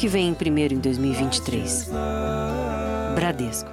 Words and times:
que 0.00 0.08
vem 0.08 0.32
primeiro 0.32 0.72
em 0.72 0.78
2023. 0.78 1.90
Bradesco. 3.14 3.68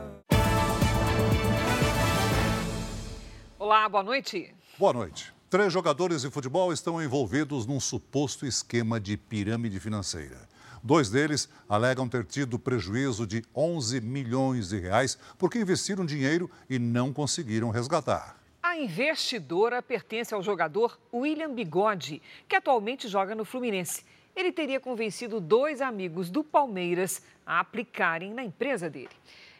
Olá, 3.57 3.87
boa 3.87 4.03
noite. 4.03 4.53
Boa 4.77 4.91
noite. 4.91 5.33
Três 5.49 5.71
jogadores 5.71 6.23
de 6.23 6.29
futebol 6.29 6.73
estão 6.73 7.01
envolvidos 7.01 7.65
num 7.65 7.79
suposto 7.79 8.45
esquema 8.45 8.99
de 8.99 9.15
pirâmide 9.15 9.79
financeira. 9.79 10.49
Dois 10.83 11.09
deles 11.09 11.47
alegam 11.69 12.09
ter 12.09 12.25
tido 12.25 12.59
prejuízo 12.59 13.25
de 13.25 13.41
11 13.55 14.01
milhões 14.01 14.67
de 14.67 14.79
reais 14.79 15.17
porque 15.37 15.59
investiram 15.59 16.05
dinheiro 16.05 16.51
e 16.69 16.77
não 16.77 17.13
conseguiram 17.13 17.69
resgatar. 17.69 18.35
A 18.61 18.75
investidora 18.75 19.81
pertence 19.81 20.33
ao 20.33 20.43
jogador 20.43 20.99
William 21.13 21.53
Bigode, 21.53 22.21
que 22.49 22.55
atualmente 22.57 23.07
joga 23.07 23.33
no 23.33 23.45
Fluminense. 23.45 24.03
Ele 24.37 24.51
teria 24.51 24.79
convencido 24.79 25.41
dois 25.41 25.81
amigos 25.81 26.29
do 26.29 26.43
Palmeiras 26.43 27.23
a 27.43 27.59
aplicarem 27.59 28.31
na 28.31 28.43
empresa 28.43 28.87
dele. 28.87 29.09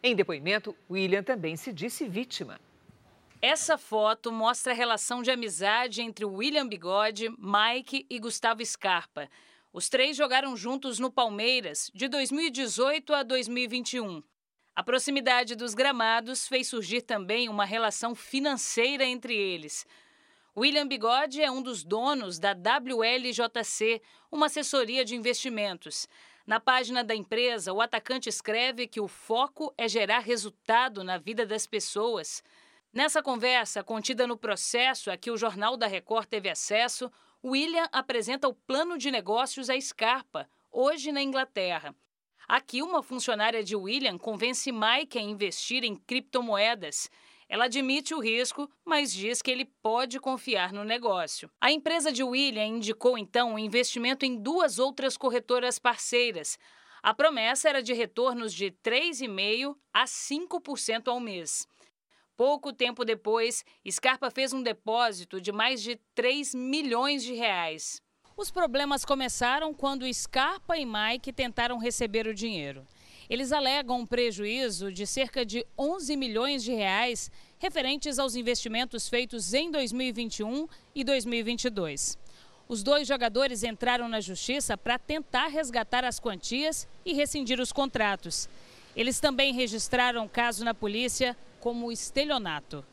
Em 0.03 0.16
depoimento, 0.16 0.76
William 0.88 1.23
também 1.23 1.55
se 1.55 1.73
disse 1.73 2.08
vítima. 2.08 2.62
Essa 3.41 3.76
foto 3.76 4.31
mostra 4.31 4.73
a 4.73 4.76
relação 4.76 5.23
de 5.23 5.31
amizade 5.31 6.03
entre 6.03 6.26
William 6.26 6.67
Bigode, 6.67 7.27
Mike 7.40 8.05
e 8.08 8.20
Gustavo 8.20 8.63
Scarpa. 8.63 9.27
Os 9.73 9.90
três 9.90 10.16
jogaram 10.16 10.55
juntos 10.55 11.00
no 11.00 11.12
Palmeiras 11.12 11.89
de 11.91 12.08
2018 12.08 13.16
a 13.16 13.23
2021. 13.23 14.22
A 14.75 14.84
proximidade 14.84 15.55
dos 15.55 15.73
gramados 15.73 16.48
fez 16.48 16.67
surgir 16.67 17.02
também 17.02 17.50
uma 17.50 17.66
relação 17.66 18.14
financeira 18.14 19.03
entre 19.03 19.36
eles. 19.36 19.88
William 20.57 20.88
Bigode 20.88 21.39
é 21.39 21.52
um 21.52 21.61
dos 21.61 21.84
donos 21.84 22.39
da 22.39 22.52
WLJC, 22.52 24.02
uma 24.31 24.47
assessoria 24.47 25.05
de 25.05 25.16
investimentos. 25.16 26.09
Na 26.47 26.59
página 26.59 27.03
da 27.03 27.13
empresa, 27.13 27.72
o 27.72 27.80
atacante 27.80 28.27
escreve 28.27 28.88
que 28.88 29.00
o 29.00 29.08
foco 29.08 29.72
é 29.78 29.88
gerar 29.88 30.17
resultado 30.17 31.03
na 31.03 31.19
vida 31.19 31.45
das 31.45 31.67
pessoas. 31.67 32.44
Nessa 32.91 33.22
conversa, 33.22 33.83
contida 33.83 34.25
no 34.25 34.35
processo 34.35 35.11
a 35.11 35.17
que 35.17 35.30
o 35.30 35.38
Jornal 35.38 35.78
da 35.78 35.85
Record 35.85 36.25
teve 36.25 36.50
acesso, 36.50 37.11
William 37.45 37.88
apresenta 37.91 38.47
o 38.47 38.55
plano 38.55 38.97
de 38.97 39.11
negócios 39.11 39.69
à 39.69 39.80
Scarpa, 39.80 40.50
hoje 40.72 41.11
na 41.11 41.22
Inglaterra. 41.22 41.94
Aqui, 42.47 42.81
uma 42.81 43.03
funcionária 43.03 43.63
de 43.63 43.75
William 43.75 44.17
convence 44.17 44.72
Mike 44.72 45.19
a 45.19 45.22
investir 45.22 45.83
em 45.83 45.95
criptomoedas. 45.95 47.11
Ela 47.50 47.66
admite 47.66 48.14
o 48.14 48.20
risco, 48.20 48.70
mas 48.84 49.12
diz 49.14 49.42
que 49.42 49.50
ele 49.50 49.66
pode 49.81 50.20
confiar 50.20 50.73
no 50.73 50.84
negócio. 50.84 51.50
A 51.62 51.72
empresa 51.72 52.12
de 52.12 52.23
William 52.23 52.66
indicou 52.66 53.17
então 53.17 53.53
um 53.53 53.59
investimento 53.59 54.26
em 54.26 54.36
duas 54.36 54.80
outras 54.80 55.16
corretoras 55.16 55.80
parceiras. 55.80 56.59
A 57.02 57.14
promessa 57.14 57.70
era 57.70 57.81
de 57.81 57.94
retornos 57.94 58.53
de 58.53 58.72
3,5% 58.84 59.75
a 59.94 60.03
5% 60.03 61.08
ao 61.08 61.20
mês. 61.20 61.66
Pouco 62.36 62.73
tempo 62.73 63.06
depois, 63.06 63.64
Scarpa 63.90 64.30
fez 64.30 64.52
um 64.53 64.62
depósito 64.62 65.40
de 65.40 65.52
mais 65.52 65.81
de 65.81 66.00
3 66.14 66.53
milhões 66.53 67.23
de 67.23 67.34
reais. 67.34 68.02
Os 68.36 68.52
problemas 68.52 69.03
começaram 69.03 69.73
quando 69.73 70.12
Scarpa 70.14 70.78
e 70.78 70.86
Mike 70.86 71.34
tentaram 71.34 71.80
receber 71.80 72.28
o 72.28 72.36
dinheiro. 72.36 72.86
Eles 73.30 73.52
alegam 73.52 74.00
um 74.00 74.06
prejuízo 74.06 74.92
de 74.92 75.06
cerca 75.06 75.45
de 75.45 75.66
11 75.78 76.16
milhões 76.16 76.64
de 76.64 76.72
reais 76.72 77.30
referentes 77.58 78.19
aos 78.19 78.36
investimentos 78.36 79.09
feitos 79.09 79.53
em 79.53 79.69
2021 79.69 80.67
e 80.95 81.03
2022. 81.03 82.17
Os 82.69 82.84
dois 82.84 83.08
jogadores 83.08 83.64
entraram 83.64 84.08
na 84.08 84.22
justiça 84.22 84.78
para 84.78 84.97
tentar 84.97 85.47
resgatar 85.47 86.06
as 86.06 86.19
quantias 86.19 86.88
e 87.06 87.14
rescindir 87.14 87.59
os 87.59 87.72
contratos. 87.72 88.47
Eles 88.95 89.19
também 89.19 89.53
registraram 89.53 90.28
caso 90.28 90.63
na 90.63 90.74
polícia 90.74 91.35
como 91.59 91.91
estelionato. 91.91 92.85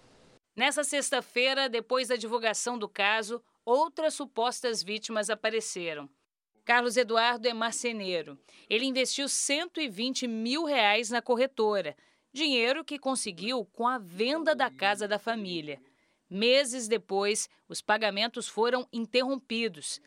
Nessa 0.56 0.84
sexta-feira, 0.84 1.68
depois 1.68 2.08
da 2.08 2.16
divulgação 2.16 2.78
do 2.78 2.88
caso, 2.88 3.42
outras 3.64 4.14
supostas 4.14 4.82
vítimas 4.82 5.30
apareceram. 5.30 6.08
Carlos 6.64 6.96
Eduardo 6.96 7.46
é 7.46 7.52
marceneiro. 7.52 8.38
Ele 8.68 8.86
investiu 8.86 9.28
120 9.28 10.26
mil 10.26 10.64
reais 10.64 11.10
na 11.10 11.20
corretora, 11.20 11.96
dinheiro 12.32 12.84
que 12.84 12.98
conseguiu 12.98 13.64
com 13.66 13.86
a 13.86 13.98
venda 13.98 14.54
da 14.54 14.70
casa 14.70 15.06
da 15.06 15.18
família. 15.18 15.80
Meses 16.28 16.88
depois, 16.88 17.48
os 17.68 17.82
pagamentos 17.82 18.48
foram 18.48 18.88
interrompidos. 18.92 20.00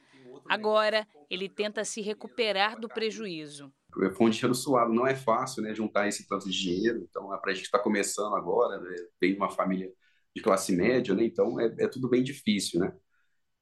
Agora, 0.49 1.07
ele 1.29 1.47
tenta 1.47 1.85
se 1.85 2.01
recuperar 2.01 2.79
do 2.79 2.89
prejuízo 2.89 3.71
foi 4.15 4.27
um 4.27 4.29
dinheiro 4.29 4.53
suado, 4.53 4.93
não 4.93 5.07
é 5.07 5.15
fácil, 5.15 5.63
né, 5.63 5.73
juntar 5.73 6.07
esse 6.07 6.27
tanto 6.27 6.49
de 6.49 6.57
dinheiro, 6.57 7.05
então 7.09 7.33
é 7.33 7.37
para 7.37 7.51
a 7.51 7.53
gente 7.53 7.65
está 7.65 7.79
começando 7.79 8.35
agora, 8.35 8.79
né, 8.79 8.95
vem 9.19 9.35
uma 9.35 9.49
família 9.49 9.91
de 10.35 10.41
classe 10.41 10.75
média, 10.75 11.15
né, 11.15 11.25
então 11.25 11.59
é, 11.59 11.65
é 11.79 11.87
tudo 11.87 12.07
bem 12.07 12.23
difícil, 12.23 12.79
né, 12.79 12.93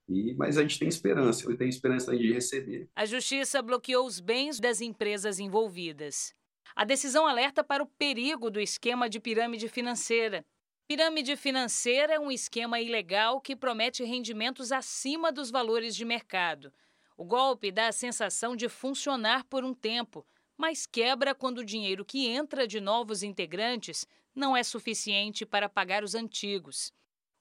e, 0.08 0.34
mas 0.34 0.58
a 0.58 0.62
gente 0.62 0.78
tem 0.78 0.88
esperança, 0.88 1.50
eu 1.50 1.58
tenho 1.58 1.70
esperança 1.70 2.16
de 2.16 2.32
receber. 2.32 2.88
A 2.96 3.06
justiça 3.06 3.62
bloqueou 3.62 4.06
os 4.06 4.20
bens 4.20 4.60
das 4.60 4.82
empresas 4.82 5.40
envolvidas. 5.40 6.34
A 6.76 6.84
decisão 6.84 7.26
alerta 7.26 7.64
para 7.64 7.84
o 7.84 7.88
perigo 7.88 8.52
do 8.52 8.60
esquema 8.60 9.10
de 9.10 9.20
pirâmide 9.20 9.68
financeira. 9.68 10.46
Pirâmide 10.88 11.36
financeira 11.36 12.14
é 12.14 12.20
um 12.20 12.32
esquema 12.32 12.80
ilegal 12.80 13.42
que 13.42 13.56
promete 13.56 14.04
rendimentos 14.04 14.72
acima 14.72 15.32
dos 15.32 15.50
valores 15.50 15.96
de 15.96 16.06
mercado. 16.06 16.72
O 17.18 17.24
golpe 17.24 17.72
dá 17.72 17.88
a 17.88 17.94
sensação 17.94 18.56
de 18.56 18.70
funcionar 18.70 19.46
por 19.46 19.64
um 19.64 19.74
tempo, 19.74 20.26
mas 20.58 20.86
quebra 20.86 21.34
quando 21.34 21.60
o 21.60 21.66
dinheiro 21.66 22.06
que 22.06 22.28
entra 22.28 22.68
de 22.68 22.80
novos 22.80 23.24
integrantes 23.24 24.06
não 24.36 24.56
é 24.56 24.62
suficiente 24.62 25.46
para 25.46 25.70
pagar 25.70 26.04
os 26.04 26.14
antigos. 26.14 26.94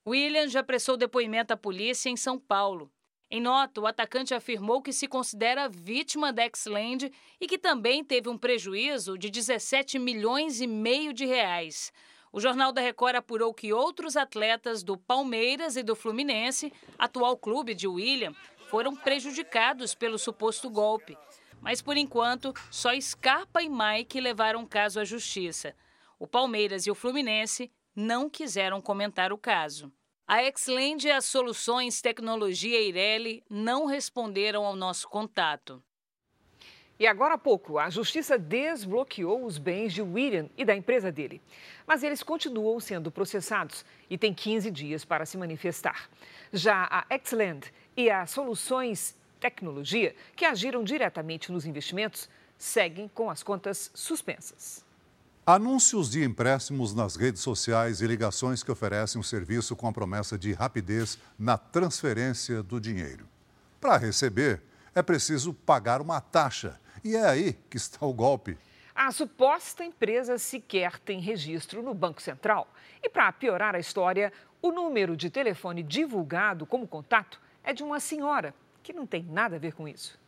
William 0.07 0.49
já 0.49 0.63
prestou 0.63 0.99
depoimento 0.99 1.55
à 1.55 1.57
polícia 1.57 2.11
em 2.11 2.17
São 2.17 2.39
Paulo. 2.39 2.93
Em 3.31 3.41
nota, 3.41 3.81
o 3.81 3.87
atacante 3.87 4.35
afirmou 4.35 4.83
que 4.83 4.93
se 4.93 5.09
considera 5.09 5.69
vítima 5.69 6.31
da 6.31 6.43
Xland 6.55 7.11
e 7.41 7.47
que 7.47 7.57
também 7.57 8.05
teve 8.05 8.29
um 8.29 8.37
prejuízo 8.37 9.17
de 9.17 9.31
17 9.31 9.99
milhões 9.99 10.61
e 10.61 10.67
meio 10.67 11.15
de 11.15 11.25
reais. 11.25 11.91
O 12.31 12.39
Jornal 12.39 12.71
da 12.71 12.83
Record 12.83 13.17
apurou 13.17 13.55
que 13.55 13.73
outros 13.73 14.15
atletas 14.15 14.83
do 14.83 14.99
Palmeiras 14.99 15.75
e 15.75 15.83
do 15.83 15.97
Fluminense, 15.97 16.71
atual 16.99 17.37
clube 17.37 17.75
de 17.75 17.89
William, 17.89 18.35
foram 18.69 18.95
prejudicados 18.95 19.95
pelo 19.95 20.19
suposto 20.19 20.69
golpe. 20.69 21.17
Mas, 21.63 21.81
por 21.81 21.97
enquanto, 21.97 22.53
só 22.71 22.91
Scarpa 23.01 23.63
e 23.63 23.71
Mike 23.71 24.21
levaram 24.21 24.65
o 24.65 24.69
caso 24.69 25.01
à 25.01 25.05
justiça. 25.05 25.75
O 26.19 26.27
Palmeiras 26.27 26.87
e 26.87 26.91
o 26.91 26.95
Fluminense 26.95 27.73
não 27.95 28.29
quiseram 28.29 28.81
comentar 28.81 29.33
o 29.33 29.39
caso. 29.39 29.93
A 30.27 30.43
Exland 30.43 31.07
e 31.07 31.11
as 31.11 31.27
Soluções 31.27 32.01
Tecnologia 32.01 32.79
Eireli 32.79 33.45
não 33.49 33.85
responderam 33.85 34.65
ao 34.65 34.75
nosso 34.75 35.09
contato. 35.09 35.83
E 36.99 37.07
agora 37.07 37.35
há 37.35 37.39
pouco, 37.39 37.79
a 37.79 37.91
justiça 37.91 38.39
desbloqueou 38.39 39.45
os 39.45 39.59
bens 39.59 39.93
de 39.93 40.01
William 40.01 40.49
e 40.57 40.65
da 40.65 40.75
empresa 40.75 41.11
dele. 41.11 41.43
Mas 41.87 42.03
eles 42.03 42.23
continuam 42.23 42.79
sendo 42.79 43.11
processados 43.11 43.85
e 44.09 44.17
têm 44.17 44.33
15 44.33 44.71
dias 44.71 45.05
para 45.05 45.27
se 45.27 45.37
manifestar. 45.37 46.09
Já 46.53 46.87
a 46.89 47.05
Exland 47.15 47.73
e 47.97 48.09
as 48.09 48.31
soluções 48.31 49.17
tecnologia 49.41 50.15
que 50.37 50.45
agiram 50.45 50.85
diretamente 50.85 51.51
nos 51.51 51.67
investimentos 51.67 52.31
seguem 52.57 53.09
com 53.09 53.29
as 53.29 53.43
contas 53.43 53.91
suspensas. 53.93 54.84
Anúncios 55.47 56.11
de 56.11 56.25
empréstimos 56.25 56.95
nas 56.95 57.17
redes 57.17 57.43
sociais 57.43 58.01
e 58.01 58.07
ligações 58.07 58.63
que 58.63 58.73
oferecem 58.73 59.21
o 59.21 59.25
serviço 59.25 59.77
com 59.77 59.87
a 59.87 59.93
promessa 59.93 60.39
de 60.39 60.55
rapidez 60.55 61.19
na 61.39 61.59
transferência 61.59 62.63
do 62.63 62.81
dinheiro. 62.81 63.29
Para 63.79 63.99
receber, 63.99 64.63
é 64.95 65.03
preciso 65.03 65.53
pagar 65.53 66.01
uma 66.01 66.19
taxa. 66.19 66.81
E 67.05 67.15
é 67.15 67.27
aí 67.27 67.59
que 67.69 67.77
está 67.77 68.07
o 68.07 68.15
golpe. 68.15 68.57
A 68.95 69.13
suposta 69.13 69.85
empresa 69.85 70.39
sequer 70.39 70.99
tem 70.99 71.21
registro 71.21 71.83
no 71.83 71.93
Banco 71.93 72.23
Central. 72.23 72.67
E 73.03 73.11
para 73.11 73.31
piorar 73.31 73.75
a 73.75 73.79
história, 73.79 74.33
o 74.63 74.73
número 74.73 75.15
de 75.15 75.29
telefone 75.29 75.83
divulgado 75.83 76.65
como 76.65 76.89
contato 76.89 77.39
é 77.63 77.75
de 77.75 77.83
uma 77.83 78.01
senhora 78.01 78.55
que 78.83 78.95
não 78.95 79.07
tem 79.07 79.23
nada 79.23 79.57
a 79.57 79.59
ver 79.59 79.75
com 79.75 79.87
isso. 79.87 80.19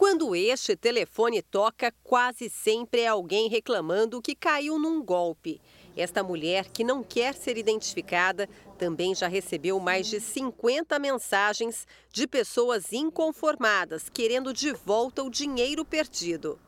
Quando 0.00 0.34
este 0.34 0.74
telefone 0.74 1.42
toca, 1.42 1.92
quase 2.02 2.48
sempre 2.48 3.02
é 3.02 3.06
alguém 3.06 3.50
reclamando 3.50 4.22
que 4.22 4.34
caiu 4.34 4.78
num 4.78 5.04
golpe. 5.04 5.60
Esta 5.94 6.22
mulher, 6.22 6.70
que 6.70 6.82
não 6.82 7.02
quer 7.02 7.34
ser 7.34 7.58
identificada, 7.58 8.48
também 8.78 9.14
já 9.14 9.28
recebeu 9.28 9.78
mais 9.78 10.06
de 10.06 10.18
50 10.18 10.98
mensagens 10.98 11.86
de 12.10 12.26
pessoas 12.26 12.94
inconformadas 12.94 14.08
querendo 14.08 14.54
de 14.54 14.72
volta 14.72 15.22
o 15.22 15.28
dinheiro 15.28 15.84
perdido. 15.84 16.58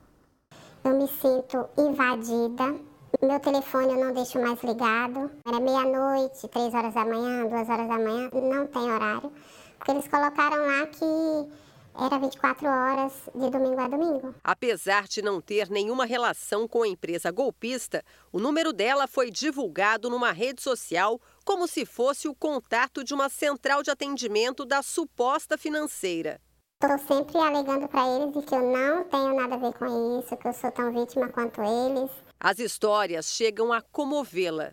Eu 0.84 0.98
me 0.98 1.08
sinto 1.08 1.66
invadida. 1.78 2.78
Meu 3.22 3.40
telefone 3.40 3.94
eu 3.94 4.04
não 4.04 4.12
deixo 4.12 4.38
mais 4.38 4.62
ligado. 4.62 5.30
Era 5.46 5.58
meia-noite, 5.58 6.46
três 6.48 6.74
horas 6.74 6.92
da 6.92 7.06
manhã, 7.06 7.46
duas 7.46 7.66
horas 7.66 7.88
da 7.88 7.98
manhã, 7.98 8.30
não 8.30 8.66
tem 8.66 8.82
horário. 8.82 9.32
Porque 9.78 9.90
eles 9.90 10.06
colocaram 10.06 10.66
lá 10.66 10.86
que 10.86 11.50
era 11.98 12.18
24 12.18 12.66
horas 12.66 13.12
de 13.34 13.50
domingo 13.50 13.80
a 13.80 13.88
domingo. 13.88 14.34
Apesar 14.42 15.06
de 15.06 15.20
não 15.20 15.40
ter 15.40 15.68
nenhuma 15.68 16.04
relação 16.04 16.66
com 16.66 16.82
a 16.82 16.88
empresa 16.88 17.30
golpista, 17.30 18.02
o 18.32 18.40
número 18.40 18.72
dela 18.72 19.06
foi 19.06 19.30
divulgado 19.30 20.08
numa 20.08 20.32
rede 20.32 20.62
social 20.62 21.20
como 21.44 21.68
se 21.68 21.84
fosse 21.84 22.28
o 22.28 22.34
contato 22.34 23.04
de 23.04 23.12
uma 23.12 23.28
central 23.28 23.82
de 23.82 23.90
atendimento 23.90 24.64
da 24.64 24.82
suposta 24.82 25.58
financeira. 25.58 26.40
Estou 26.82 26.98
sempre 26.98 27.38
alegando 27.38 27.86
para 27.86 28.08
eles 28.08 28.34
de 28.34 28.42
que 28.42 28.54
eu 28.54 28.62
não 28.62 29.04
tenho 29.04 29.36
nada 29.36 29.54
a 29.54 29.58
ver 29.58 29.72
com 29.74 30.18
isso, 30.18 30.36
que 30.36 30.48
eu 30.48 30.52
sou 30.52 30.72
tão 30.72 30.92
vítima 30.92 31.28
quanto 31.28 31.60
eles. 31.62 32.10
As 32.40 32.58
histórias 32.58 33.26
chegam 33.26 33.72
a 33.72 33.80
comovê-la. 33.80 34.72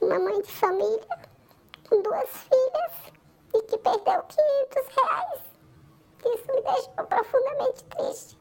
Uma 0.00 0.18
mãe 0.18 0.42
de 0.42 0.50
família 0.50 1.06
com 1.88 2.02
duas 2.02 2.28
filhas 2.28 3.14
e 3.54 3.62
que 3.62 3.78
perdeu 3.78 4.22
500 4.22 4.94
reais. 4.96 5.40
Isso 6.26 6.46
me 6.54 6.62
deixou 6.62 7.06
profundamente 7.06 7.84
triste. 7.84 8.38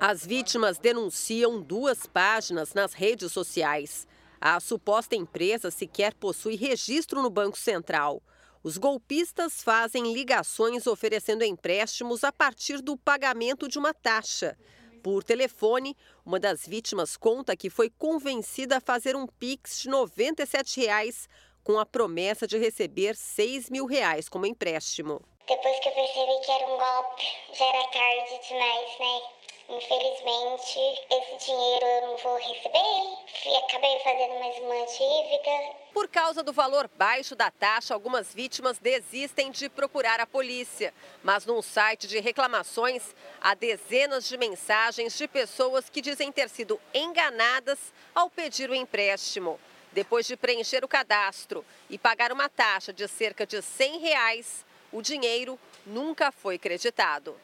As 0.00 0.24
vítimas 0.24 0.78
denunciam 0.78 1.60
duas 1.60 2.06
páginas 2.06 2.74
nas 2.74 2.92
redes 2.92 3.32
sociais. 3.32 4.06
A 4.40 4.58
suposta 4.60 5.14
empresa 5.14 5.70
sequer 5.70 6.14
possui 6.14 6.56
registro 6.56 7.22
no 7.22 7.30
Banco 7.30 7.58
Central. 7.58 8.22
Os 8.62 8.78
golpistas 8.78 9.62
fazem 9.62 10.12
ligações 10.12 10.86
oferecendo 10.86 11.44
empréstimos 11.44 12.24
a 12.24 12.32
partir 12.32 12.80
do 12.80 12.96
pagamento 12.96 13.68
de 13.68 13.78
uma 13.78 13.92
taxa. 13.92 14.56
Por 15.02 15.22
telefone, 15.22 15.94
uma 16.24 16.40
das 16.40 16.66
vítimas 16.66 17.16
conta 17.16 17.54
que 17.54 17.68
foi 17.68 17.90
convencida 17.90 18.78
a 18.78 18.80
fazer 18.80 19.14
um 19.14 19.26
Pix 19.26 19.80
de 19.80 19.90
97 19.90 20.80
reais, 20.80 21.28
com 21.64 21.78
a 21.78 21.86
promessa 21.86 22.46
de 22.46 22.58
receber 22.58 23.16
6 23.16 23.70
mil 23.70 23.86
reais 23.86 24.28
como 24.28 24.44
empréstimo. 24.44 25.22
Depois 25.48 25.80
que 25.80 25.88
eu 25.88 25.92
percebi 25.92 26.44
que 26.44 26.50
era 26.52 26.66
um 26.66 26.78
golpe, 26.78 27.24
já 27.52 27.64
era 27.64 27.88
tarde 27.88 28.48
demais, 28.48 28.98
né? 29.00 29.20
Infelizmente, 29.66 30.78
esse 31.10 31.46
dinheiro 31.46 31.86
eu 31.86 32.08
não 32.08 32.16
vou 32.18 32.36
receber 32.36 33.24
e 33.46 33.56
acabei 33.56 33.98
fazendo 34.00 34.38
mais 34.38 34.58
uma 34.58 34.86
dívida. 34.86 35.74
Por 35.94 36.06
causa 36.08 36.42
do 36.42 36.52
valor 36.52 36.88
baixo 36.98 37.34
da 37.34 37.50
taxa, 37.50 37.94
algumas 37.94 38.34
vítimas 38.34 38.78
desistem 38.78 39.50
de 39.50 39.70
procurar 39.70 40.20
a 40.20 40.26
polícia. 40.26 40.92
Mas 41.22 41.46
num 41.46 41.62
site 41.62 42.06
de 42.06 42.20
reclamações, 42.20 43.14
há 43.40 43.54
dezenas 43.54 44.28
de 44.28 44.36
mensagens 44.36 45.16
de 45.16 45.26
pessoas 45.26 45.88
que 45.88 46.02
dizem 46.02 46.30
ter 46.30 46.50
sido 46.50 46.78
enganadas 46.92 47.78
ao 48.14 48.28
pedir 48.28 48.68
o 48.68 48.74
empréstimo. 48.74 49.58
Depois 49.94 50.26
de 50.26 50.36
preencher 50.36 50.84
o 50.84 50.88
cadastro 50.88 51.64
e 51.88 51.96
pagar 51.96 52.32
uma 52.32 52.48
taxa 52.48 52.92
de 52.92 53.06
cerca 53.06 53.46
de 53.46 53.62
100 53.62 54.00
reais, 54.00 54.66
o 54.90 55.00
dinheiro 55.00 55.56
nunca 55.86 56.32
foi 56.32 56.58
creditado. 56.58 57.36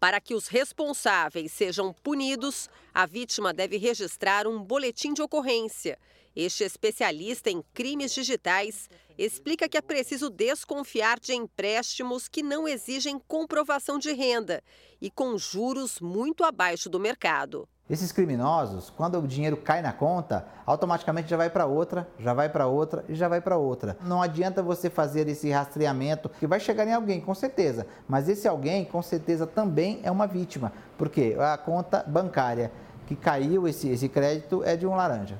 Para 0.00 0.20
que 0.20 0.34
os 0.34 0.48
responsáveis 0.48 1.52
sejam 1.52 1.92
punidos, 1.92 2.68
a 2.92 3.06
vítima 3.06 3.54
deve 3.54 3.76
registrar 3.76 4.44
um 4.44 4.60
boletim 4.60 5.14
de 5.14 5.22
ocorrência. 5.22 5.96
Este 6.34 6.64
especialista 6.64 7.48
em 7.48 7.62
crimes 7.72 8.12
digitais 8.12 8.90
explica 9.16 9.68
que 9.68 9.78
é 9.78 9.80
preciso 9.80 10.28
desconfiar 10.28 11.20
de 11.20 11.32
empréstimos 11.32 12.26
que 12.26 12.42
não 12.42 12.66
exigem 12.66 13.20
comprovação 13.20 14.00
de 14.00 14.12
renda 14.12 14.64
e 15.04 15.10
com 15.10 15.36
juros 15.36 16.00
muito 16.00 16.44
abaixo 16.44 16.88
do 16.88 16.98
mercado. 16.98 17.68
Esses 17.90 18.10
criminosos, 18.10 18.88
quando 18.88 19.18
o 19.18 19.28
dinheiro 19.28 19.58
cai 19.58 19.82
na 19.82 19.92
conta, 19.92 20.46
automaticamente 20.64 21.28
já 21.28 21.36
vai 21.36 21.50
para 21.50 21.66
outra, 21.66 22.08
já 22.18 22.32
vai 22.32 22.48
para 22.48 22.66
outra 22.66 23.04
e 23.06 23.14
já 23.14 23.28
vai 23.28 23.42
para 23.42 23.58
outra. 23.58 23.98
Não 24.00 24.22
adianta 24.22 24.62
você 24.62 24.88
fazer 24.88 25.28
esse 25.28 25.50
rastreamento 25.50 26.30
que 26.30 26.46
vai 26.46 26.58
chegar 26.58 26.88
em 26.88 26.94
alguém, 26.94 27.20
com 27.20 27.34
certeza. 27.34 27.86
Mas 28.08 28.30
esse 28.30 28.48
alguém, 28.48 28.86
com 28.86 29.02
certeza, 29.02 29.46
também 29.46 30.00
é 30.02 30.10
uma 30.10 30.26
vítima, 30.26 30.72
porque 30.96 31.36
a 31.38 31.58
conta 31.58 32.02
bancária 32.06 32.72
que 33.06 33.14
caiu 33.14 33.68
esse, 33.68 33.90
esse 33.90 34.08
crédito 34.08 34.64
é 34.64 34.74
de 34.74 34.86
um 34.86 34.94
laranja. 34.94 35.38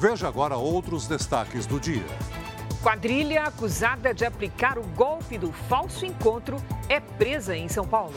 Veja 0.00 0.26
agora 0.26 0.56
outros 0.56 1.06
destaques 1.06 1.64
do 1.64 1.78
dia. 1.78 2.02
Quadrilha 2.84 3.44
acusada 3.44 4.12
de 4.12 4.26
aplicar 4.26 4.78
o 4.78 4.82
golpe 4.82 5.38
do 5.38 5.50
falso 5.50 6.04
encontro 6.04 6.58
é 6.86 7.00
presa 7.00 7.56
em 7.56 7.66
São 7.66 7.86
Paulo. 7.86 8.12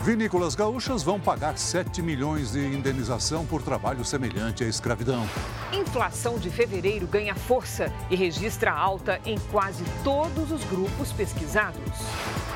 Vinícolas 0.00 0.54
gaúchas 0.54 1.02
vão 1.02 1.20
pagar 1.20 1.58
7 1.58 2.00
milhões 2.00 2.52
de 2.52 2.60
indenização 2.60 3.44
por 3.44 3.60
trabalho 3.60 4.02
semelhante 4.02 4.64
à 4.64 4.66
escravidão. 4.66 5.28
Inflação 5.70 6.38
de 6.38 6.48
fevereiro 6.48 7.06
ganha 7.06 7.34
força 7.34 7.92
e 8.08 8.16
registra 8.16 8.72
alta 8.72 9.20
em 9.26 9.38
quase 9.52 9.84
todos 10.02 10.50
os 10.50 10.64
grupos 10.64 11.12
pesquisados. 11.12 11.78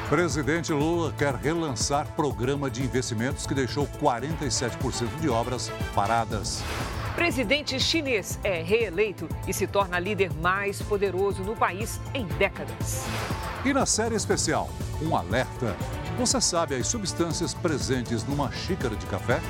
Presidente 0.08 0.72
Lula 0.72 1.12
quer 1.12 1.34
relançar 1.34 2.06
programa 2.16 2.70
de 2.70 2.82
investimentos 2.82 3.46
que 3.46 3.52
deixou 3.52 3.86
47% 4.00 5.20
de 5.20 5.28
obras 5.28 5.70
paradas. 5.94 6.62
Presidente 7.14 7.78
chinês 7.78 8.38
é 8.42 8.62
reeleito 8.62 9.28
e 9.46 9.52
se 9.52 9.66
torna 9.66 9.98
líder 9.98 10.32
mais 10.34 10.82
poderoso 10.82 11.42
no 11.42 11.54
país 11.54 12.00
em 12.12 12.26
décadas. 12.26 13.04
E 13.64 13.72
na 13.72 13.86
série 13.86 14.14
especial, 14.14 14.68
um 15.00 15.16
alerta 15.16 15.76
você 16.16 16.40
sabe 16.40 16.76
as 16.76 16.86
substâncias 16.86 17.52
presentes 17.52 18.24
numa 18.24 18.50
xícara 18.52 18.94
de 18.94 19.04
café? 19.06 19.40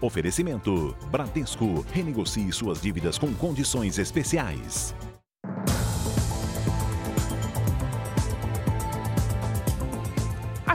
Oferecimento: 0.00 0.96
Bradesco. 1.10 1.84
Renegocie 1.92 2.52
suas 2.52 2.80
dívidas 2.80 3.18
com 3.18 3.34
condições 3.34 3.98
especiais. 3.98 4.94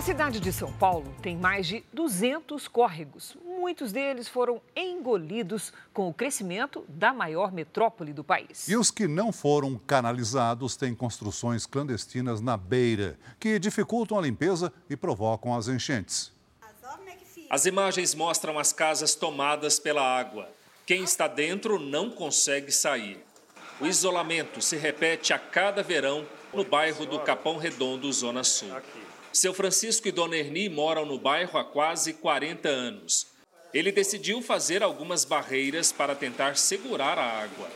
A 0.02 0.04
cidade 0.04 0.40
de 0.40 0.52
São 0.52 0.74
Paulo 0.74 1.14
tem 1.22 1.38
mais 1.38 1.68
de 1.68 1.84
200 1.94 2.68
córregos. 2.68 3.38
Muitos 3.46 3.92
deles 3.92 4.28
foram 4.28 4.60
engolidos 4.76 5.72
com 5.94 6.10
o 6.10 6.14
crescimento 6.14 6.84
da 6.90 7.14
maior 7.14 7.52
metrópole 7.52 8.12
do 8.12 8.24
país. 8.24 8.68
E 8.68 8.76
os 8.76 8.90
que 8.90 9.08
não 9.08 9.32
foram 9.32 9.78
canalizados 9.78 10.76
têm 10.76 10.96
construções 10.96 11.68
clandestinas 11.68 12.42
na 12.42 12.58
beira, 12.58 13.16
que 13.40 13.60
dificultam 13.60 14.18
a 14.18 14.24
limpeza 14.24 14.74
e 14.90 14.98
provocam 14.98 15.56
as 15.56 15.68
enchentes. 15.68 16.34
As 17.48 17.68
imagens 17.68 18.16
mostram 18.16 18.58
as 18.58 18.74
casas 18.74 19.14
tomadas 19.14 19.78
pela 19.78 20.02
água. 20.02 20.50
Quem 20.84 21.04
está 21.04 21.28
dentro 21.28 21.78
não 21.78 22.10
consegue 22.10 22.72
sair. 22.72 23.24
O 23.80 23.86
isolamento 23.86 24.64
se 24.64 24.78
repete 24.78 25.32
a 25.32 25.38
cada 25.38 25.84
verão 25.84 26.26
no 26.52 26.66
bairro 26.66 27.06
do 27.06 27.20
Capão 27.20 27.58
Redondo, 27.58 28.12
Zona 28.12 28.44
Sul. 28.44 28.72
Seu 29.34 29.54
Francisco 29.54 30.10
e 30.10 30.12
Dona 30.12 30.36
Erni 30.36 30.68
moram 30.68 31.06
no 31.06 31.18
bairro 31.18 31.58
há 31.58 31.64
quase 31.64 32.12
40 32.14 32.68
anos. 32.68 33.28
Ele 33.74 33.90
decidiu 33.90 34.42
fazer 34.42 34.84
algumas 34.84 35.24
barreiras 35.24 35.90
para 35.90 36.14
tentar 36.14 36.58
segurar 36.58 37.18
a 37.18 37.42
água. 37.42 37.70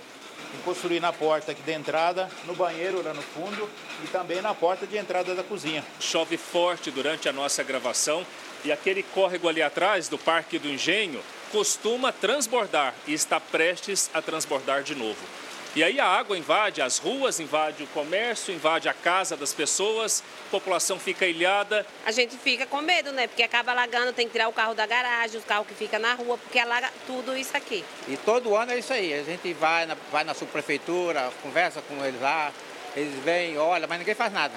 Construir 0.66 1.00
na 1.00 1.14
porta 1.14 1.54
aqui 1.54 1.62
da 1.62 1.72
entrada, 1.72 2.30
no 2.46 2.54
banheiro 2.56 3.02
lá 3.02 3.14
no 3.14 3.22
fundo 3.22 3.70
e 4.04 4.08
também 4.08 4.42
na 4.42 4.54
porta 4.54 4.86
de 4.86 4.98
entrada 4.98 5.34
da 5.34 5.44
cozinha. 5.44 5.84
Chove 6.00 6.36
forte 6.36 6.92
durante 6.92 7.30
a 7.30 7.34
nossa 7.34 7.64
gravação 7.64 8.26
e 8.66 8.72
aquele 8.72 9.02
córrego 9.02 9.48
ali 9.48 9.62
atrás 9.62 10.10
do 10.10 10.18
Parque 10.18 10.60
do 10.60 10.68
Engenho 10.68 11.22
costuma 11.54 12.12
transbordar 12.12 12.94
e 13.08 13.14
está 13.14 13.40
prestes 13.40 14.10
a 14.14 14.22
transbordar 14.22 14.84
de 14.84 14.94
novo. 14.94 15.26
E 15.76 15.84
aí 15.84 16.00
a 16.00 16.08
água 16.08 16.38
invade 16.38 16.82
as 16.82 16.98
ruas, 16.98 17.38
invade 17.38 17.84
o 17.84 17.88
comércio, 17.88 18.54
invade 18.54 18.88
a 18.88 18.94
casa 18.94 19.36
das 19.36 19.54
pessoas, 19.54 20.24
a 20.48 20.52
população 20.52 20.98
fica 20.98 21.26
ilhada. 21.26 21.86
A 22.06 22.14
gente 22.14 22.38
fica 22.38 22.66
com 22.66 22.80
medo, 22.80 23.12
né? 23.12 23.28
Porque 23.28 23.44
acaba 23.44 23.74
alagando, 23.74 24.14
tem 24.14 24.26
que 24.26 24.32
tirar 24.32 24.48
o 24.48 24.54
carro 24.54 24.74
da 24.74 24.86
garagem, 24.86 25.38
os 25.38 25.44
carros 25.44 25.68
que 25.68 25.74
ficam 25.74 26.00
na 26.00 26.14
rua, 26.14 26.38
porque 26.38 26.58
alaga 26.60 26.90
tudo 27.06 27.36
isso 27.36 27.58
aqui. 27.58 27.84
E 28.08 28.16
todo 28.16 28.56
ano 28.56 28.72
é 28.72 28.80
isso 28.80 28.94
aí. 28.94 29.14
A 29.14 29.24
gente 29.24 29.52
vai 29.52 29.86
na, 29.86 29.98
vai 30.10 30.24
na 30.24 30.34
subprefeitura, 30.34 31.30
conversa 31.44 31.82
com 31.82 32.06
eles 32.06 32.22
lá, 32.22 32.54
eles 32.96 33.14
vêm, 33.26 33.58
olha, 33.58 33.86
mas 33.86 34.00
ninguém 34.00 34.16
faz 34.16 34.32
nada. 34.32 34.54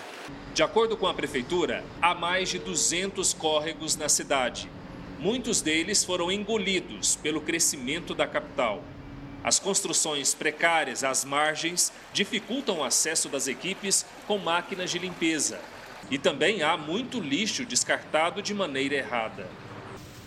De 0.54 0.62
acordo 0.62 0.96
com 0.96 1.08
a 1.08 1.14
prefeitura, 1.14 1.84
há 2.00 2.14
mais 2.14 2.48
de 2.48 2.60
200 2.60 3.34
córregos 3.34 3.96
na 3.96 4.08
cidade. 4.08 4.70
Muitos 5.18 5.60
deles 5.60 6.04
foram 6.04 6.30
engolidos 6.30 7.16
pelo 7.16 7.40
crescimento 7.40 8.14
da 8.14 8.28
capital. 8.28 8.84
As 9.42 9.58
construções 9.58 10.34
precárias 10.34 11.04
às 11.04 11.24
margens 11.24 11.92
dificultam 12.12 12.78
o 12.78 12.84
acesso 12.84 13.28
das 13.28 13.46
equipes 13.46 14.04
com 14.26 14.38
máquinas 14.38 14.90
de 14.90 14.98
limpeza. 14.98 15.60
E 16.10 16.18
também 16.18 16.62
há 16.62 16.76
muito 16.76 17.20
lixo 17.20 17.64
descartado 17.64 18.42
de 18.42 18.52
maneira 18.52 18.96
errada. 18.96 19.46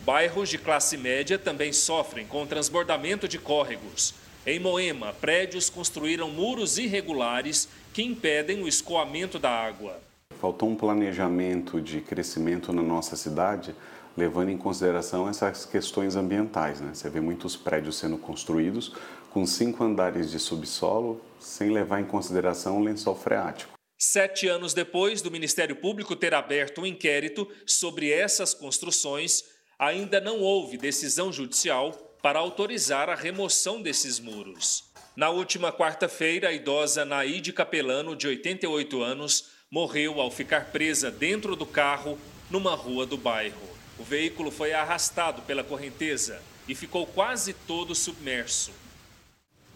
Bairros 0.06 0.50
de 0.50 0.58
classe 0.58 0.98
média 0.98 1.38
também 1.38 1.72
sofrem 1.72 2.26
com 2.26 2.46
transbordamento 2.46 3.28
de 3.28 3.38
córregos. 3.38 4.14
Em 4.46 4.60
Moema, 4.60 5.14
prédios 5.14 5.70
construíram 5.70 6.30
muros 6.30 6.78
irregulares 6.78 7.68
que 7.94 8.02
impedem 8.02 8.64
o 8.64 8.68
escoamento 8.68 9.38
da 9.38 9.52
água. 9.52 10.00
Faltou 10.40 10.70
um 10.70 10.76
planejamento 10.76 11.80
de 11.80 12.02
crescimento 12.02 12.74
na 12.74 12.82
nossa 12.82 13.16
cidade 13.16 13.76
levando 14.16 14.50
em 14.50 14.58
consideração 14.58 15.28
essas 15.28 15.66
questões 15.66 16.16
ambientais. 16.16 16.82
Né? 16.82 16.94
Você 16.94 17.10
vê 17.10 17.22
muitos 17.22 17.56
prédios 17.56 17.98
sendo 17.98 18.18
construídos 18.18 18.94
com 19.30 19.46
cinco 19.46 19.84
andares 19.84 20.30
de 20.30 20.40
subsolo, 20.40 21.22
sem 21.40 21.72
levar 21.72 22.02
em 22.02 22.06
consideração 22.06 22.80
o 22.80 22.84
lençol 22.84 23.16
freático. 23.16 23.72
Sete 23.98 24.48
anos 24.48 24.74
depois 24.74 25.22
do 25.22 25.32
Ministério 25.32 25.76
Público 25.76 26.16
ter 26.16 26.34
aberto 26.34 26.82
um 26.82 26.86
inquérito 26.86 27.48
sobre 27.66 28.12
essas 28.12 28.54
construções, 28.54 29.44
ainda 29.78 30.20
não 30.20 30.40
houve 30.40 30.78
decisão 30.78 31.32
judicial 31.32 31.92
para 32.22 32.40
autorizar 32.40 33.10
a 33.10 33.16
remoção 33.16 33.82
desses 33.82 34.20
muros. 34.20 34.92
Na 35.16 35.30
última 35.30 35.72
quarta-feira, 35.72 36.50
a 36.50 36.54
idosa 36.54 37.06
Naide 37.06 37.52
Capelano, 37.52 38.16
de 38.16 38.28
88 38.28 39.02
anos, 39.02 39.50
morreu 39.70 40.20
ao 40.20 40.32
ficar 40.32 40.72
presa 40.72 41.12
dentro 41.12 41.56
do 41.56 41.66
carro 41.66 42.18
numa 42.50 42.76
rua 42.76 43.06
do 43.06 43.18
bairro. 43.18 43.71
O 44.02 44.04
veículo 44.04 44.50
foi 44.50 44.74
arrastado 44.74 45.44
pela 45.44 45.64
correnteza 45.64 46.42
e 46.68 46.74
ficou 46.74 47.06
quase 47.06 47.54
todo 47.54 47.94
submerso. 47.94 48.72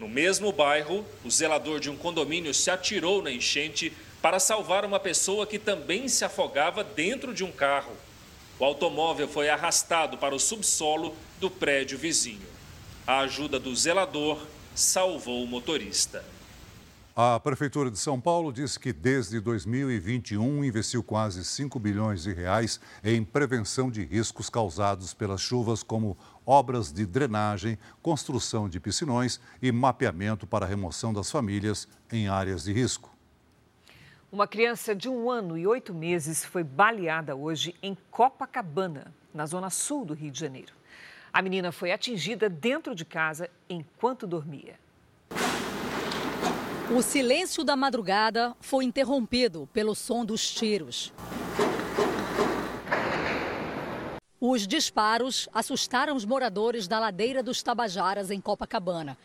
No 0.00 0.08
mesmo 0.08 0.50
bairro, 0.50 1.06
o 1.24 1.30
zelador 1.30 1.78
de 1.78 1.88
um 1.88 1.96
condomínio 1.96 2.52
se 2.52 2.68
atirou 2.68 3.22
na 3.22 3.30
enchente 3.30 3.92
para 4.20 4.40
salvar 4.40 4.84
uma 4.84 4.98
pessoa 4.98 5.46
que 5.46 5.60
também 5.60 6.08
se 6.08 6.24
afogava 6.24 6.82
dentro 6.82 7.32
de 7.32 7.44
um 7.44 7.52
carro. 7.52 7.96
O 8.58 8.64
automóvel 8.64 9.28
foi 9.28 9.48
arrastado 9.48 10.18
para 10.18 10.34
o 10.34 10.40
subsolo 10.40 11.14
do 11.38 11.48
prédio 11.48 11.96
vizinho. 11.96 12.48
A 13.06 13.20
ajuda 13.20 13.60
do 13.60 13.76
zelador 13.76 14.44
salvou 14.74 15.44
o 15.44 15.46
motorista. 15.46 16.24
A 17.18 17.40
Prefeitura 17.40 17.90
de 17.90 17.98
São 17.98 18.20
Paulo 18.20 18.52
disse 18.52 18.78
que 18.78 18.92
desde 18.92 19.40
2021 19.40 20.62
investiu 20.62 21.02
quase 21.02 21.42
5 21.46 21.78
bilhões 21.78 22.24
de 22.24 22.34
reais 22.34 22.78
em 23.02 23.24
prevenção 23.24 23.90
de 23.90 24.04
riscos 24.04 24.50
causados 24.50 25.14
pelas 25.14 25.40
chuvas, 25.40 25.82
como 25.82 26.14
obras 26.44 26.92
de 26.92 27.06
drenagem, 27.06 27.78
construção 28.02 28.68
de 28.68 28.78
piscinões 28.78 29.40
e 29.62 29.72
mapeamento 29.72 30.46
para 30.46 30.66
remoção 30.66 31.10
das 31.10 31.30
famílias 31.30 31.88
em 32.12 32.28
áreas 32.28 32.64
de 32.64 32.74
risco. 32.74 33.10
Uma 34.30 34.46
criança 34.46 34.94
de 34.94 35.08
um 35.08 35.30
ano 35.30 35.56
e 35.56 35.66
oito 35.66 35.94
meses 35.94 36.44
foi 36.44 36.62
baleada 36.62 37.34
hoje 37.34 37.74
em 37.82 37.96
Copacabana, 38.10 39.10
na 39.32 39.46
zona 39.46 39.70
sul 39.70 40.04
do 40.04 40.12
Rio 40.12 40.30
de 40.30 40.38
Janeiro. 40.38 40.74
A 41.32 41.40
menina 41.40 41.72
foi 41.72 41.92
atingida 41.92 42.50
dentro 42.50 42.94
de 42.94 43.06
casa 43.06 43.48
enquanto 43.70 44.26
dormia. 44.26 44.78
O 46.88 47.02
silêncio 47.02 47.64
da 47.64 47.74
madrugada 47.74 48.56
foi 48.60 48.84
interrompido 48.84 49.68
pelo 49.72 49.92
som 49.92 50.24
dos 50.24 50.48
tiros. 50.48 51.12
Os 54.40 54.68
disparos 54.68 55.48
assustaram 55.52 56.14
os 56.14 56.24
moradores 56.24 56.86
da 56.86 57.00
ladeira 57.00 57.42
dos 57.42 57.60
Tabajaras, 57.60 58.30
em 58.30 58.40
Copacabana. 58.40 59.18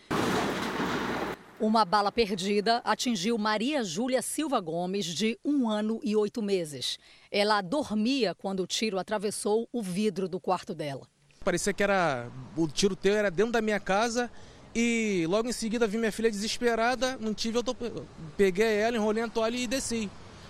Uma 1.59 1.85
bala 1.85 2.11
perdida 2.11 2.81
atingiu 2.83 3.37
Maria 3.37 3.83
Júlia 3.83 4.23
Silva 4.23 4.59
Gomes, 4.59 5.05
de 5.05 5.37
um 5.45 5.69
ano 5.69 5.99
e 6.03 6.15
oito 6.15 6.41
meses. 6.41 6.97
Ela 7.29 7.61
dormia 7.61 8.33
quando 8.33 8.63
o 8.63 8.67
tiro 8.67 8.97
atravessou 8.97 9.69
o 9.71 9.83
vidro 9.83 10.27
do 10.27 10.39
quarto 10.39 10.73
dela. 10.73 11.07
Parecia 11.45 11.73
que 11.73 11.83
era 11.83 12.27
o 12.57 12.67
tiroteio 12.67 13.15
era 13.15 13.29
dentro 13.29 13.51
da 13.51 13.61
minha 13.61 13.79
casa 13.79 14.31
e 14.73 15.25
logo 15.27 15.49
em 15.49 15.51
seguida 15.51 15.85
vi 15.85 15.97
minha 15.97 16.11
filha 16.11 16.31
desesperada, 16.31 17.17
não 17.19 17.33
tive, 17.33 17.57
eu 17.57 18.05
peguei 18.37 18.77
ela, 18.77 18.95
enrolei 18.95 19.23
a 19.23 19.27
toalha 19.27 19.57
e 19.57 19.67
desci. 19.67 20.09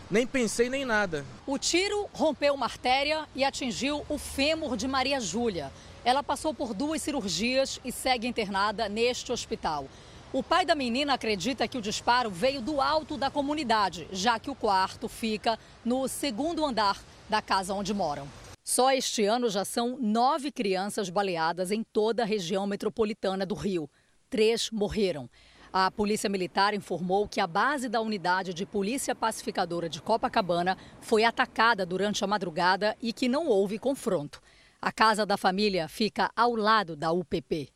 Nem 0.10 0.28
pensei 0.28 0.70
nem 0.70 0.84
nada. 0.86 1.26
O 1.48 1.58
tiro 1.58 2.08
rompeu 2.14 2.54
uma 2.54 2.66
artéria 2.66 3.26
e 3.34 3.44
atingiu 3.44 4.06
o 4.10 4.18
fêmur 4.18 4.76
de 4.76 4.88
Maria 4.88 5.20
Júlia. 5.20 5.72
Ela 6.04 6.22
passou 6.22 6.54
por 6.54 6.74
duas 6.74 7.02
cirurgias 7.02 7.80
e 7.84 7.92
segue 7.92 8.28
internada 8.28 8.90
neste 8.90 9.32
hospital. 9.32 9.88
O 10.34 10.44
pai 10.44 10.66
da 10.66 10.76
menina 10.76 11.14
acredita 11.14 11.68
que 11.68 11.78
o 11.78 11.82
disparo 11.82 12.30
veio 12.30 12.62
do 12.62 12.80
alto 12.82 13.18
da 13.18 13.32
comunidade, 13.32 14.08
já 14.12 14.38
que 14.38 14.50
o 14.50 14.56
quarto 14.56 15.08
fica 15.08 15.58
no 15.84 16.08
segundo 16.08 16.66
andar 16.66 17.02
da 17.30 17.42
casa 17.42 17.74
onde 17.74 17.94
moram. 17.94 18.28
Só 18.64 18.92
este 18.92 19.26
ano 19.26 19.50
já 19.50 19.66
são 19.66 19.98
nove 20.00 20.52
crianças 20.52 21.10
baleadas 21.10 21.72
em 21.72 21.84
toda 21.84 22.24
a 22.24 22.26
região 22.26 22.68
metropolitana 22.68 23.46
do 23.46 23.56
Rio 23.56 23.90
três 24.32 24.72
morreram. 24.72 25.30
A 25.74 25.92
Polícia 25.92 26.30
Militar 26.30 26.74
informou 26.74 27.28
que 27.28 27.40
a 27.40 27.46
base 27.46 27.88
da 27.88 28.02
unidade 28.02 28.54
de 28.54 28.66
Polícia 28.66 29.14
Pacificadora 29.14 29.90
de 29.90 30.02
Copacabana 30.02 30.78
foi 31.02 31.24
atacada 31.24 31.86
durante 31.86 32.24
a 32.24 32.28
madrugada 32.28 32.96
e 33.02 33.14
que 33.14 33.28
não 33.28 33.48
houve 33.48 33.78
confronto. 33.78 34.42
A 34.82 34.92
casa 34.92 35.26
da 35.26 35.38
família 35.38 35.88
fica 35.88 36.32
ao 36.36 36.56
lado 36.56 36.96
da 36.96 37.12
UPP. 37.12 37.70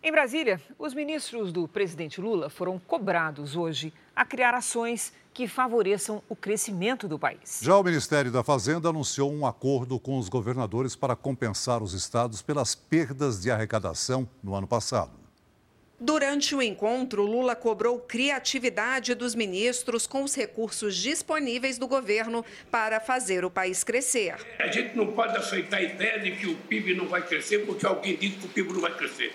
Em 0.00 0.12
Brasília, 0.12 0.60
os 0.78 0.94
ministros 0.94 1.52
do 1.52 1.66
presidente 1.66 2.20
Lula 2.20 2.48
foram 2.48 2.78
cobrados 2.78 3.56
hoje 3.56 3.92
a 4.14 4.24
criar 4.24 4.54
ações 4.54 5.12
que 5.34 5.48
favoreçam 5.48 6.22
o 6.28 6.36
crescimento 6.36 7.08
do 7.08 7.18
país. 7.18 7.58
Já 7.60 7.76
o 7.76 7.82
Ministério 7.82 8.30
da 8.30 8.44
Fazenda 8.44 8.88
anunciou 8.88 9.32
um 9.32 9.44
acordo 9.44 9.98
com 9.98 10.16
os 10.16 10.28
governadores 10.28 10.94
para 10.94 11.16
compensar 11.16 11.82
os 11.82 11.94
estados 11.94 12.40
pelas 12.40 12.76
perdas 12.76 13.42
de 13.42 13.50
arrecadação 13.50 14.28
no 14.40 14.54
ano 14.54 14.68
passado. 14.68 15.10
Durante 15.98 16.54
o 16.54 16.62
encontro, 16.62 17.24
Lula 17.24 17.56
cobrou 17.56 17.98
criatividade 17.98 19.16
dos 19.16 19.34
ministros 19.34 20.06
com 20.06 20.22
os 20.22 20.32
recursos 20.32 20.96
disponíveis 20.96 21.76
do 21.76 21.88
governo 21.88 22.44
para 22.70 23.00
fazer 23.00 23.44
o 23.44 23.50
país 23.50 23.82
crescer. 23.82 24.36
A 24.60 24.68
gente 24.68 24.96
não 24.96 25.08
pode 25.08 25.36
aceitar 25.36 25.78
a 25.78 25.82
ideia 25.82 26.20
de 26.20 26.36
que 26.36 26.46
o 26.46 26.54
PIB 26.54 26.94
não 26.94 27.08
vai 27.08 27.26
crescer 27.26 27.66
porque 27.66 27.84
alguém 27.84 28.16
diz 28.16 28.36
que 28.36 28.46
o 28.46 28.48
PIB 28.48 28.74
não 28.74 28.80
vai 28.80 28.96
crescer. 28.96 29.34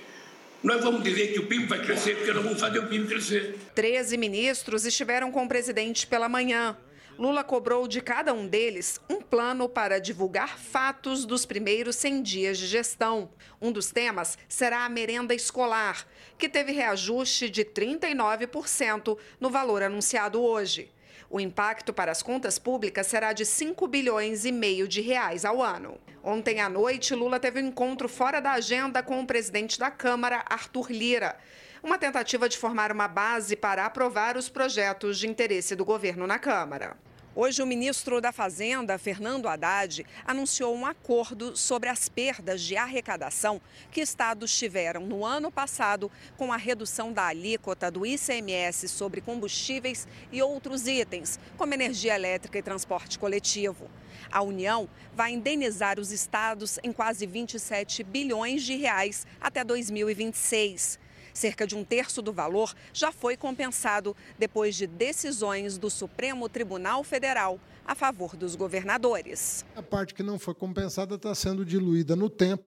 Nós 0.64 0.82
vamos 0.82 1.04
dizer 1.04 1.34
que 1.34 1.40
o 1.40 1.46
PIB 1.46 1.66
vai 1.66 1.82
crescer 1.84 2.16
porque 2.16 2.32
nós 2.32 2.42
vamos 2.42 2.62
fazer 2.62 2.80
o 2.80 2.88
PIB 2.88 3.06
crescer. 3.10 3.60
Treze 3.76 4.16
ministros 4.16 4.86
estiveram 4.86 5.30
com 5.30 5.44
o 5.44 5.48
presidente 5.48 6.08
pela 6.08 6.30
manhã. 6.30 6.78
Lula 7.20 7.44
cobrou 7.44 7.86
de 7.86 8.00
cada 8.00 8.34
um 8.34 8.48
deles 8.48 8.98
um 9.10 9.22
plano 9.22 9.68
para 9.68 10.00
divulgar 10.00 10.58
fatos 10.58 11.26
dos 11.26 11.46
primeiros 11.46 11.98
100 11.98 12.24
dias 12.24 12.58
de 12.58 12.66
gestão. 12.66 13.30
Um 13.62 13.74
dos 13.74 13.92
temas 13.92 14.38
será 14.48 14.86
a 14.86 14.90
merenda 14.90 15.36
escolar, 15.36 16.08
que 16.38 16.48
teve 16.48 16.72
reajuste 16.72 17.50
de 17.50 17.66
39% 17.66 19.18
no 19.42 19.50
valor 19.50 19.84
anunciado 19.84 20.42
hoje. 20.42 20.90
O 21.34 21.40
impacto 21.40 21.92
para 21.92 22.12
as 22.12 22.22
contas 22.22 22.60
públicas 22.60 23.08
será 23.08 23.34
de 23.34 23.44
5 23.44 23.88
bilhões 23.88 24.46
e 24.46 24.52
meio 24.52 24.88
de 24.88 25.02
reais 25.02 25.44
ao 25.44 25.64
ano. 25.64 25.98
Ontem 26.24 26.62
à 26.62 26.70
noite, 26.70 27.16
Lula 27.16 27.40
teve 27.40 27.60
um 27.60 27.70
encontro 27.70 28.08
fora 28.08 28.40
da 28.40 28.52
agenda 28.52 29.02
com 29.02 29.20
o 29.20 29.26
presidente 29.26 29.80
da 29.80 29.90
Câmara, 29.90 30.46
Arthur 30.48 30.92
Lira. 30.92 31.36
Uma 31.82 31.98
tentativa 31.98 32.48
de 32.48 32.56
formar 32.56 32.92
uma 32.92 33.08
base 33.08 33.56
para 33.56 33.84
aprovar 33.84 34.38
os 34.38 34.48
projetos 34.48 35.18
de 35.18 35.28
interesse 35.28 35.76
do 35.76 35.84
governo 35.84 36.28
na 36.28 36.38
Câmara. 36.38 36.96
Hoje, 37.36 37.64
o 37.64 37.66
ministro 37.66 38.22
da 38.22 38.32
Fazenda, 38.32 38.96
Fernando 39.00 39.48
Haddad, 39.48 40.06
anunciou 40.24 40.76
um 40.76 40.86
acordo 40.86 41.58
sobre 41.58 41.90
as 41.90 42.08
perdas 42.08 42.62
de 42.62 42.78
arrecadação 42.78 43.60
que 43.92 44.02
estados 44.02 44.56
tiveram 44.56 45.02
no 45.08 45.26
ano 45.26 45.52
passado 45.52 46.12
com 46.38 46.54
a 46.54 46.58
redução 46.58 47.12
da 47.12 47.26
alíquota 47.26 47.90
do 47.90 48.06
ICMS 48.06 48.88
sobre 48.88 49.20
combustíveis 49.20 50.08
e 50.32 50.44
outros 50.44 50.86
itens, 50.88 51.40
como 51.58 51.74
energia 51.74 52.14
elétrica 52.14 52.60
e 52.60 52.62
transporte 52.62 53.18
coletivo. 53.18 53.90
A 54.32 54.44
União 54.44 54.88
vai 55.16 55.32
indenizar 55.32 56.00
os 56.00 56.12
estados 56.12 56.78
em 56.84 56.92
quase 56.92 57.26
27 57.26 58.04
bilhões 58.04 58.62
de 58.62 58.76
reais 58.76 59.26
até 59.42 59.64
2026. 59.64 61.00
Cerca 61.34 61.66
de 61.66 61.76
um 61.76 61.84
terço 61.84 62.22
do 62.22 62.32
valor 62.32 62.74
já 62.94 63.12
foi 63.12 63.36
compensado 63.36 64.16
depois 64.38 64.76
de 64.76 64.86
decisões 64.86 65.78
do 65.78 65.90
Supremo 65.90 66.48
Tribunal 66.48 67.04
Federal 67.04 67.60
a 67.86 67.96
favor 67.96 68.36
dos 68.36 68.56
governadores. 68.56 69.66
A 69.76 69.82
parte 69.82 70.14
que 70.14 70.24
não 70.24 70.40
foi 70.40 70.54
compensada 70.54 71.16
está 71.16 71.34
sendo 71.36 71.66
diluída 71.66 72.16
no 72.16 72.30
tempo, 72.30 72.64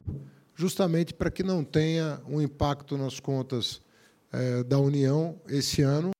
justamente 0.55 1.15
para 1.15 1.31
que 1.31 1.43
não 1.43 1.65
tenha 1.65 2.21
um 2.29 2.41
impacto 2.41 2.99
nas 2.99 3.21
contas 3.21 3.81
eh, 4.33 4.63
da 4.65 4.79
União 4.79 5.41
esse 5.49 5.83
ano. 5.83 6.11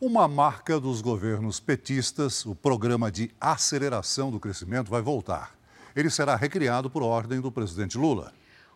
Uma 0.00 0.28
marca 0.28 0.78
dos 0.78 1.00
governos 1.00 1.60
petistas, 1.60 2.44
o 2.44 2.54
programa 2.54 3.10
de 3.10 3.30
aceleração 3.40 4.30
do 4.30 4.38
crescimento 4.38 4.90
vai 4.90 5.00
voltar. 5.00 5.56
Ele 5.96 6.10
será 6.10 6.36
recriado 6.36 6.90
por 6.90 7.02
ordem 7.02 7.40
do 7.40 7.50
presidente 7.50 7.96
Lula. 7.96 8.32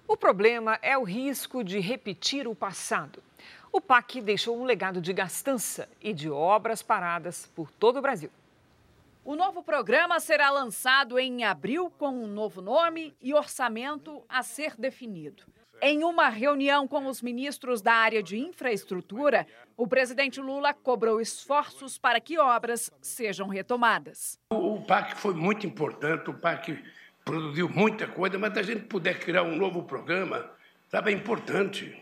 O 0.08 0.16
problema 0.16 0.78
é 0.80 0.96
o 0.96 1.02
risco 1.02 1.62
de 1.62 1.78
repetir 1.80 2.48
o 2.48 2.54
passado. 2.54 3.22
O 3.70 3.78
PAC 3.78 4.22
deixou 4.22 4.58
um 4.58 4.64
legado 4.64 5.02
de 5.02 5.12
gastança 5.12 5.86
e 6.00 6.14
de 6.14 6.30
obras 6.30 6.82
paradas 6.82 7.44
por 7.54 7.70
todo 7.70 7.98
o 7.98 8.00
Brasil. 8.00 8.30
O 9.22 9.36
novo 9.36 9.62
programa 9.62 10.18
será 10.18 10.50
lançado 10.50 11.18
em 11.18 11.44
abril 11.44 11.92
com 11.98 12.08
um 12.08 12.26
novo 12.26 12.62
nome 12.62 13.14
e 13.20 13.34
orçamento 13.34 14.22
a 14.26 14.42
ser 14.42 14.74
definido. 14.78 15.44
Em 15.82 16.02
uma 16.02 16.30
reunião 16.30 16.88
com 16.88 17.06
os 17.06 17.20
ministros 17.20 17.82
da 17.82 17.92
área 17.92 18.22
de 18.22 18.38
infraestrutura, 18.38 19.46
o 19.76 19.86
presidente 19.86 20.40
Lula 20.40 20.72
cobrou 20.72 21.20
esforços 21.20 21.98
para 21.98 22.18
que 22.18 22.38
obras 22.38 22.90
sejam 23.02 23.46
retomadas. 23.46 24.40
O 24.50 24.80
PAC 24.80 25.18
foi 25.18 25.34
muito 25.34 25.66
importante, 25.66 26.30
o 26.30 26.34
PAC 26.34 26.82
produziu 27.28 27.68
muita 27.68 28.06
coisa, 28.06 28.38
mas 28.38 28.54
se 28.54 28.58
a 28.60 28.62
gente 28.62 28.86
puder 28.86 29.20
criar 29.20 29.42
um 29.42 29.54
novo 29.54 29.82
programa, 29.82 30.50
sabe, 30.90 31.12
é 31.12 31.14
importante. 31.14 31.94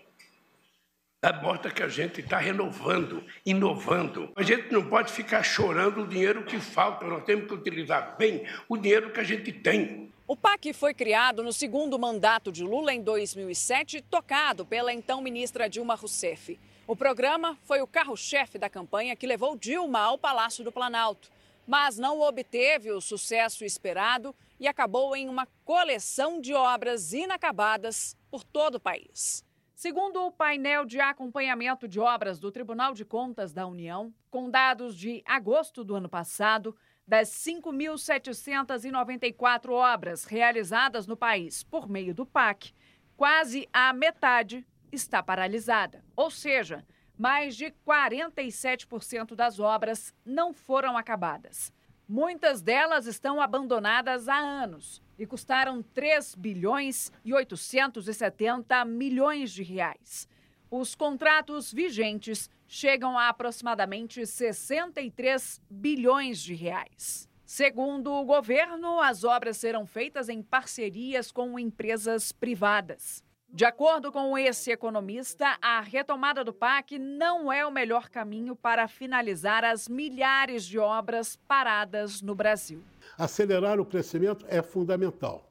Mostra 1.42 1.72
que 1.72 1.82
a 1.82 1.88
gente 1.88 2.20
está 2.20 2.38
renovando, 2.38 3.24
inovando. 3.44 4.30
A 4.36 4.44
gente 4.44 4.72
não 4.72 4.88
pode 4.88 5.10
ficar 5.10 5.42
chorando 5.42 6.02
o 6.02 6.06
dinheiro 6.06 6.44
que 6.44 6.60
falta, 6.60 7.04
nós 7.04 7.24
temos 7.24 7.48
que 7.48 7.54
utilizar 7.54 8.16
bem 8.16 8.46
o 8.68 8.76
dinheiro 8.76 9.10
que 9.10 9.18
a 9.18 9.24
gente 9.24 9.50
tem. 9.50 10.12
O 10.28 10.36
PAC 10.36 10.72
foi 10.72 10.94
criado 10.94 11.42
no 11.42 11.52
segundo 11.52 11.98
mandato 11.98 12.52
de 12.52 12.62
Lula 12.62 12.94
em 12.94 13.02
2007, 13.02 14.02
tocado 14.02 14.64
pela 14.64 14.92
então 14.92 15.20
ministra 15.20 15.68
Dilma 15.68 15.96
Rousseff. 15.96 16.56
O 16.86 16.94
programa 16.94 17.58
foi 17.64 17.80
o 17.80 17.86
carro-chefe 17.88 18.58
da 18.58 18.70
campanha 18.70 19.16
que 19.16 19.26
levou 19.26 19.56
Dilma 19.56 19.98
ao 19.98 20.16
Palácio 20.16 20.62
do 20.62 20.70
Planalto, 20.70 21.28
mas 21.66 21.98
não 21.98 22.20
obteve 22.20 22.92
o 22.92 23.00
sucesso 23.00 23.64
esperado 23.64 24.32
e 24.58 24.66
acabou 24.68 25.14
em 25.16 25.28
uma 25.28 25.46
coleção 25.64 26.40
de 26.40 26.54
obras 26.54 27.12
inacabadas 27.12 28.16
por 28.30 28.44
todo 28.44 28.76
o 28.76 28.80
país. 28.80 29.44
Segundo 29.74 30.24
o 30.24 30.32
painel 30.32 30.86
de 30.86 30.98
acompanhamento 31.00 31.86
de 31.86 32.00
obras 32.00 32.38
do 32.38 32.50
Tribunal 32.50 32.94
de 32.94 33.04
Contas 33.04 33.52
da 33.52 33.66
União, 33.66 34.10
com 34.30 34.48
dados 34.48 34.96
de 34.96 35.22
agosto 35.26 35.84
do 35.84 35.94
ano 35.94 36.08
passado, 36.08 36.74
das 37.06 37.28
5.794 37.28 39.68
obras 39.68 40.24
realizadas 40.24 41.06
no 41.06 41.16
país 41.16 41.62
por 41.62 41.86
meio 41.88 42.14
do 42.14 42.24
PAC, 42.24 42.72
quase 43.16 43.68
a 43.72 43.92
metade 43.92 44.66
está 44.90 45.22
paralisada. 45.22 46.02
Ou 46.16 46.30
seja, 46.30 46.84
mais 47.18 47.56
de 47.56 47.72
47% 47.86 49.34
das 49.34 49.58
obras 49.58 50.14
não 50.24 50.52
foram 50.52 50.96
acabadas. 50.96 51.72
Muitas 52.08 52.62
delas 52.62 53.06
estão 53.06 53.40
abandonadas 53.40 54.28
há 54.28 54.36
anos 54.36 55.02
e 55.18 55.26
custaram 55.26 55.82
3 55.82 56.34
bilhões 56.36 57.10
e 57.24 57.34
870 57.34 58.84
milhões 58.84 59.50
de 59.50 59.62
reais. 59.62 60.28
Os 60.70 60.94
contratos 60.94 61.72
vigentes 61.72 62.50
chegam 62.68 63.18
a 63.18 63.28
aproximadamente 63.28 64.24
63 64.26 65.60
bilhões 65.70 66.40
de 66.40 66.54
reais. 66.54 67.28
Segundo 67.44 68.12
o 68.12 68.24
governo, 68.24 69.00
as 69.00 69.22
obras 69.22 69.56
serão 69.56 69.86
feitas 69.86 70.28
em 70.28 70.42
parcerias 70.42 71.30
com 71.30 71.58
empresas 71.58 72.32
privadas. 72.32 73.24
De 73.48 73.64
acordo 73.64 74.12
com 74.12 74.36
esse 74.36 74.70
economista, 74.70 75.56
a 75.62 75.80
retomada 75.80 76.44
do 76.44 76.52
PAC 76.52 76.98
não 76.98 77.50
é 77.50 77.64
o 77.64 77.72
melhor 77.72 78.10
caminho 78.10 78.54
para 78.54 78.86
finalizar 78.86 79.64
as 79.64 79.88
milhares 79.88 80.66
de 80.66 80.78
obras 80.78 81.36
paradas 81.48 82.20
no 82.20 82.34
Brasil. 82.34 82.82
Acelerar 83.16 83.80
o 83.80 83.86
crescimento 83.86 84.44
é 84.48 84.60
fundamental. 84.60 85.50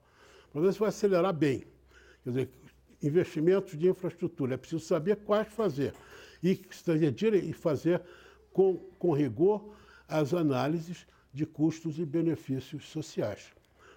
Mas 0.54 0.64
você 0.64 0.80
vai 0.80 0.90
acelerar 0.90 1.34
bem. 1.34 1.64
Quer 2.24 2.30
dizer, 2.30 2.50
investimentos 3.02 3.78
de 3.78 3.90
infraestrutura, 3.90 4.54
é 4.54 4.58
preciso 4.58 4.86
saber 4.86 5.16
quais 5.18 5.48
fazer. 5.48 5.94
E 6.44 6.52
e 6.52 7.54
fazer 7.54 8.02
com, 8.54 8.78
com 9.00 9.14
rigor 9.14 9.74
as 10.08 10.34
análises 10.34 11.08
de 11.34 11.46
custos 11.46 11.98
e 11.98 12.06
benefícios 12.06 12.86
sociais. 12.86 13.52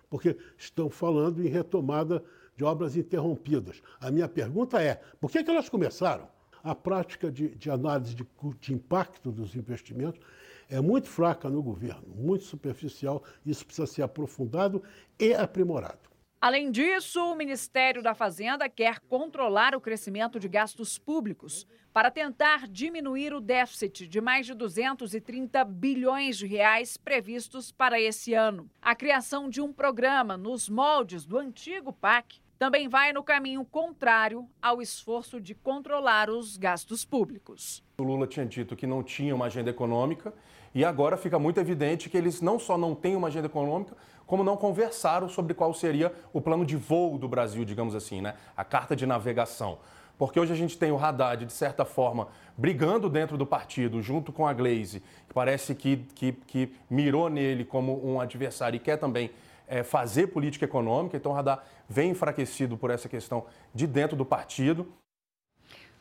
Porque 0.08 0.36
estão 0.56 0.88
falando 0.88 1.44
em 1.44 1.48
retomada 1.48 2.24
de 2.58 2.64
obras 2.64 2.96
interrompidas. 2.96 3.80
A 4.00 4.10
minha 4.10 4.28
pergunta 4.28 4.82
é: 4.82 5.00
por 5.20 5.30
que, 5.30 5.44
que 5.44 5.50
elas 5.50 5.68
começaram? 5.68 6.28
A 6.62 6.74
prática 6.74 7.30
de, 7.30 7.54
de 7.54 7.70
análise 7.70 8.16
de, 8.16 8.26
de 8.60 8.74
impacto 8.74 9.30
dos 9.30 9.54
investimentos 9.54 10.20
é 10.68 10.80
muito 10.80 11.08
fraca 11.08 11.48
no 11.48 11.62
governo, 11.62 12.08
muito 12.16 12.44
superficial. 12.44 13.22
Isso 13.46 13.64
precisa 13.64 13.86
ser 13.86 14.02
aprofundado 14.02 14.82
e 15.18 15.32
aprimorado. 15.32 16.00
Além 16.40 16.70
disso, 16.70 17.20
o 17.20 17.34
Ministério 17.34 18.02
da 18.02 18.14
Fazenda 18.14 18.68
quer 18.68 19.00
controlar 19.00 19.74
o 19.74 19.80
crescimento 19.80 20.38
de 20.38 20.48
gastos 20.48 20.98
públicos 20.98 21.66
para 21.92 22.10
tentar 22.10 22.68
diminuir 22.68 23.32
o 23.32 23.40
déficit 23.40 24.06
de 24.06 24.20
mais 24.20 24.46
de 24.46 24.54
230 24.54 25.64
bilhões 25.64 26.36
de 26.36 26.46
reais 26.46 26.96
previstos 26.96 27.72
para 27.72 28.00
esse 28.00 28.34
ano. 28.34 28.70
A 28.80 28.94
criação 28.94 29.48
de 29.48 29.60
um 29.60 29.72
programa 29.72 30.36
nos 30.36 30.68
moldes 30.68 31.24
do 31.24 31.38
antigo 31.38 31.92
PAC 31.92 32.40
também 32.58 32.88
vai 32.88 33.12
no 33.12 33.22
caminho 33.22 33.64
contrário 33.64 34.46
ao 34.60 34.82
esforço 34.82 35.40
de 35.40 35.54
controlar 35.54 36.28
os 36.28 36.56
gastos 36.56 37.04
públicos. 37.04 37.84
O 37.98 38.02
Lula 38.02 38.26
tinha 38.26 38.44
dito 38.44 38.74
que 38.74 38.86
não 38.86 39.02
tinha 39.02 39.34
uma 39.34 39.46
agenda 39.46 39.70
econômica 39.70 40.34
e 40.74 40.84
agora 40.84 41.16
fica 41.16 41.38
muito 41.38 41.60
evidente 41.60 42.10
que 42.10 42.16
eles 42.16 42.40
não 42.40 42.58
só 42.58 42.76
não 42.76 42.94
têm 42.94 43.14
uma 43.14 43.28
agenda 43.28 43.46
econômica, 43.46 43.96
como 44.26 44.42
não 44.42 44.56
conversaram 44.56 45.28
sobre 45.28 45.54
qual 45.54 45.72
seria 45.72 46.12
o 46.32 46.40
plano 46.40 46.66
de 46.66 46.76
voo 46.76 47.16
do 47.16 47.28
Brasil, 47.28 47.64
digamos 47.64 47.94
assim, 47.94 48.20
né? 48.20 48.34
A 48.56 48.64
carta 48.64 48.94
de 48.94 49.06
navegação. 49.06 49.78
Porque 50.18 50.38
hoje 50.38 50.52
a 50.52 50.56
gente 50.56 50.76
tem 50.76 50.90
o 50.90 50.98
Haddad, 50.98 51.46
de 51.46 51.52
certa 51.52 51.84
forma, 51.84 52.26
brigando 52.56 53.08
dentro 53.08 53.38
do 53.38 53.46
partido, 53.46 54.02
junto 54.02 54.32
com 54.32 54.46
a 54.46 54.52
Glaze, 54.52 55.00
que 55.28 55.32
parece 55.32 55.76
que, 55.76 55.98
que, 56.14 56.32
que 56.32 56.72
mirou 56.90 57.30
nele 57.30 57.64
como 57.64 58.04
um 58.04 58.20
adversário 58.20 58.76
e 58.76 58.80
quer 58.80 58.96
também 58.96 59.30
é, 59.68 59.82
fazer 59.82 60.28
política 60.28 60.64
econômica. 60.64 61.16
Então, 61.16 61.32
o 61.32 61.34
radar 61.34 61.62
vem 61.88 62.10
enfraquecido 62.10 62.76
por 62.76 62.90
essa 62.90 63.08
questão 63.08 63.46
de 63.74 63.86
dentro 63.86 64.16
do 64.16 64.24
partido. 64.24 64.92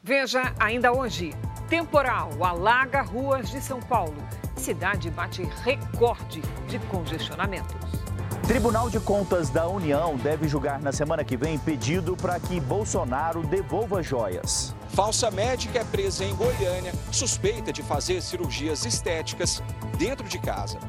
Veja 0.01 0.53
ainda 0.59 0.91
hoje: 0.91 1.33
temporal 1.69 2.29
alaga 2.43 3.01
ruas 3.01 3.49
de 3.49 3.61
São 3.61 3.79
Paulo. 3.79 4.15
Cidade 4.55 5.09
bate 5.11 5.43
recorde 5.63 6.41
de 6.67 6.79
congestionamentos. 6.87 8.07
Tribunal 8.47 8.89
de 8.89 8.97
Contas 8.97 9.49
da 9.49 9.67
União 9.67 10.15
deve 10.15 10.47
julgar 10.47 10.79
na 10.79 10.93
semana 10.93 11.21
que 11.21 11.35
vem 11.35 11.59
pedido 11.59 12.15
para 12.15 12.39
que 12.39 12.61
Bolsonaro 12.61 13.45
devolva 13.45 14.01
joias. 14.01 14.73
Falsa 14.87 15.29
médica 15.29 15.79
é 15.79 15.83
presa 15.83 16.23
em 16.23 16.33
Goiânia, 16.33 16.93
suspeita 17.11 17.73
de 17.73 17.83
fazer 17.83 18.21
cirurgias 18.21 18.85
estéticas 18.85 19.61
dentro 19.97 20.25
de 20.25 20.39
casa. 20.39 20.79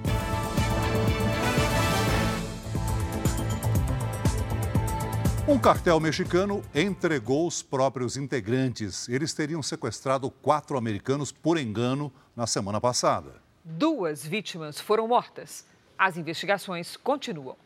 Um 5.48 5.58
cartel 5.58 5.98
mexicano 5.98 6.62
entregou 6.74 7.46
os 7.46 7.62
próprios 7.62 8.18
integrantes. 8.18 9.08
Eles 9.08 9.32
teriam 9.32 9.62
sequestrado 9.62 10.30
quatro 10.30 10.76
americanos 10.76 11.32
por 11.32 11.56
engano 11.56 12.12
na 12.36 12.46
semana 12.46 12.78
passada. 12.78 13.36
Duas 13.64 14.26
vítimas 14.26 14.78
foram 14.78 15.08
mortas. 15.08 15.64
As 15.96 16.18
investigações 16.18 16.98
continuam. 16.98 17.56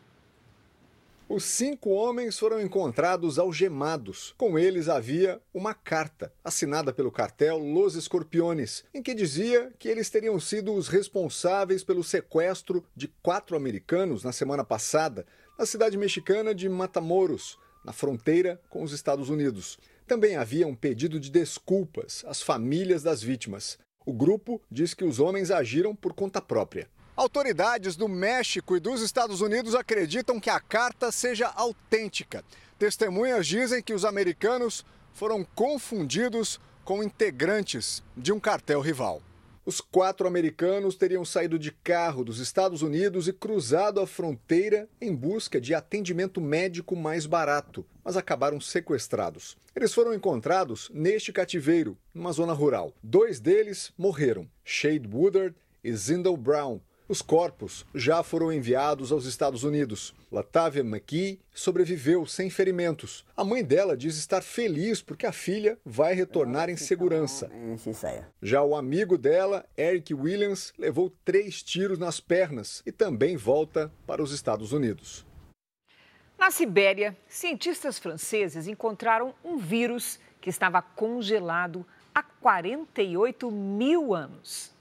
Os 1.28 1.42
cinco 1.42 1.90
homens 1.90 2.38
foram 2.38 2.60
encontrados 2.60 3.36
algemados. 3.36 4.32
Com 4.38 4.56
eles 4.56 4.88
havia 4.88 5.40
uma 5.52 5.74
carta 5.74 6.32
assinada 6.44 6.92
pelo 6.92 7.10
cartel 7.10 7.58
Los 7.58 7.96
Escorpiones, 7.96 8.84
em 8.94 9.02
que 9.02 9.12
dizia 9.12 9.72
que 9.76 9.88
eles 9.88 10.08
teriam 10.08 10.38
sido 10.38 10.72
os 10.72 10.86
responsáveis 10.86 11.82
pelo 11.82 12.04
sequestro 12.04 12.84
de 12.94 13.08
quatro 13.08 13.56
americanos 13.56 14.22
na 14.22 14.30
semana 14.30 14.62
passada 14.62 15.26
na 15.58 15.66
cidade 15.66 15.96
mexicana 15.96 16.54
de 16.54 16.68
Matamoros, 16.68 17.58
na 17.84 17.92
fronteira 17.92 18.60
com 18.68 18.82
os 18.82 18.92
Estados 18.92 19.28
Unidos. 19.28 19.78
Também 20.06 20.36
havia 20.36 20.66
um 20.66 20.74
pedido 20.74 21.18
de 21.18 21.30
desculpas 21.30 22.24
às 22.26 22.42
famílias 22.42 23.02
das 23.02 23.22
vítimas. 23.22 23.78
O 24.04 24.12
grupo 24.12 24.60
diz 24.70 24.94
que 24.94 25.04
os 25.04 25.20
homens 25.20 25.50
agiram 25.50 25.94
por 25.94 26.12
conta 26.12 26.40
própria. 26.40 26.88
Autoridades 27.14 27.94
do 27.94 28.08
México 28.08 28.76
e 28.76 28.80
dos 28.80 29.02
Estados 29.02 29.40
Unidos 29.40 29.74
acreditam 29.74 30.40
que 30.40 30.50
a 30.50 30.58
carta 30.58 31.12
seja 31.12 31.46
autêntica. 31.48 32.44
Testemunhas 32.78 33.46
dizem 33.46 33.82
que 33.82 33.92
os 33.92 34.04
americanos 34.04 34.84
foram 35.12 35.44
confundidos 35.54 36.58
com 36.84 37.02
integrantes 37.02 38.02
de 38.16 38.32
um 38.32 38.40
cartel 38.40 38.80
rival. 38.80 39.22
Os 39.64 39.80
quatro 39.80 40.26
americanos 40.26 40.96
teriam 40.96 41.24
saído 41.24 41.56
de 41.56 41.70
carro 41.70 42.24
dos 42.24 42.40
Estados 42.40 42.82
Unidos 42.82 43.28
e 43.28 43.32
cruzado 43.32 44.00
a 44.00 44.06
fronteira 44.08 44.88
em 45.00 45.14
busca 45.14 45.60
de 45.60 45.72
atendimento 45.72 46.40
médico 46.40 46.96
mais 46.96 47.26
barato, 47.26 47.86
mas 48.02 48.16
acabaram 48.16 48.60
sequestrados. 48.60 49.56
Eles 49.76 49.94
foram 49.94 50.12
encontrados 50.12 50.90
neste 50.92 51.32
cativeiro, 51.32 51.96
numa 52.12 52.32
zona 52.32 52.52
rural. 52.52 52.92
Dois 53.00 53.38
deles 53.38 53.92
morreram, 53.96 54.50
Shade 54.64 55.08
Woodard 55.08 55.54
e 55.84 55.92
Zindel 55.94 56.36
Brown, 56.36 56.80
os 57.12 57.20
corpos 57.20 57.84
já 57.94 58.22
foram 58.22 58.50
enviados 58.50 59.12
aos 59.12 59.26
Estados 59.26 59.64
Unidos. 59.64 60.14
Latavia 60.32 60.80
McKee 60.80 61.38
sobreviveu 61.52 62.24
sem 62.24 62.48
ferimentos. 62.48 63.22
A 63.36 63.44
mãe 63.44 63.62
dela 63.62 63.94
diz 63.94 64.16
estar 64.16 64.40
feliz 64.40 65.02
porque 65.02 65.26
a 65.26 65.32
filha 65.32 65.78
vai 65.84 66.14
retornar 66.14 66.70
em 66.70 66.76
segurança. 66.76 67.50
Já 68.40 68.62
o 68.62 68.74
amigo 68.74 69.18
dela, 69.18 69.66
Eric 69.76 70.14
Williams, 70.14 70.72
levou 70.78 71.12
três 71.22 71.62
tiros 71.62 71.98
nas 71.98 72.18
pernas 72.18 72.82
e 72.86 72.90
também 72.90 73.36
volta 73.36 73.92
para 74.06 74.22
os 74.22 74.32
Estados 74.32 74.72
Unidos. 74.72 75.26
Na 76.38 76.50
Sibéria, 76.50 77.14
cientistas 77.28 77.98
franceses 77.98 78.66
encontraram 78.66 79.34
um 79.44 79.58
vírus 79.58 80.18
que 80.40 80.48
estava 80.48 80.80
congelado 80.80 81.86
há 82.14 82.22
48 82.22 83.50
mil 83.50 84.14
anos. 84.14 84.71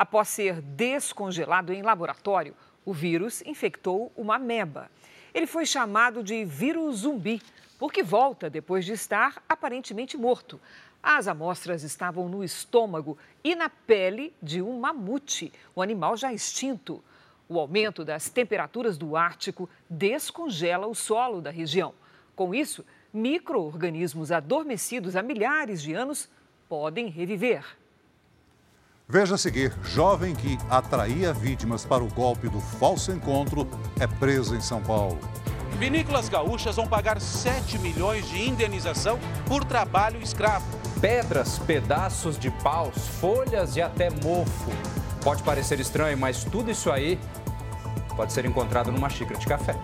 Após 0.00 0.30
ser 0.30 0.62
descongelado 0.62 1.74
em 1.74 1.82
laboratório, 1.82 2.56
o 2.86 2.92
vírus 2.94 3.42
infectou 3.42 4.10
uma 4.16 4.36
ameba. 4.36 4.90
Ele 5.34 5.46
foi 5.46 5.66
chamado 5.66 6.22
de 6.22 6.42
vírus 6.42 7.00
zumbi, 7.00 7.42
porque 7.78 8.02
volta 8.02 8.48
depois 8.48 8.86
de 8.86 8.92
estar 8.92 9.42
aparentemente 9.46 10.16
morto. 10.16 10.58
As 11.02 11.28
amostras 11.28 11.82
estavam 11.82 12.30
no 12.30 12.42
estômago 12.42 13.18
e 13.44 13.54
na 13.54 13.68
pele 13.68 14.32
de 14.42 14.62
um 14.62 14.80
mamute, 14.80 15.52
um 15.76 15.82
animal 15.82 16.16
já 16.16 16.32
extinto. 16.32 17.04
O 17.46 17.60
aumento 17.60 18.02
das 18.02 18.30
temperaturas 18.30 18.96
do 18.96 19.18
Ártico 19.18 19.68
descongela 19.86 20.86
o 20.86 20.94
solo 20.94 21.42
da 21.42 21.50
região. 21.50 21.92
Com 22.34 22.54
isso, 22.54 22.86
micro-organismos 23.12 24.32
adormecidos 24.32 25.14
há 25.14 25.20
milhares 25.22 25.82
de 25.82 25.92
anos 25.92 26.26
podem 26.70 27.08
reviver. 27.08 27.79
Veja 29.10 29.34
a 29.34 29.38
seguir: 29.38 29.74
jovem 29.82 30.34
que 30.34 30.56
atraía 30.70 31.32
vítimas 31.32 31.84
para 31.84 32.02
o 32.02 32.08
golpe 32.08 32.48
do 32.48 32.60
falso 32.60 33.10
encontro 33.10 33.68
é 33.98 34.06
preso 34.06 34.54
em 34.54 34.60
São 34.60 34.80
Paulo. 34.80 35.18
Vinícolas 35.78 36.28
gaúchas 36.28 36.76
vão 36.76 36.86
pagar 36.86 37.20
7 37.20 37.78
milhões 37.78 38.28
de 38.28 38.48
indenização 38.48 39.18
por 39.46 39.64
trabalho 39.64 40.22
escravo. 40.22 40.64
Pedras, 41.00 41.58
pedaços 41.58 42.38
de 42.38 42.50
paus, 42.50 43.08
folhas 43.20 43.74
e 43.76 43.82
até 43.82 44.10
mofo. 44.10 44.70
Pode 45.24 45.42
parecer 45.42 45.80
estranho, 45.80 46.16
mas 46.16 46.44
tudo 46.44 46.70
isso 46.70 46.90
aí 46.90 47.18
pode 48.14 48.32
ser 48.32 48.44
encontrado 48.44 48.92
numa 48.92 49.08
xícara 49.08 49.40
de 49.40 49.46
café. 49.46 49.74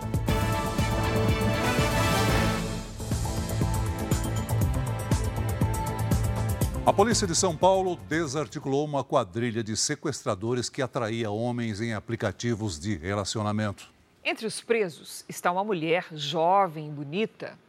A 6.87 6.93
polícia 6.93 7.27
de 7.27 7.35
São 7.35 7.53
Paulo 7.53 7.97
desarticulou 8.07 8.85
uma 8.85 9.03
quadrilha 9.03 9.61
de 9.61 9.75
sequestradores 9.75 10.69
que 10.69 10.81
atraía 10.81 11.29
homens 11.29 11.81
em 11.81 11.93
aplicativos 11.93 12.79
de 12.79 12.95
relacionamento. 12.95 13.91
Entre 14.23 14.47
os 14.47 14.61
presos 14.61 15.25
está 15.27 15.51
uma 15.51 15.65
mulher 15.65 16.05
jovem 16.13 16.87
e 16.87 16.89
bonita. 16.89 17.59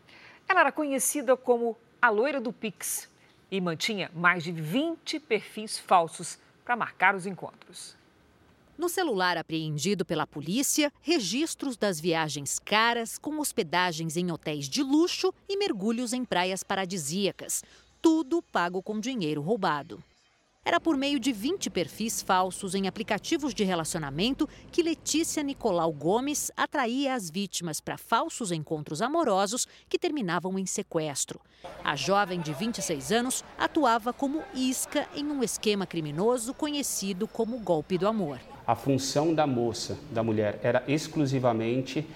Ela 0.49 0.61
era 0.61 0.71
conhecida 0.71 1.37
como 1.37 1.77
a 2.01 2.11
loira 2.11 2.41
do 2.41 2.53
Pix 2.53 3.09
e 3.51 3.61
mantinha 3.61 4.09
mais 4.15 4.45
de 4.45 4.53
20 4.53 5.19
perfis 5.19 5.77
falsos 5.77 6.39
para 6.65 6.77
marcar 6.77 7.17
os 7.17 7.27
encontros. 7.27 7.97
No 8.79 8.89
celular 8.89 9.37
apreendido 9.37 10.05
pela 10.05 10.29
polícia, 10.29 10.93
registros 11.03 11.77
das 11.77 11.99
viagens 11.99 12.61
caras 12.61 13.19
com 13.19 13.41
hospedagens 13.41 14.17
em 14.17 14.31
hotéis 14.31 14.69
de 14.69 14.81
luxo 14.81 15.35
e 15.49 15.57
mergulhos 15.57 16.13
em 16.13 16.25
praias 16.25 16.63
paradisíacas 16.63 17.65
tudo 18.01 18.43
pago 18.43 18.83
com 18.83 19.01
dinheiro 19.01 19.41
roubado. 19.41 20.03
Era 20.65 20.79
por 20.79 20.99
meio 20.99 21.19
de 21.19 21.33
20 21.33 21.71
perfis 21.71 22.21
falsos 22.21 22.75
em 22.75 22.87
aplicativos 22.87 23.55
de 23.55 23.65
relacionamento 23.65 24.47
que 24.71 24.83
Letícia 24.83 25.43
Nicolau 25.43 25.91
Gomes 25.91 26.51
atraía 26.55 27.15
as 27.15 27.31
vítimas 27.31 27.81
para 27.81 27.97
falsos 27.97 28.53
encontros 28.53 29.01
amorosos 29.01 29.67
que 29.89 29.99
terminavam 29.99 30.59
em 30.59 30.67
sequestro. 30.67 31.41
A 31.83 31.97
jovem 31.97 32.39
de 32.41 32.53
26 32.53 33.13
anos 33.13 33.43
atuava 33.57 34.13
como 34.13 34.43
isca 34.55 35.09
em 35.15 35.25
um 35.25 35.43
esquema 35.43 35.87
criminoso 35.87 36.53
conhecido 36.53 37.27
como 37.27 37.59
golpe 37.61 37.97
do 37.97 38.07
amor. 38.07 38.39
A 38.67 38.75
função 38.75 39.33
da 39.35 39.47
moça, 39.47 39.99
da 40.11 40.23
mulher, 40.23 40.61
era 40.63 40.85
exclusivamente 40.87 42.07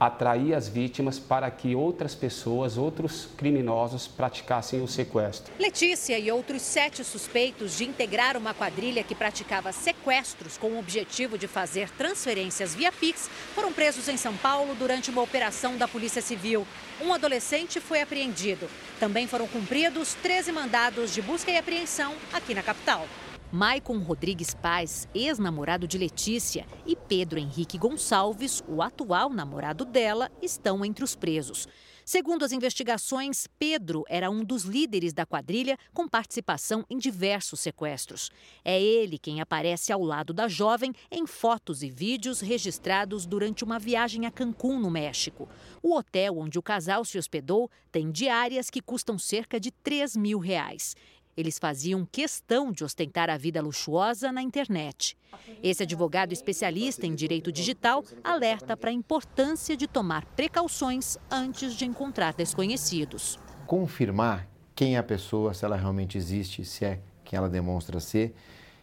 atrair 0.00 0.54
as 0.54 0.66
vítimas 0.66 1.18
para 1.18 1.50
que 1.50 1.76
outras 1.76 2.14
pessoas, 2.14 2.78
outros 2.78 3.28
criminosos 3.36 4.08
praticassem 4.08 4.80
o 4.80 4.88
sequestro. 4.88 5.52
Letícia 5.58 6.18
e 6.18 6.30
outros 6.32 6.62
sete 6.62 7.04
suspeitos 7.04 7.76
de 7.76 7.84
integrar 7.84 8.34
uma 8.34 8.54
quadrilha 8.54 9.04
que 9.04 9.14
praticava 9.14 9.72
sequestros 9.72 10.56
com 10.56 10.68
o 10.68 10.78
objetivo 10.78 11.36
de 11.36 11.46
fazer 11.46 11.90
transferências 11.90 12.74
via 12.74 12.90
Pix 12.90 13.28
foram 13.54 13.74
presos 13.74 14.08
em 14.08 14.16
São 14.16 14.34
Paulo 14.38 14.74
durante 14.74 15.10
uma 15.10 15.20
operação 15.20 15.76
da 15.76 15.86
Polícia 15.86 16.22
Civil. 16.22 16.66
Um 17.02 17.12
adolescente 17.12 17.78
foi 17.78 18.00
apreendido. 18.00 18.68
Também 18.98 19.26
foram 19.26 19.46
cumpridos 19.46 20.14
13 20.22 20.50
mandados 20.50 21.12
de 21.12 21.20
busca 21.20 21.50
e 21.50 21.58
apreensão 21.58 22.14
aqui 22.32 22.54
na 22.54 22.62
capital. 22.62 23.06
Maicon 23.52 23.98
Rodrigues 23.98 24.54
Paz, 24.54 25.08
ex-namorado 25.12 25.88
de 25.88 25.98
Letícia, 25.98 26.64
e 26.86 26.94
Pedro 26.94 27.36
Henrique 27.36 27.76
Gonçalves, 27.76 28.62
o 28.68 28.80
atual 28.80 29.28
namorado 29.28 29.84
dela, 29.84 30.30
estão 30.40 30.84
entre 30.84 31.02
os 31.02 31.16
presos. 31.16 31.66
Segundo 32.04 32.44
as 32.44 32.52
investigações, 32.52 33.46
Pedro 33.58 34.04
era 34.08 34.30
um 34.30 34.42
dos 34.42 34.64
líderes 34.64 35.12
da 35.12 35.26
quadrilha 35.26 35.78
com 35.92 36.08
participação 36.08 36.84
em 36.90 36.98
diversos 36.98 37.60
sequestros. 37.60 38.30
É 38.64 38.80
ele 38.80 39.18
quem 39.18 39.40
aparece 39.40 39.92
ao 39.92 40.02
lado 40.02 40.32
da 40.32 40.48
jovem 40.48 40.92
em 41.10 41.26
fotos 41.26 41.82
e 41.82 41.90
vídeos 41.90 42.40
registrados 42.40 43.26
durante 43.26 43.62
uma 43.62 43.78
viagem 43.78 44.26
a 44.26 44.30
Cancún, 44.30 44.78
no 44.80 44.90
México. 44.90 45.48
O 45.82 45.94
hotel 45.94 46.38
onde 46.38 46.58
o 46.58 46.62
casal 46.62 47.04
se 47.04 47.18
hospedou 47.18 47.70
tem 47.92 48.10
diárias 48.10 48.70
que 48.70 48.80
custam 48.80 49.18
cerca 49.18 49.60
de 49.60 49.70
3 49.70 50.16
mil 50.16 50.38
reais. 50.38 50.96
Eles 51.36 51.58
faziam 51.58 52.06
questão 52.10 52.72
de 52.72 52.84
ostentar 52.84 53.30
a 53.30 53.36
vida 53.36 53.62
luxuosa 53.62 54.32
na 54.32 54.42
internet. 54.42 55.16
Esse 55.62 55.82
advogado 55.82 56.32
especialista 56.32 57.06
em 57.06 57.14
direito 57.14 57.52
digital 57.52 58.04
alerta 58.22 58.76
para 58.76 58.90
a 58.90 58.92
importância 58.92 59.76
de 59.76 59.86
tomar 59.86 60.24
precauções 60.36 61.16
antes 61.30 61.74
de 61.74 61.84
encontrar 61.84 62.34
desconhecidos. 62.34 63.38
Confirmar 63.66 64.48
quem 64.74 64.96
é 64.96 64.98
a 64.98 65.02
pessoa, 65.02 65.54
se 65.54 65.64
ela 65.64 65.76
realmente 65.76 66.18
existe, 66.18 66.64
se 66.64 66.84
é 66.84 67.00
quem 67.24 67.36
ela 67.36 67.48
demonstra 67.48 68.00
ser, 68.00 68.34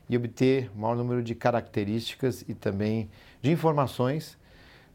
e 0.09 0.15
obter 0.15 0.71
o 0.73 0.79
maior 0.79 0.95
número 0.95 1.21
de 1.21 1.35
características 1.35 2.45
e 2.47 2.53
também 2.53 3.09
de 3.41 3.51
informações 3.51 4.37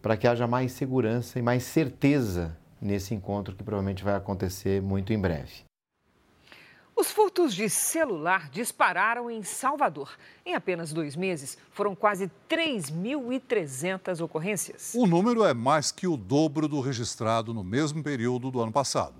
para 0.00 0.16
que 0.16 0.26
haja 0.26 0.46
mais 0.46 0.72
segurança 0.72 1.38
e 1.38 1.42
mais 1.42 1.62
certeza 1.64 2.56
nesse 2.80 3.14
encontro 3.14 3.54
que 3.54 3.62
provavelmente 3.62 4.02
vai 4.02 4.14
acontecer 4.14 4.82
muito 4.82 5.12
em 5.12 5.18
breve. 5.18 5.64
Os 7.02 7.10
furtos 7.10 7.52
de 7.52 7.68
celular 7.68 8.48
dispararam 8.48 9.28
em 9.28 9.42
Salvador. 9.42 10.16
Em 10.46 10.54
apenas 10.54 10.92
dois 10.92 11.16
meses, 11.16 11.58
foram 11.72 11.96
quase 11.96 12.30
3.300 12.48 14.20
ocorrências. 14.20 14.92
O 14.94 15.04
número 15.04 15.44
é 15.44 15.52
mais 15.52 15.90
que 15.90 16.06
o 16.06 16.16
dobro 16.16 16.68
do 16.68 16.80
registrado 16.80 17.52
no 17.52 17.64
mesmo 17.64 18.04
período 18.04 18.52
do 18.52 18.60
ano 18.60 18.70
passado. 18.70 19.16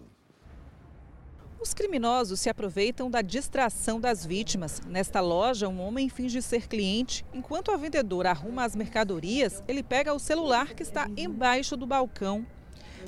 Os 1.61 1.75
criminosos 1.75 2.39
se 2.39 2.49
aproveitam 2.49 3.11
da 3.11 3.21
distração 3.21 4.01
das 4.01 4.25
vítimas. 4.25 4.81
Nesta 4.87 5.21
loja, 5.21 5.69
um 5.69 5.81
homem 5.81 6.09
finge 6.09 6.41
ser 6.41 6.69
cliente. 6.69 7.27
Enquanto 7.35 7.73
a 7.73 7.77
vendedora 7.77 8.31
arruma 8.31 8.63
as 8.63 8.77
mercadorias, 8.77 9.61
ele 9.67 9.83
pega 9.83 10.15
o 10.15 10.21
celular 10.21 10.73
que 10.73 10.85
está 10.85 11.11
embaixo 11.17 11.77
do 11.77 11.85
balcão. 11.85 12.47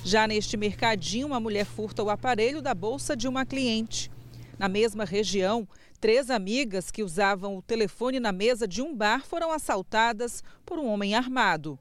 Já 0.03 0.27
neste 0.27 0.57
mercadinho, 0.57 1.27
uma 1.27 1.39
mulher 1.39 1.65
furta 1.65 2.03
o 2.03 2.09
aparelho 2.09 2.61
da 2.61 2.73
bolsa 2.73 3.15
de 3.15 3.25
uma 3.25 3.45
cliente. 3.45 4.13
Na 4.57 4.69
mesma 4.69 5.03
região, 5.03 5.67
três 5.99 6.29
amigas 6.29 6.89
que 6.89 7.03
usavam 7.03 7.57
o 7.57 7.61
telefone 7.61 8.19
na 8.19 8.31
mesa 8.31 8.67
de 8.67 8.81
um 8.81 8.95
bar 8.95 9.25
foram 9.25 9.51
assaltadas 9.51 10.43
por 10.65 10.79
um 10.79 10.87
homem 10.87 11.13
armado. 11.13 11.77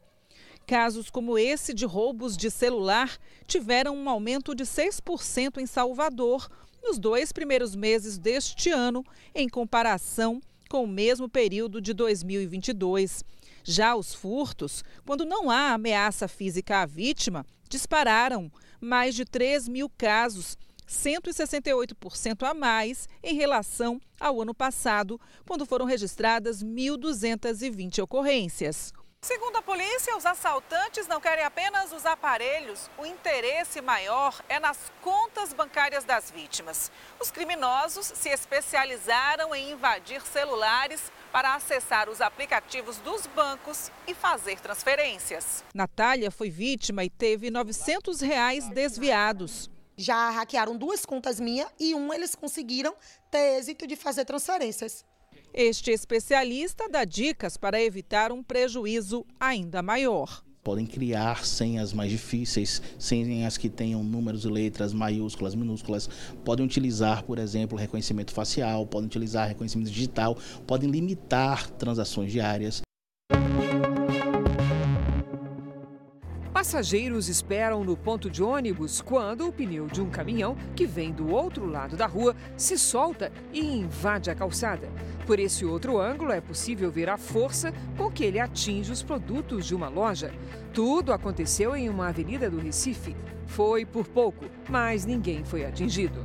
Casos 0.66 1.10
como 1.10 1.38
esse 1.38 1.74
de 1.74 1.84
roubos 1.84 2.36
de 2.36 2.50
celular 2.50 3.18
tiveram 3.46 3.94
um 3.96 4.08
aumento 4.08 4.54
de 4.54 4.64
6% 4.64 5.58
em 5.58 5.66
Salvador 5.66 6.48
nos 6.82 6.98
dois 6.98 7.32
primeiros 7.32 7.76
meses 7.76 8.18
deste 8.18 8.70
ano, 8.70 9.04
em 9.34 9.48
comparação 9.48 10.40
com 10.68 10.84
o 10.84 10.88
mesmo 10.88 11.28
período 11.28 11.80
de 11.80 11.92
2022. 11.92 13.22
Já 13.62 13.94
os 13.94 14.12
furtos, 14.12 14.82
quando 15.06 15.24
não 15.24 15.50
há 15.50 15.72
ameaça 15.72 16.26
física 16.26 16.80
à 16.80 16.86
vítima, 16.86 17.46
dispararam 17.68 18.50
mais 18.80 19.14
de 19.14 19.24
3 19.24 19.68
mil 19.68 19.88
casos 19.88 20.56
168% 20.88 22.42
a 22.48 22.54
mais 22.54 23.08
em 23.22 23.34
relação 23.34 24.00
ao 24.18 24.40
ano 24.40 24.54
passado, 24.54 25.20
quando 25.46 25.66
foram 25.66 25.84
registradas 25.84 26.62
1.220 26.62 28.02
ocorrências. 28.02 28.92
Segundo 29.24 29.56
a 29.56 29.62
polícia, 29.62 30.14
os 30.18 30.26
assaltantes 30.26 31.06
não 31.06 31.18
querem 31.18 31.46
apenas 31.46 31.90
os 31.92 32.04
aparelhos, 32.04 32.90
o 32.98 33.06
interesse 33.06 33.80
maior 33.80 34.38
é 34.50 34.60
nas 34.60 34.92
contas 35.00 35.54
bancárias 35.54 36.04
das 36.04 36.30
vítimas. 36.30 36.92
Os 37.18 37.30
criminosos 37.30 38.04
se 38.04 38.28
especializaram 38.28 39.54
em 39.54 39.70
invadir 39.70 40.20
celulares 40.26 41.10
para 41.32 41.54
acessar 41.54 42.10
os 42.10 42.20
aplicativos 42.20 42.98
dos 42.98 43.26
bancos 43.28 43.90
e 44.06 44.12
fazer 44.12 44.60
transferências. 44.60 45.64
Natália 45.74 46.30
foi 46.30 46.50
vítima 46.50 47.02
e 47.02 47.08
teve 47.08 47.50
900 47.50 48.20
reais 48.20 48.68
desviados 48.68 49.70
já 49.96 50.30
hackearam 50.30 50.76
duas 50.76 51.04
contas 51.04 51.38
minhas 51.40 51.68
e 51.78 51.94
um 51.94 52.12
eles 52.12 52.34
conseguiram 52.34 52.94
ter 53.30 53.58
êxito 53.58 53.86
de 53.86 53.96
fazer 53.96 54.24
transferências. 54.24 55.04
Este 55.52 55.90
especialista 55.92 56.88
dá 56.88 57.04
dicas 57.04 57.56
para 57.56 57.80
evitar 57.80 58.32
um 58.32 58.42
prejuízo 58.42 59.24
ainda 59.38 59.82
maior. 59.82 60.42
Podem 60.64 60.86
criar 60.86 61.44
senhas 61.44 61.92
mais 61.92 62.10
difíceis, 62.10 62.80
senhas 62.98 63.58
que 63.58 63.68
tenham 63.68 64.02
números 64.02 64.46
e 64.46 64.48
letras 64.48 64.94
maiúsculas, 64.94 65.54
minúsculas. 65.54 66.08
Podem 66.42 66.64
utilizar, 66.64 67.22
por 67.22 67.38
exemplo, 67.38 67.76
reconhecimento 67.76 68.32
facial, 68.32 68.86
podem 68.86 69.06
utilizar 69.06 69.46
reconhecimento 69.46 69.90
digital, 69.90 70.38
podem 70.66 70.90
limitar 70.90 71.70
transações 71.72 72.32
diárias. 72.32 72.83
Passageiros 76.64 77.28
esperam 77.28 77.84
no 77.84 77.94
ponto 77.94 78.30
de 78.30 78.42
ônibus 78.42 79.02
quando 79.02 79.46
o 79.46 79.52
pneu 79.52 79.86
de 79.86 80.00
um 80.00 80.08
caminhão 80.08 80.56
que 80.74 80.86
vem 80.86 81.12
do 81.12 81.28
outro 81.28 81.66
lado 81.66 81.94
da 81.94 82.06
rua 82.06 82.34
se 82.56 82.78
solta 82.78 83.30
e 83.52 83.60
invade 83.60 84.30
a 84.30 84.34
calçada. 84.34 84.88
Por 85.26 85.38
esse 85.38 85.66
outro 85.66 86.00
ângulo 86.00 86.32
é 86.32 86.40
possível 86.40 86.90
ver 86.90 87.10
a 87.10 87.18
força 87.18 87.70
com 87.98 88.10
que 88.10 88.24
ele 88.24 88.40
atinge 88.40 88.90
os 88.90 89.02
produtos 89.02 89.66
de 89.66 89.74
uma 89.74 89.90
loja. 89.90 90.32
Tudo 90.72 91.12
aconteceu 91.12 91.76
em 91.76 91.90
uma 91.90 92.08
avenida 92.08 92.48
do 92.48 92.58
Recife. 92.58 93.14
Foi 93.46 93.84
por 93.84 94.08
pouco, 94.08 94.46
mas 94.66 95.04
ninguém 95.04 95.44
foi 95.44 95.66
atingido. 95.66 96.24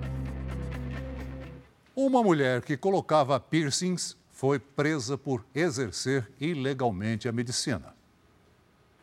Uma 1.93 2.23
mulher 2.23 2.61
que 2.61 2.77
colocava 2.77 3.37
piercings 3.41 4.15
foi 4.29 4.57
presa 4.57 5.17
por 5.17 5.45
exercer 5.53 6.31
ilegalmente 6.39 7.27
a 7.27 7.31
medicina. 7.33 7.98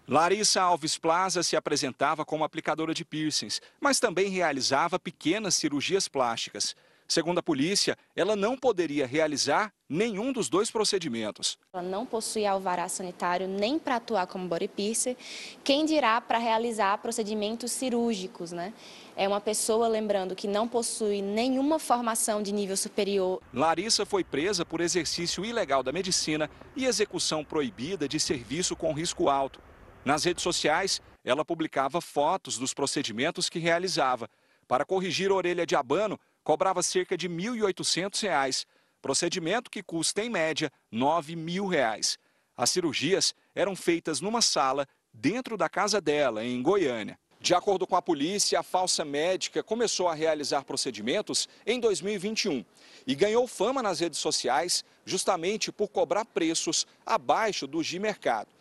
Larissa 0.09 0.63
Alves 0.63 0.97
Plaza 0.97 1.43
se 1.43 1.57
apresentava 1.57 2.25
como 2.25 2.45
aplicadora 2.45 2.95
de 2.95 3.05
piercings, 3.05 3.61
mas 3.81 3.99
também 3.99 4.29
realizava 4.29 5.01
pequenas 5.01 5.57
cirurgias 5.57 6.07
plásticas. 6.07 6.77
Segundo 7.09 7.39
a 7.39 7.43
polícia, 7.43 7.97
ela 8.15 8.37
não 8.37 8.57
poderia 8.57 9.05
realizar 9.05 9.73
nenhum 9.89 10.33
dos 10.33 10.49
dois 10.49 10.71
procedimentos. 10.71 11.59
Ela 11.73 11.83
não 11.83 12.07
possui 12.07 12.47
alvará 12.47 12.89
sanitário 12.89 13.49
nem 13.49 13.79
para 13.81 13.97
atuar 13.97 14.27
como 14.29 14.47
body 14.47 14.69
piercer, 14.69 15.17
quem 15.65 15.85
dirá 15.85 16.21
para 16.21 16.39
realizar 16.39 16.99
procedimentos 16.99 17.73
cirúrgicos, 17.73 18.53
né? 18.53 18.73
É 19.17 19.27
uma 19.27 19.41
pessoa, 19.41 19.89
lembrando, 19.89 20.37
que 20.37 20.47
não 20.47 20.69
possui 20.69 21.21
nenhuma 21.23 21.79
formação 21.79 22.43
de 22.43 22.53
nível 22.53 22.77
superior. 22.77 23.41
Larissa 23.53 24.07
foi 24.07 24.23
presa 24.23 24.65
por 24.65 24.81
exercício 24.81 25.45
ilegal 25.45 25.83
da 25.83 25.93
medicina 25.93 26.49
e 26.77 26.85
execução 26.85 27.45
proibida 27.45 28.09
de 28.09 28.21
serviço 28.21 28.77
com 28.77 28.93
risco 28.93 29.29
alto. 29.29 29.66
Nas 30.07 30.23
redes 30.23 30.45
sociais, 30.45 31.03
ela 31.25 31.45
publicava 31.45 32.01
fotos 32.01 32.57
dos 32.59 32.73
procedimentos 32.73 33.51
que 33.51 33.59
realizava. 33.59 34.31
Para 34.69 34.85
corrigir 34.85 35.33
a 35.33 35.35
orelha 35.35 35.67
de 35.67 35.75
abano, 35.75 36.17
cobrava 36.45 36.81
cerca 36.81 37.17
de 37.17 37.27
R$ 37.27 37.35
1.800, 37.35 38.67
procedimento 39.03 39.69
que 39.69 39.83
custa, 39.83 40.23
em 40.23 40.31
média, 40.31 40.71
9 40.93 41.35
mil 41.35 41.67
reais. 41.67 42.17
As 42.57 42.71
cirurgias 42.71 43.35
eram 43.53 43.75
feitas 43.75 44.21
numa 44.21 44.41
sala 44.41 44.87
dentro 45.13 45.57
da 45.57 45.69
casa 45.69 46.01
dela, 46.01 46.45
em 46.45 46.63
Goiânia. 46.63 47.19
De 47.41 47.53
acordo 47.53 47.85
com 47.85 47.97
a 47.97 48.03
polícia, 48.03 48.61
a 48.61 48.63
falsa 48.63 49.05
médica 49.05 49.61
começou 49.61 50.07
a 50.07 50.15
realizar 50.15 50.63
procedimentos 50.63 51.49
em 51.67 51.81
2021 51.81 52.65
e 53.09 53.15
ganhou 53.17 53.45
fama 53.49 53.83
nas 53.83 53.99
redes 53.99 54.21
sociais 54.21 54.85
justamente 55.05 55.73
por 55.73 55.89
cobrar 55.89 56.25
preços 56.25 56.87
abaixo 57.05 57.67
dos 57.67 57.89
de 57.89 57.99
mercado. 57.99 58.56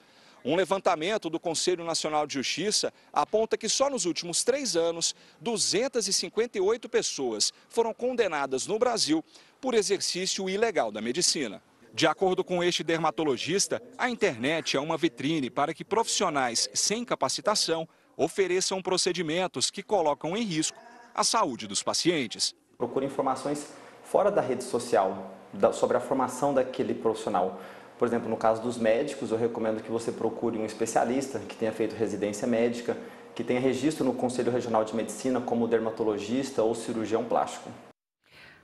Um 0.45 0.55
levantamento 0.55 1.27
do 1.27 1.39
Conselho 1.39 1.83
Nacional 1.83 2.27
de 2.27 2.35
Justiça 2.35 2.93
aponta 3.11 3.57
que 3.57 3.67
só 3.67 3.89
nos 3.89 4.05
últimos 4.05 4.43
três 4.43 4.75
anos, 4.75 5.15
258 5.41 6.87
pessoas 6.87 7.51
foram 7.67 7.91
condenadas 7.91 8.67
no 8.67 8.77
Brasil 8.77 9.25
por 9.59 9.73
exercício 9.73 10.47
ilegal 10.47 10.91
da 10.91 11.01
medicina. 11.01 11.63
De 11.91 12.05
acordo 12.05 12.43
com 12.43 12.63
este 12.63 12.83
dermatologista, 12.83 13.81
a 13.97 14.07
internet 14.07 14.77
é 14.77 14.79
uma 14.79 14.97
vitrine 14.97 15.49
para 15.49 15.73
que 15.73 15.83
profissionais 15.83 16.69
sem 16.75 17.03
capacitação 17.03 17.89
ofereçam 18.15 18.83
procedimentos 18.83 19.71
que 19.71 19.81
colocam 19.81 20.37
em 20.37 20.43
risco 20.43 20.77
a 21.15 21.23
saúde 21.23 21.65
dos 21.65 21.81
pacientes. 21.81 22.53
Procure 22.77 23.07
informações 23.07 23.69
fora 24.03 24.29
da 24.29 24.41
rede 24.41 24.63
social 24.63 25.33
sobre 25.73 25.97
a 25.97 25.99
formação 25.99 26.53
daquele 26.53 26.93
profissional. 26.93 27.59
Por 27.97 28.07
exemplo, 28.07 28.29
no 28.29 28.35
caso 28.35 28.61
dos 28.61 28.77
médicos, 28.77 29.31
eu 29.31 29.37
recomendo 29.37 29.81
que 29.81 29.89
você 29.89 30.11
procure 30.11 30.57
um 30.57 30.65
especialista 30.65 31.39
que 31.39 31.55
tenha 31.55 31.71
feito 31.71 31.95
residência 31.95 32.47
médica, 32.47 32.97
que 33.33 33.43
tenha 33.43 33.59
registro 33.59 34.03
no 34.03 34.13
Conselho 34.13 34.51
Regional 34.51 34.83
de 34.83 34.95
Medicina 34.95 35.39
como 35.39 35.67
dermatologista 35.67 36.61
ou 36.61 36.75
cirurgião 36.75 37.23
plástico. 37.23 37.69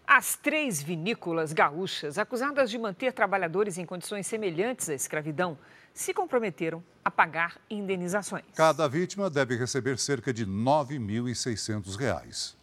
As 0.06 0.36
três 0.36 0.82
vinícolas 0.82 1.54
gaúchas, 1.54 2.18
acusadas 2.18 2.70
de 2.70 2.78
manter 2.78 3.14
trabalhadores 3.14 3.78
em 3.78 3.86
condições 3.86 4.28
semelhantes 4.28 4.90
à 4.90 4.94
escravidão, 4.94 5.58
se 5.94 6.14
comprometeram 6.14 6.84
a 7.04 7.10
pagar 7.10 7.58
indenizações. 7.70 8.44
Cada 8.56 8.88
vítima 8.88 9.30
deve 9.30 9.56
receber 9.56 9.98
cerca 9.98 10.34
de 10.34 10.44
R$ 10.44 10.52
9.600. 10.52 12.61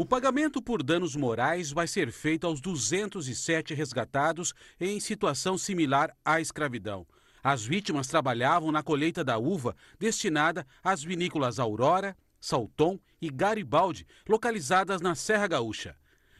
O 0.00 0.06
pagamento 0.06 0.62
por 0.62 0.82
danos 0.82 1.14
morais 1.14 1.72
vai 1.72 1.86
ser 1.86 2.10
feito 2.10 2.46
aos 2.46 2.58
207 2.58 3.74
resgatados 3.74 4.54
em 4.80 4.98
situação 4.98 5.58
similar 5.58 6.16
à 6.24 6.40
escravidão. 6.40 7.06
As 7.44 7.66
vítimas 7.66 8.06
trabalhavam 8.06 8.72
na 8.72 8.82
colheita 8.82 9.22
da 9.22 9.36
uva 9.36 9.76
destinada 9.98 10.66
às 10.82 11.04
vinícolas 11.04 11.58
Aurora, 11.58 12.16
Salton 12.40 12.98
e 13.20 13.28
Garibaldi, 13.28 14.06
localizadas 14.26 15.02
na 15.02 15.14
Serra 15.14 15.46
Gaúcha. 15.46 15.94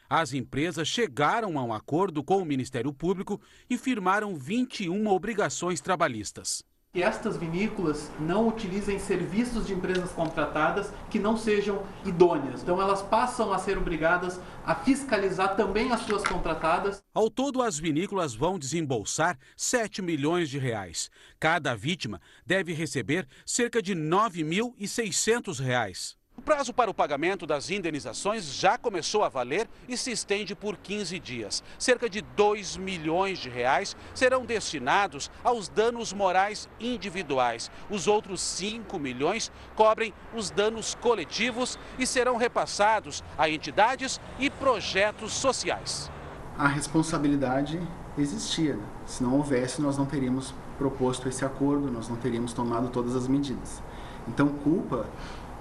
As 0.09 0.33
empresas 0.33 0.89
chegaram 0.89 1.59
a 1.59 1.63
um 1.63 1.75
acordo 1.75 2.25
com 2.25 2.39
o 2.39 2.47
Ministério 2.47 2.95
Público 2.95 3.39
e 3.69 3.77
firmaram 3.77 4.37
21 4.37 5.07
obrigações 5.07 5.83
trabalhistas 5.83 6.65
que 6.93 7.05
estas 7.05 7.37
vinícolas 7.37 8.11
não 8.19 8.49
utilizem 8.49 8.99
serviços 8.99 9.65
de 9.65 9.73
empresas 9.73 10.11
contratadas 10.11 10.93
que 11.09 11.21
não 11.21 11.37
sejam 11.37 11.85
idôneas. 12.05 12.63
Então 12.63 12.83
elas 12.83 13.01
passam 13.01 13.53
a 13.53 13.59
ser 13.61 13.79
obrigadas 13.79 14.41
a 14.65 14.75
fiscalizar 14.75 15.55
também 15.55 15.93
as 15.93 16.01
suas 16.01 16.25
contratadas. 16.25 17.01
Ao 17.15 17.31
todo, 17.31 17.63
as 17.63 17.79
vinícolas 17.79 18.35
vão 18.35 18.59
desembolsar 18.59 19.39
7 19.57 20.03
milhões 20.03 20.51
de 20.51 20.59
reais. 20.59 21.11
Cada 21.39 21.77
vítima 21.77 22.21
deve 22.45 22.73
receber 22.73 23.29
cerca 23.47 23.81
de 23.81 23.95
9.600 23.95 25.61
reais. 25.61 26.20
O 26.41 26.43
prazo 26.43 26.73
para 26.73 26.91
o 26.91 26.95
pagamento 26.95 27.47
das 27.47 27.69
indenizações 27.69 28.55
já 28.55 28.79
começou 28.79 29.23
a 29.23 29.29
valer 29.29 29.69
e 29.87 29.95
se 29.95 30.11
estende 30.11 30.55
por 30.55 30.79
15 30.79 31.19
dias. 31.19 31.63
Cerca 31.79 32.09
de 32.09 32.23
2 32.23 32.79
milhões 32.79 33.39
de 33.39 33.51
reais 33.51 33.95
serão 34.15 34.47
destinados 34.47 35.31
aos 35.45 35.69
danos 35.69 36.15
morais 36.15 36.67
individuais. 36.81 37.71
Os 37.91 38.09
outros 38.09 38.41
5 38.41 38.99
milhões 38.99 39.53
cobrem 39.77 40.15
os 40.35 40.51
danos 40.51 40.95
coletivos 40.95 41.79
e 41.99 42.07
serão 42.07 42.39
repassados 42.39 43.23
a 43.37 43.47
entidades 43.51 44.19
e 44.39 44.49
projetos 44.49 45.35
sociais. 45.35 46.11
A 46.57 46.69
responsabilidade 46.69 47.79
existia. 48.17 48.79
Se 49.05 49.23
não 49.23 49.37
houvesse, 49.37 49.83
nós 49.83 49.99
não 49.99 50.07
teríamos 50.07 50.55
proposto 50.79 51.29
esse 51.29 51.45
acordo, 51.45 51.91
nós 51.91 52.09
não 52.09 52.17
teríamos 52.17 52.55
tomado 52.55 52.89
todas 52.89 53.15
as 53.15 53.29
medidas. 53.29 53.83
Então, 54.27 54.49
culpa 54.49 55.07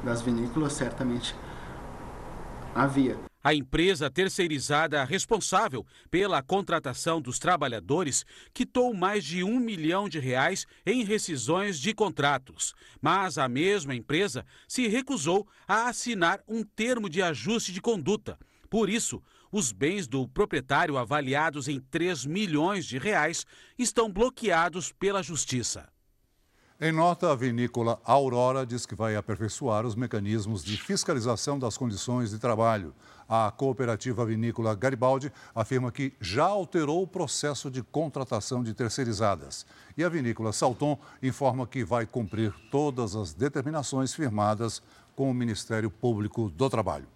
das 0.04 0.22
vinícolas 0.22 0.74
certamente 0.74 1.36
havia. 2.74 3.18
A 3.42 3.54
empresa 3.54 4.12
terceirizada 4.12 5.02
responsável 5.06 5.86
pela 6.12 6.44
contratação 6.44 7.22
dos 7.22 7.40
trabalhadores 7.40 8.26
quitou 8.54 8.94
mais 8.94 9.24
de 9.24 9.46
um 9.46 9.60
milhão 9.60 10.10
de 10.10 10.20
reais 10.20 10.66
em 10.86 11.06
rescisões 11.06 11.80
de 11.80 11.94
contratos. 11.94 12.74
Mas 13.02 13.38
a 13.38 13.48
mesma 13.48 13.96
empresa 13.96 14.46
se 14.68 14.88
recusou 14.88 15.48
a 15.66 15.88
assinar 15.88 16.42
um 16.46 16.64
termo 16.64 17.10
de 17.10 17.22
ajuste 17.22 17.72
de 17.72 17.80
conduta. 17.80 18.38
Por 18.70 18.90
isso, 18.90 19.24
os 19.50 19.72
bens 19.72 20.06
do 20.06 20.28
proprietário, 20.28 20.98
avaliados 20.98 21.70
em 21.70 21.80
3 21.80 22.26
milhões 22.26 22.86
de 22.86 22.98
reais, 22.98 23.46
estão 23.78 24.12
bloqueados 24.12 24.92
pela 24.92 25.24
Justiça. 25.24 25.88
Em 26.82 26.94
nota, 26.94 27.30
a 27.30 27.36
vinícola 27.36 28.00
Aurora 28.06 28.66
diz 28.66 28.86
que 28.86 28.96
vai 28.96 29.14
aperfeiçoar 29.14 29.86
os 29.86 29.96
mecanismos 29.96 30.64
de 30.64 30.78
fiscalização 30.78 31.60
das 31.60 31.78
condições 31.78 32.30
de 32.30 32.40
trabalho. 32.40 32.96
A 33.28 33.52
cooperativa 33.52 34.26
vinícola 34.26 34.74
Garibaldi 34.76 35.30
afirma 35.54 35.92
que 35.92 36.14
já 36.22 36.46
alterou 36.46 37.04
o 37.04 37.08
processo 37.08 37.70
de 37.70 37.84
contratação 37.84 38.64
de 38.64 38.74
terceirizadas. 38.74 39.66
E 39.98 40.06
a 40.06 40.08
vinícola 40.08 40.54
Salton 40.54 40.98
informa 41.22 41.68
que 41.68 41.84
vai 41.84 42.06
cumprir 42.06 42.54
todas 42.72 43.14
as 43.14 43.34
determinações 43.34 44.14
firmadas 44.14 44.82
com 45.18 45.30
o 45.30 45.34
Ministério 45.34 45.92
Público 45.92 46.50
do 46.50 46.70
Trabalho. 46.70 47.08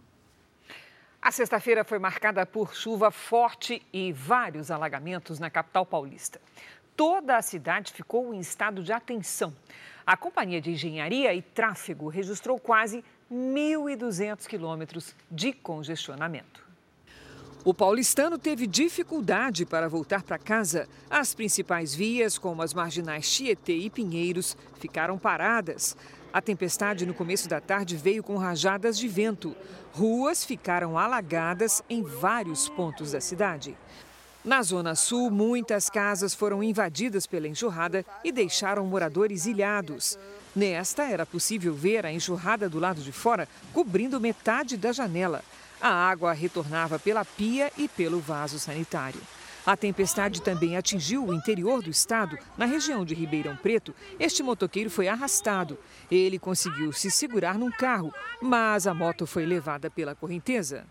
A 1.22 1.32
sexta-feira 1.32 1.86
foi 1.86 2.00
marcada 2.00 2.46
por 2.46 2.76
chuva 2.76 3.12
forte 3.12 3.82
e 3.94 4.12
vários 4.12 4.70
alagamentos 4.70 5.40
na 5.40 5.50
capital 5.50 5.86
paulista 5.86 6.42
toda 6.96 7.38
a 7.38 7.42
cidade 7.42 7.92
ficou 7.92 8.34
em 8.34 8.40
estado 8.40 8.84
de 8.84 8.92
atenção. 8.92 9.54
A 10.06 10.18
Companhia 10.18 10.60
de 10.60 10.72
Engenharia 10.72 11.34
e 11.34 11.42
Tráfego 11.42 12.08
registrou 12.10 12.60
quase 12.60 13.04
1.200 13.32 14.46
quilômetros 14.48 15.16
de 15.32 15.54
congestionamento. 15.54 16.64
O 17.66 17.74
paulistano 17.74 18.38
teve 18.38 18.68
dificuldade 18.68 19.66
para 19.66 19.88
voltar 19.88 20.22
para 20.22 20.38
casa. 20.38 20.90
As 21.10 21.34
principais 21.34 21.96
vias, 21.96 22.38
como 22.38 22.62
as 22.62 22.74
marginais 22.74 23.32
Tietê 23.34 23.78
e 23.78 23.90
Pinheiros, 23.90 24.58
ficaram 24.80 25.18
paradas. 25.18 25.96
A 26.34 26.42
tempestade 26.42 27.06
no 27.06 27.14
começo 27.14 27.48
da 27.48 27.62
tarde 27.62 27.96
veio 27.96 28.22
com 28.22 28.36
rajadas 28.36 28.98
de 28.98 29.08
vento. 29.08 29.56
Ruas 29.94 30.44
ficaram 30.44 30.98
alagadas 30.98 31.82
em 31.90 32.04
vários 32.04 32.68
pontos 32.68 33.14
da 33.14 33.22
cidade. 33.22 33.78
Na 34.44 34.62
Zona 34.62 34.94
Sul, 34.94 35.32
muitas 35.32 35.90
casas 35.90 36.34
foram 36.34 36.62
invadidas 36.62 37.26
pela 37.26 37.48
enxurrada 37.48 38.06
e 38.26 38.32
deixaram 38.32 38.86
moradores 38.86 39.46
ilhados. 39.46 40.20
Nesta, 40.54 41.04
era 41.04 41.26
possível 41.26 41.74
ver 41.74 42.06
a 42.06 42.12
enxurrada 42.12 42.68
do 42.68 42.78
lado 42.78 43.02
de 43.02 43.14
fora 43.14 43.48
cobrindo 43.72 44.20
metade 44.20 44.76
da 44.76 44.92
janela. 44.92 45.42
A 45.80 45.90
água 45.90 46.34
retornava 46.34 47.00
pela 47.00 47.24
pia 47.24 47.72
e 47.78 47.88
pelo 47.88 48.20
vaso 48.20 48.60
sanitário. 48.60 49.22
A 49.66 49.78
tempestade 49.78 50.42
também 50.42 50.76
atingiu 50.76 51.26
o 51.26 51.34
interior 51.34 51.82
do 51.82 51.90
estado. 51.90 52.38
Na 52.58 52.66
região 52.66 53.06
de 53.06 53.16
Ribeirão 53.16 53.56
Preto, 53.56 53.96
este 54.20 54.44
motoqueiro 54.44 54.90
foi 54.90 55.08
arrastado. 55.08 55.80
Ele 56.12 56.38
conseguiu 56.38 56.92
se 56.92 57.10
segurar 57.10 57.58
num 57.58 57.72
carro, 57.72 58.14
mas 58.42 58.88
a 58.88 58.94
moto 58.94 59.26
foi 59.26 59.46
levada 59.46 59.90
pela 59.90 60.14
correnteza. 60.14 60.86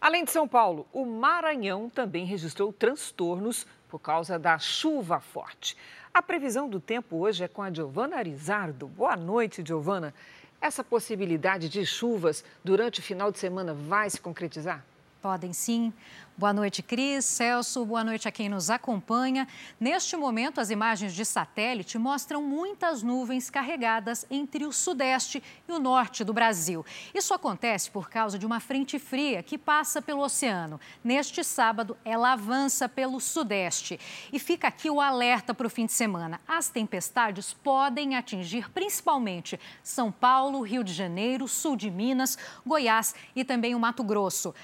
Além 0.00 0.24
de 0.24 0.30
São 0.30 0.46
Paulo, 0.46 0.86
o 0.92 1.04
Maranhão 1.04 1.90
também 1.90 2.24
registrou 2.24 2.72
transtornos 2.72 3.66
por 3.88 3.98
causa 3.98 4.38
da 4.38 4.56
chuva 4.56 5.18
forte. 5.18 5.76
A 6.14 6.22
previsão 6.22 6.68
do 6.68 6.78
tempo 6.78 7.16
hoje 7.16 7.42
é 7.42 7.48
com 7.48 7.62
a 7.62 7.72
Giovana 7.72 8.16
Arizardo. 8.16 8.86
Boa 8.86 9.16
noite, 9.16 9.62
Giovana. 9.66 10.14
Essa 10.60 10.84
possibilidade 10.84 11.68
de 11.68 11.84
chuvas 11.84 12.44
durante 12.62 13.00
o 13.00 13.02
final 13.02 13.32
de 13.32 13.40
semana 13.40 13.74
vai 13.74 14.08
se 14.08 14.20
concretizar? 14.20 14.84
Podem 15.20 15.52
sim. 15.52 15.92
Boa 16.36 16.52
noite, 16.52 16.80
Cris, 16.80 17.24
Celso, 17.24 17.84
boa 17.84 18.04
noite 18.04 18.28
a 18.28 18.30
quem 18.30 18.48
nos 18.48 18.70
acompanha. 18.70 19.48
Neste 19.80 20.16
momento, 20.16 20.60
as 20.60 20.70
imagens 20.70 21.12
de 21.12 21.24
satélite 21.24 21.98
mostram 21.98 22.40
muitas 22.40 23.02
nuvens 23.02 23.50
carregadas 23.50 24.24
entre 24.30 24.64
o 24.64 24.72
sudeste 24.72 25.42
e 25.68 25.72
o 25.72 25.80
norte 25.80 26.22
do 26.22 26.32
Brasil. 26.32 26.86
Isso 27.12 27.34
acontece 27.34 27.90
por 27.90 28.08
causa 28.08 28.38
de 28.38 28.46
uma 28.46 28.60
frente 28.60 29.00
fria 29.00 29.42
que 29.42 29.58
passa 29.58 30.00
pelo 30.00 30.22
oceano. 30.22 30.80
Neste 31.02 31.42
sábado, 31.42 31.96
ela 32.04 32.34
avança 32.34 32.88
pelo 32.88 33.18
sudeste. 33.18 33.98
E 34.32 34.38
fica 34.38 34.68
aqui 34.68 34.88
o 34.88 35.00
alerta 35.00 35.52
para 35.52 35.66
o 35.66 35.70
fim 35.70 35.86
de 35.86 35.92
semana. 35.92 36.40
As 36.46 36.68
tempestades 36.68 37.52
podem 37.52 38.14
atingir 38.14 38.70
principalmente 38.70 39.58
São 39.82 40.12
Paulo, 40.12 40.60
Rio 40.60 40.84
de 40.84 40.92
Janeiro, 40.92 41.48
sul 41.48 41.74
de 41.74 41.90
Minas, 41.90 42.38
Goiás 42.64 43.12
e 43.34 43.44
também 43.44 43.74
o 43.74 43.80
Mato 43.80 44.04
Grosso. 44.04 44.54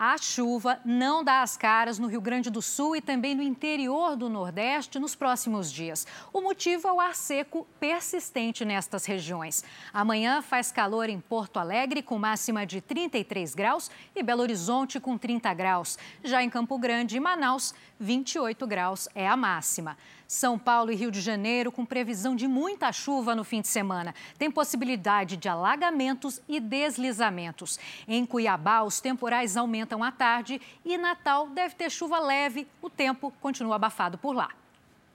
A 0.00 0.16
chuva 0.16 0.78
não 0.84 1.24
dá 1.24 1.42
as 1.42 1.56
caras 1.56 1.98
no 1.98 2.06
Rio 2.06 2.20
Grande 2.20 2.50
do 2.50 2.62
Sul 2.62 2.94
e 2.94 3.00
também 3.00 3.34
no 3.34 3.42
interior 3.42 4.14
do 4.14 4.28
Nordeste 4.28 4.96
nos 4.96 5.16
próximos 5.16 5.72
dias. 5.72 6.06
O 6.32 6.40
motivo 6.40 6.86
é 6.86 6.92
o 6.92 7.00
ar 7.00 7.16
seco 7.16 7.66
persistente 7.80 8.64
nestas 8.64 9.04
regiões. 9.04 9.64
Amanhã 9.92 10.40
faz 10.40 10.70
calor 10.70 11.08
em 11.08 11.18
Porto 11.18 11.56
Alegre, 11.56 12.00
com 12.00 12.16
máxima 12.16 12.64
de 12.64 12.80
33 12.80 13.56
graus, 13.56 13.90
e 14.14 14.22
Belo 14.22 14.42
Horizonte, 14.42 15.00
com 15.00 15.18
30 15.18 15.52
graus. 15.52 15.98
Já 16.22 16.44
em 16.44 16.48
Campo 16.48 16.78
Grande 16.78 17.16
e 17.16 17.20
Manaus, 17.20 17.74
28 17.98 18.68
graus 18.68 19.08
é 19.16 19.26
a 19.26 19.36
máxima. 19.36 19.98
São 20.30 20.58
Paulo 20.58 20.92
e 20.92 20.94
Rio 20.94 21.10
de 21.10 21.22
Janeiro 21.22 21.72
com 21.72 21.86
previsão 21.86 22.36
de 22.36 22.46
muita 22.46 22.92
chuva 22.92 23.34
no 23.34 23.42
fim 23.42 23.62
de 23.62 23.68
semana. 23.68 24.14
Tem 24.38 24.50
possibilidade 24.50 25.38
de 25.38 25.48
alagamentos 25.48 26.38
e 26.46 26.60
deslizamentos. 26.60 27.80
Em 28.06 28.26
Cuiabá, 28.26 28.82
os 28.82 29.00
temporais 29.00 29.56
aumentam 29.56 30.04
à 30.04 30.12
tarde 30.12 30.60
e 30.84 30.98
Natal 30.98 31.48
deve 31.48 31.76
ter 31.76 31.90
chuva 31.90 32.20
leve. 32.20 32.68
O 32.82 32.90
tempo 32.90 33.32
continua 33.40 33.76
abafado 33.76 34.18
por 34.18 34.36
lá. 34.36 34.50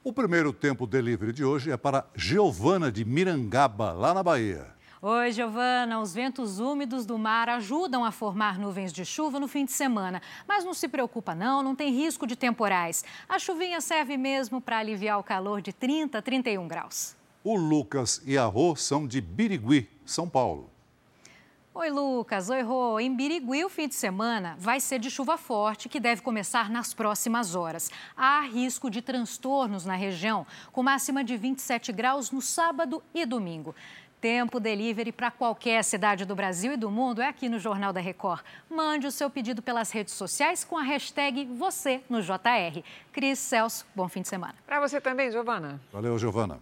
O 0.04 0.12
primeiro 0.12 0.52
tempo 0.52 0.88
delivery 0.88 1.32
de 1.32 1.45
hoje 1.45 1.69
é 1.69 1.78
para 1.78 2.08
Giovana 2.15 2.91
de 2.91 3.06
Mirangaba, 3.06 3.91
lá 3.91 4.15
na 4.15 4.23
Bahia. 4.23 4.65
Oi, 5.06 5.34
Giovana. 5.34 6.00
Os 6.00 6.13
ventos 6.13 6.62
úmidos 6.62 7.06
do 7.06 7.18
mar 7.18 7.50
ajudam 7.50 8.06
a 8.06 8.12
formar 8.12 8.58
nuvens 8.58 8.94
de 8.94 9.04
chuva 9.04 9.38
no 9.38 9.50
fim 9.50 9.66
de 9.66 9.74
semana. 9.74 10.22
Mas 10.48 10.63
não 10.63 10.74
se 10.74 10.88
preocupa, 10.88 11.36
não, 11.36 11.62
não 11.62 11.76
tem 11.76 11.92
risco 11.92 12.26
de 12.26 12.38
temporais. 12.38 13.04
A 13.28 13.38
chuvinha 13.38 13.82
serve 13.82 14.16
mesmo 14.16 14.62
para 14.62 14.78
aliviar 14.78 15.20
o 15.20 15.24
calor 15.24 15.62
de 15.62 15.74
30 15.74 16.20
a 16.20 16.22
31 16.22 16.70
graus. 16.70 17.18
O 17.44 17.58
Lucas 17.58 18.22
e 18.26 18.38
a 18.38 18.46
Rô 18.46 18.78
são 18.78 19.06
de 19.06 19.20
Birigui, 19.20 19.89
São 20.06 20.30
Paulo. 20.30 20.70
Oi, 21.76 21.89
Lucas. 21.89 22.52
Oi, 22.52 22.62
Rô. 22.62 23.00
Em 23.00 23.13
Birigui, 23.13 23.66
o 23.66 23.70
fim 23.70 23.88
de 23.88 23.96
semana 23.96 24.56
vai 24.60 24.80
ser 24.80 25.00
de 25.00 25.10
chuva 25.10 25.38
forte, 25.38 25.89
que 25.89 26.00
deve 26.00 26.22
começar 26.22 26.70
nas 26.70 26.94
próximas 26.94 27.56
horas. 27.56 27.89
Há 28.16 28.42
risco 28.42 28.92
de 28.92 29.02
transtornos 29.02 29.84
na 29.84 29.96
região, 29.96 30.46
com 30.72 30.84
máxima 30.84 31.24
de 31.24 31.36
27 31.36 31.92
graus 31.92 32.30
no 32.30 32.44
sábado 32.44 33.04
e 33.12 33.26
domingo. 33.26 33.74
Tempo 34.24 34.58
Delivery 34.58 35.12
para 35.12 35.30
qualquer 35.30 35.84
cidade 35.84 36.24
do 36.24 36.34
Brasil 36.34 36.72
e 36.72 36.78
do 36.78 36.90
mundo 36.90 37.22
é 37.22 37.28
aqui 37.28 37.50
no 37.50 37.60
Jornal 37.60 37.92
da 37.92 38.00
Record. 38.00 38.42
Mande 38.70 39.06
o 39.06 39.12
seu 39.12 39.30
pedido 39.30 39.62
pelas 39.62 39.92
redes 39.92 40.14
sociais 40.14 40.64
com 40.64 40.78
a 40.78 40.82
hashtag 40.82 41.44
você 41.44 42.02
no 42.10 42.22
JR. 42.22 42.82
Cris 43.12 43.38
Celso, 43.38 43.86
bom 43.94 44.08
fim 44.08 44.22
de 44.22 44.30
semana. 44.30 44.56
Para 44.66 44.80
você 44.80 45.02
também, 45.02 45.30
Giovana. 45.30 45.78
Valeu, 45.92 46.18
Giovana. 46.18 46.62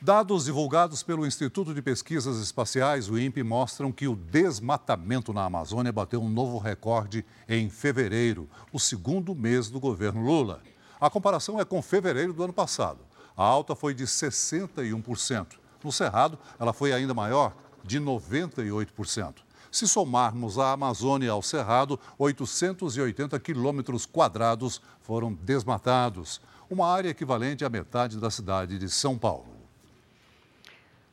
Dados 0.00 0.46
divulgados 0.46 1.02
pelo 1.02 1.26
Instituto 1.26 1.74
de 1.74 1.82
Pesquisas 1.82 2.40
Espaciais, 2.40 3.10
o 3.10 3.18
INPE, 3.18 3.42
mostram 3.42 3.92
que 3.92 4.08
o 4.08 4.16
desmatamento 4.16 5.34
na 5.34 5.44
Amazônia 5.44 5.92
bateu 5.92 6.22
um 6.22 6.30
novo 6.30 6.56
recorde 6.56 7.26
em 7.46 7.68
fevereiro, 7.68 8.48
o 8.72 8.80
segundo 8.80 9.34
mês 9.34 9.68
do 9.68 9.78
governo 9.78 10.24
Lula. 10.24 10.62
A 10.98 11.10
comparação 11.10 11.60
é 11.60 11.64
com 11.66 11.82
fevereiro 11.82 12.32
do 12.32 12.42
ano 12.42 12.54
passado. 12.54 13.00
A 13.36 13.44
alta 13.44 13.76
foi 13.76 13.92
de 13.92 14.06
61%. 14.06 15.60
No 15.82 15.92
Cerrado, 15.92 16.38
ela 16.58 16.72
foi 16.72 16.92
ainda 16.92 17.14
maior, 17.14 17.54
de 17.84 18.00
98%. 18.00 19.36
Se 19.70 19.88
somarmos 19.88 20.58
a 20.58 20.72
Amazônia 20.72 21.30
ao 21.30 21.42
Cerrado, 21.42 21.98
880 22.18 23.40
quilômetros 23.40 24.04
quadrados 24.04 24.82
foram 25.00 25.32
desmatados, 25.32 26.40
uma 26.68 26.86
área 26.86 27.08
equivalente 27.08 27.64
à 27.64 27.70
metade 27.70 28.18
da 28.18 28.30
cidade 28.30 28.78
de 28.78 28.88
São 28.90 29.16
Paulo. 29.16 29.46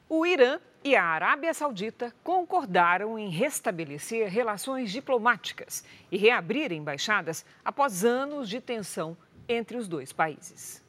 O 0.09 0.25
Irã 0.25 0.59
e 0.83 0.95
a 0.95 1.03
Arábia 1.03 1.53
Saudita 1.53 2.13
concordaram 2.23 3.17
em 3.19 3.29
restabelecer 3.29 4.29
relações 4.29 4.91
diplomáticas 4.91 5.83
e 6.11 6.17
reabrir 6.17 6.71
embaixadas 6.71 7.45
após 7.63 8.03
anos 8.03 8.49
de 8.49 8.59
tensão 8.59 9.15
entre 9.47 9.77
os 9.77 9.87
dois 9.87 10.11
países. 10.11 10.81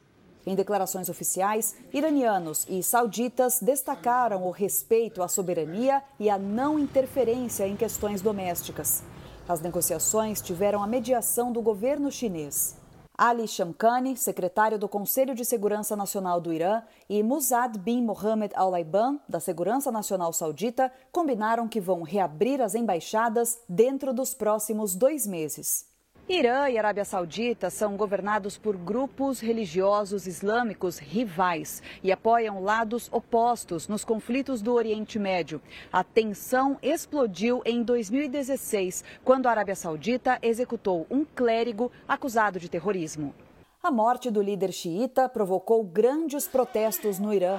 Em 0.47 0.55
declarações 0.55 1.09
oficiais, 1.09 1.75
iranianos 1.93 2.67
e 2.69 2.83
sauditas 2.83 3.61
destacaram 3.61 4.47
o 4.47 4.51
respeito 4.51 5.23
à 5.23 5.29
soberania 5.29 6.03
e 6.19 6.31
a 6.31 6.39
não 6.39 6.79
interferência 6.79 7.69
em 7.69 7.77
questões 7.77 8.23
domésticas. 8.23 9.03
As 9.47 9.61
negociações 9.61 10.41
tiveram 10.41 10.83
a 10.83 10.87
mediação 10.87 11.53
do 11.53 11.61
governo 11.61 12.11
chinês. 12.11 12.77
Ali 13.19 13.47
Shamkhani, 13.47 14.17
secretário 14.17 14.79
do 14.79 14.89
Conselho 14.89 15.35
de 15.35 15.45
Segurança 15.45 15.95
Nacional 15.95 16.41
do 16.41 16.55
Irã, 16.55 16.83
e 17.07 17.23
Muzad 17.23 17.79
bin 17.79 18.03
Mohammed 18.03 18.55
Al-Laiban, 18.55 19.21
da 19.29 19.39
Segurança 19.39 19.93
Nacional 19.93 20.33
Saudita, 20.33 20.91
combinaram 21.13 21.69
que 21.69 21.83
vão 21.83 22.01
reabrir 22.01 22.63
as 22.63 22.75
embaixadas 22.75 23.59
dentro 23.69 24.15
dos 24.15 24.33
próximos 24.33 24.95
dois 24.95 25.27
meses. 25.27 25.90
Irã 26.29 26.69
e 26.69 26.79
Arábia 26.79 27.05
Saudita 27.05 27.71
são 27.71 27.97
governados 27.97 28.57
por 28.57 28.77
grupos 28.77 29.41
religiosos 29.41 30.27
islâmicos 30.27 30.99
rivais 30.99 31.83
e 32.05 32.13
apoiam 32.13 32.63
lados 32.63 33.09
opostos 33.11 33.89
nos 33.89 34.05
conflitos 34.05 34.63
do 34.63 34.73
Oriente 34.73 35.19
Médio. 35.19 35.61
A 35.93 36.05
tensão 36.05 36.79
explodiu 36.83 37.63
em 37.65 37.83
2016, 37.83 39.05
quando 39.25 39.47
a 39.47 39.51
Arábia 39.51 39.75
Saudita 39.75 40.39
executou 40.41 41.07
um 41.11 41.25
clérigo 41.25 41.91
acusado 42.07 42.61
de 42.61 42.69
terrorismo. 42.69 43.35
A 43.83 43.91
morte 43.91 44.31
do 44.31 44.43
líder 44.43 44.73
xiita 44.73 45.29
provocou 45.29 45.83
grandes 45.83 46.47
protestos 46.47 47.19
no 47.19 47.35
Irã. 47.35 47.59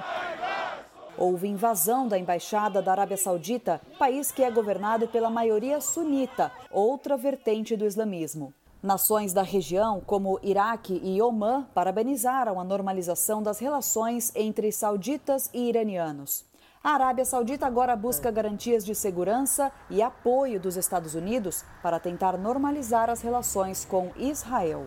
Houve 1.16 1.46
invasão 1.46 2.08
da 2.08 2.18
embaixada 2.18 2.80
da 2.80 2.92
Arábia 2.92 3.16
Saudita, 3.16 3.80
país 3.98 4.32
que 4.32 4.42
é 4.42 4.50
governado 4.50 5.06
pela 5.08 5.30
maioria 5.30 5.80
sunita, 5.80 6.50
outra 6.70 7.16
vertente 7.16 7.76
do 7.76 7.84
islamismo. 7.84 8.52
Nações 8.82 9.32
da 9.32 9.42
região, 9.42 10.00
como 10.00 10.40
Iraque 10.42 11.00
e 11.04 11.22
Omã, 11.22 11.66
parabenizaram 11.74 12.58
a 12.58 12.64
normalização 12.64 13.42
das 13.42 13.60
relações 13.60 14.32
entre 14.34 14.72
sauditas 14.72 15.48
e 15.54 15.68
iranianos. 15.68 16.44
A 16.82 16.94
Arábia 16.94 17.24
Saudita 17.24 17.64
agora 17.64 17.94
busca 17.94 18.28
garantias 18.28 18.84
de 18.84 18.92
segurança 18.92 19.70
e 19.88 20.02
apoio 20.02 20.58
dos 20.58 20.76
Estados 20.76 21.14
Unidos 21.14 21.64
para 21.80 22.00
tentar 22.00 22.36
normalizar 22.36 23.08
as 23.08 23.20
relações 23.20 23.84
com 23.84 24.10
Israel. 24.16 24.86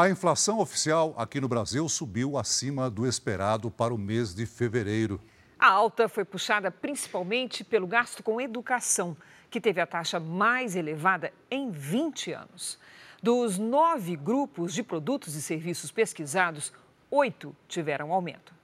A 0.00 0.08
inflação 0.08 0.60
oficial 0.60 1.14
aqui 1.18 1.42
no 1.42 1.46
Brasil 1.46 1.86
subiu 1.86 2.38
acima 2.38 2.88
do 2.88 3.06
esperado 3.06 3.70
para 3.70 3.92
o 3.92 3.98
mês 3.98 4.34
de 4.34 4.46
fevereiro. 4.46 5.20
A 5.58 5.66
alta 5.66 6.08
foi 6.08 6.24
puxada 6.24 6.70
principalmente 6.70 7.62
pelo 7.62 7.86
gasto 7.86 8.22
com 8.22 8.40
educação 8.40 9.14
que 9.50 9.60
teve 9.60 9.78
a 9.78 9.86
taxa 9.86 10.18
mais 10.18 10.74
elevada 10.74 11.34
em 11.50 11.70
20 11.70 12.32
anos. 12.32 12.78
Dos 13.22 13.58
nove 13.58 14.16
grupos 14.16 14.72
de 14.72 14.82
produtos 14.82 15.34
e 15.34 15.42
serviços 15.42 15.90
pesquisados, 15.90 16.72
oito 17.10 17.54
tiveram 17.68 18.10
aumento. 18.10 18.54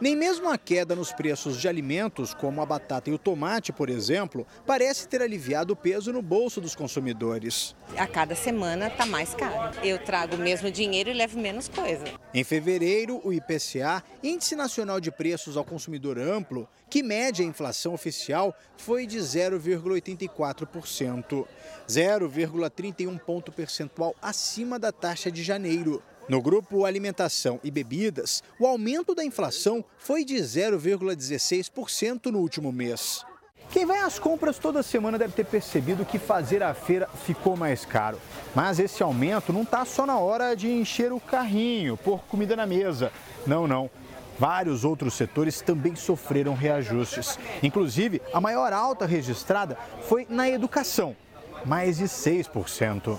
Nem 0.00 0.16
mesmo 0.16 0.48
a 0.48 0.56
queda 0.56 0.96
nos 0.96 1.12
preços 1.12 1.60
de 1.60 1.68
alimentos, 1.68 2.32
como 2.32 2.62
a 2.62 2.66
batata 2.66 3.10
e 3.10 3.12
o 3.12 3.18
tomate, 3.18 3.70
por 3.70 3.90
exemplo, 3.90 4.46
parece 4.66 5.06
ter 5.06 5.20
aliviado 5.20 5.74
o 5.74 5.76
peso 5.76 6.10
no 6.10 6.22
bolso 6.22 6.58
dos 6.58 6.74
consumidores. 6.74 7.76
A 7.98 8.06
cada 8.06 8.34
semana 8.34 8.86
está 8.86 9.04
mais 9.04 9.34
caro. 9.34 9.78
Eu 9.84 10.02
trago 10.02 10.36
o 10.36 10.38
mesmo 10.38 10.70
dinheiro 10.70 11.10
e 11.10 11.12
levo 11.12 11.38
menos 11.38 11.68
coisa. 11.68 12.04
Em 12.32 12.42
fevereiro, 12.42 13.20
o 13.22 13.30
IPCA, 13.30 14.02
Índice 14.22 14.56
Nacional 14.56 15.00
de 15.00 15.10
Preços 15.10 15.58
ao 15.58 15.66
Consumidor 15.66 16.18
Amplo, 16.18 16.66
que 16.88 17.02
mede 17.02 17.42
a 17.42 17.44
inflação 17.44 17.92
oficial, 17.92 18.56
foi 18.78 19.06
de 19.06 19.18
0,84%, 19.18 21.46
0,31 21.86 23.20
ponto 23.20 23.52
percentual 23.52 24.16
acima 24.22 24.78
da 24.78 24.90
taxa 24.90 25.30
de 25.30 25.42
janeiro. 25.42 26.02
No 26.30 26.40
grupo 26.40 26.84
alimentação 26.84 27.58
e 27.64 27.72
bebidas, 27.72 28.40
o 28.56 28.64
aumento 28.64 29.16
da 29.16 29.24
inflação 29.24 29.84
foi 29.98 30.24
de 30.24 30.36
0,16% 30.36 32.26
no 32.26 32.38
último 32.38 32.70
mês. 32.70 33.26
Quem 33.72 33.84
vai 33.84 33.98
às 33.98 34.16
compras 34.16 34.56
toda 34.56 34.80
semana 34.80 35.18
deve 35.18 35.32
ter 35.32 35.44
percebido 35.44 36.04
que 36.04 36.20
fazer 36.20 36.62
a 36.62 36.72
feira 36.72 37.08
ficou 37.26 37.56
mais 37.56 37.84
caro. 37.84 38.16
Mas 38.54 38.78
esse 38.78 39.02
aumento 39.02 39.52
não 39.52 39.62
está 39.62 39.84
só 39.84 40.06
na 40.06 40.18
hora 40.18 40.54
de 40.54 40.70
encher 40.70 41.12
o 41.12 41.18
carrinho, 41.18 41.96
pôr 41.96 42.20
comida 42.20 42.54
na 42.54 42.64
mesa. 42.64 43.10
Não, 43.44 43.66
não. 43.66 43.90
Vários 44.38 44.84
outros 44.84 45.14
setores 45.14 45.60
também 45.60 45.96
sofreram 45.96 46.54
reajustes. 46.54 47.40
Inclusive, 47.60 48.22
a 48.32 48.40
maior 48.40 48.72
alta 48.72 49.04
registrada 49.04 49.76
foi 50.02 50.28
na 50.30 50.48
educação, 50.48 51.16
mais 51.66 51.98
de 51.98 52.04
6%. 52.04 53.18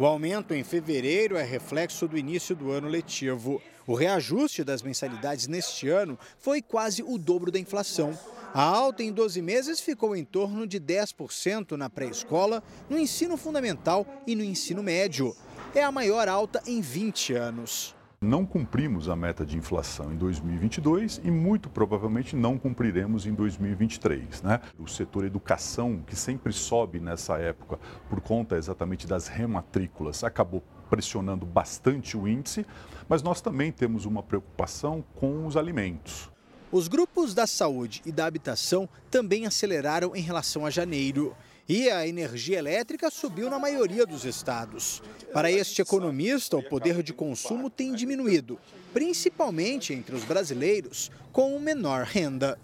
O 0.00 0.06
aumento 0.06 0.54
em 0.54 0.64
fevereiro 0.64 1.36
é 1.36 1.42
reflexo 1.42 2.08
do 2.08 2.16
início 2.16 2.56
do 2.56 2.70
ano 2.70 2.88
letivo. 2.88 3.60
O 3.86 3.92
reajuste 3.92 4.64
das 4.64 4.80
mensalidades 4.80 5.46
neste 5.46 5.90
ano 5.90 6.18
foi 6.38 6.62
quase 6.62 7.02
o 7.02 7.18
dobro 7.18 7.52
da 7.52 7.58
inflação. 7.58 8.18
A 8.54 8.62
alta 8.62 9.02
em 9.02 9.12
12 9.12 9.42
meses 9.42 9.78
ficou 9.78 10.16
em 10.16 10.24
torno 10.24 10.66
de 10.66 10.80
10% 10.80 11.72
na 11.72 11.90
pré-escola, 11.90 12.62
no 12.88 12.98
ensino 12.98 13.36
fundamental 13.36 14.06
e 14.26 14.34
no 14.34 14.42
ensino 14.42 14.82
médio. 14.82 15.36
É 15.74 15.84
a 15.84 15.92
maior 15.92 16.28
alta 16.28 16.62
em 16.66 16.80
20 16.80 17.34
anos. 17.34 17.94
Não 18.22 18.44
cumprimos 18.44 19.08
a 19.08 19.16
meta 19.16 19.46
de 19.46 19.56
inflação 19.56 20.12
em 20.12 20.16
2022 20.18 21.22
e 21.24 21.30
muito 21.30 21.70
provavelmente 21.70 22.36
não 22.36 22.58
cumpriremos 22.58 23.24
em 23.24 23.32
2023. 23.32 24.42
Né? 24.42 24.60
O 24.78 24.86
setor 24.86 25.24
educação, 25.24 26.02
que 26.06 26.14
sempre 26.14 26.52
sobe 26.52 27.00
nessa 27.00 27.38
época 27.38 27.78
por 28.10 28.20
conta 28.20 28.58
exatamente 28.58 29.06
das 29.06 29.26
rematrículas, 29.26 30.22
acabou 30.22 30.62
pressionando 30.90 31.46
bastante 31.46 32.14
o 32.14 32.28
índice, 32.28 32.66
mas 33.08 33.22
nós 33.22 33.40
também 33.40 33.72
temos 33.72 34.04
uma 34.04 34.22
preocupação 34.22 35.02
com 35.14 35.46
os 35.46 35.56
alimentos. 35.56 36.30
Os 36.70 36.88
grupos 36.88 37.32
da 37.32 37.46
saúde 37.46 38.02
e 38.04 38.12
da 38.12 38.26
habitação 38.26 38.86
também 39.10 39.46
aceleraram 39.46 40.14
em 40.14 40.20
relação 40.20 40.66
a 40.66 40.70
janeiro. 40.70 41.34
E 41.72 41.88
a 41.88 42.04
energia 42.04 42.58
elétrica 42.58 43.12
subiu 43.12 43.48
na 43.48 43.56
maioria 43.56 44.04
dos 44.04 44.24
estados. 44.24 45.00
Para 45.32 45.52
este 45.52 45.80
economista, 45.80 46.56
o 46.56 46.68
poder 46.68 47.00
de 47.00 47.12
consumo 47.12 47.70
tem 47.70 47.94
diminuído, 47.94 48.58
principalmente 48.92 49.94
entre 49.94 50.16
os 50.16 50.24
brasileiros 50.24 51.12
com 51.30 51.56
menor 51.60 52.02
renda. 52.02 52.58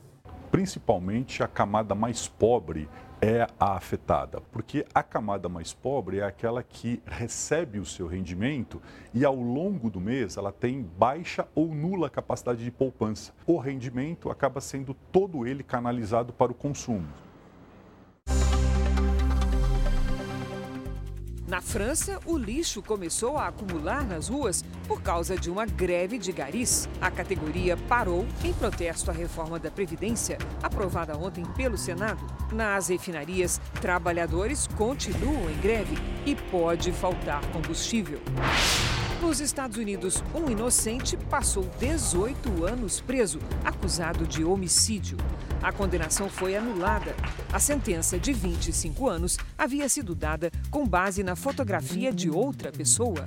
Principalmente 0.51 1.41
a 1.41 1.47
camada 1.47 1.95
mais 1.95 2.27
pobre 2.27 2.89
é 3.23 3.47
a 3.61 3.77
afetada, 3.77 4.41
porque 4.51 4.85
a 4.93 5.05
camada 5.05 5.49
mais 5.49 5.73
pobre 5.73 6.19
é 6.19 6.25
aquela 6.25 6.65
que 6.65 7.01
recebe 7.07 7.79
o 7.79 7.87
seu 7.87 8.09
rendimento 8.09 8.83
e 9.15 9.25
ao 9.25 9.37
longo 9.37 9.89
do 9.89 10.01
mês 10.01 10.37
ela 10.37 10.51
tem 10.51 10.83
baixa 10.83 11.47
ou 11.55 11.73
nula 11.73 12.11
capacidade 12.11 12.65
de 12.65 12.73
poupança. 12.73 13.33
O 13.47 13.57
rendimento 13.57 14.31
acaba 14.31 14.61
sendo 14.61 14.95
todo 15.13 15.47
ele 15.47 15.63
canalizado 15.63 16.33
para 16.33 16.51
o 16.51 16.55
consumo. 16.57 17.07
Na 21.49 21.61
França, 21.61 22.19
o 22.27 22.37
lixo 22.37 22.83
começou 22.83 23.39
a 23.39 23.47
acumular 23.47 24.05
nas 24.05 24.29
ruas 24.29 24.65
por 24.89 25.01
causa 25.01 25.37
de 25.37 25.49
uma 25.49 25.65
greve 25.65 26.19
de 26.19 26.33
garis. 26.33 26.89
A 27.01 27.09
categoria 27.09 27.77
parou 27.77 28.27
em 28.43 28.53
protesto 28.53 29.13
à 29.13 29.15
reforma 29.15 29.57
da 29.57 29.71
Previdência, 29.71 30.39
aprovada 30.61 31.17
ontem 31.17 31.45
pelo 31.57 31.79
Senado. 31.79 32.27
Nas 32.53 32.89
refinarias, 32.89 33.61
trabalhadores 33.81 34.67
continuam 34.77 35.49
em 35.49 35.57
greve 35.61 35.97
e 36.25 36.35
pode 36.35 36.91
faltar 36.91 37.41
combustível. 37.53 38.21
Nos 39.27 39.41
Estados 39.41 39.77
Unidos, 39.77 40.23
um 40.33 40.49
inocente 40.49 41.17
passou 41.17 41.69
18 41.81 42.65
anos 42.65 43.01
preso, 43.01 43.41
acusado 43.65 44.25
de 44.25 44.45
homicídio. 44.45 45.19
A 45.61 45.73
condenação 45.73 46.29
foi 46.29 46.55
anulada. 46.55 47.13
A 47.53 47.59
sentença 47.59 48.21
de 48.21 48.33
25 48.33 49.09
anos 49.09 49.37
havia 49.59 49.89
sido 49.89 50.15
dada 50.15 50.53
com 50.71 50.87
base 50.87 51.25
na 51.25 51.35
fotografia 51.35 52.13
de 52.13 52.31
outra 52.31 52.71
pessoa. 52.71 53.25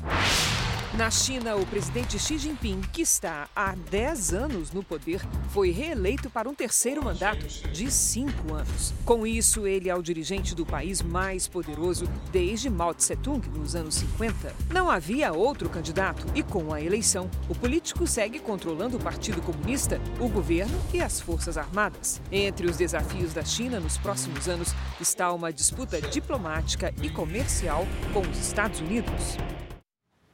Na 0.97 1.11
China, 1.11 1.55
o 1.55 1.63
presidente 1.67 2.17
Xi 2.17 2.39
Jinping, 2.39 2.81
que 2.91 3.03
está 3.03 3.47
há 3.55 3.75
10 3.91 4.33
anos 4.33 4.71
no 4.71 4.83
poder, 4.83 5.21
foi 5.49 5.69
reeleito 5.69 6.31
para 6.31 6.49
um 6.49 6.55
terceiro 6.55 7.05
mandato 7.05 7.45
de 7.71 7.91
cinco 7.91 8.55
anos. 8.55 8.91
Com 9.05 9.25
isso, 9.25 9.67
ele 9.67 9.87
é 9.87 9.95
o 9.95 10.01
dirigente 10.01 10.55
do 10.55 10.65
país 10.65 11.03
mais 11.03 11.47
poderoso 11.47 12.09
desde 12.31 12.71
Mao 12.71 12.91
Tse-tung, 12.95 13.47
nos 13.49 13.75
anos 13.75 13.95
50. 13.95 14.51
Não 14.73 14.89
havia 14.89 15.31
outro 15.31 15.69
candidato 15.69 16.25
e, 16.33 16.41
com 16.41 16.73
a 16.73 16.81
eleição, 16.81 17.29
o 17.47 17.53
político 17.53 18.07
segue 18.07 18.39
controlando 18.39 18.97
o 18.97 18.99
Partido 18.99 19.43
Comunista, 19.43 20.01
o 20.19 20.27
governo 20.27 20.81
e 20.91 21.01
as 21.01 21.21
Forças 21.21 21.55
Armadas. 21.55 22.19
Entre 22.31 22.65
os 22.65 22.77
desafios 22.77 23.31
da 23.31 23.45
China 23.45 23.79
nos 23.79 23.97
próximos 23.99 24.47
anos 24.47 24.73
está 24.99 25.31
uma 25.31 25.53
disputa 25.53 26.01
diplomática 26.01 26.91
e 26.99 27.11
comercial 27.11 27.85
com 28.11 28.21
os 28.21 28.39
Estados 28.39 28.79
Unidos. 28.79 29.37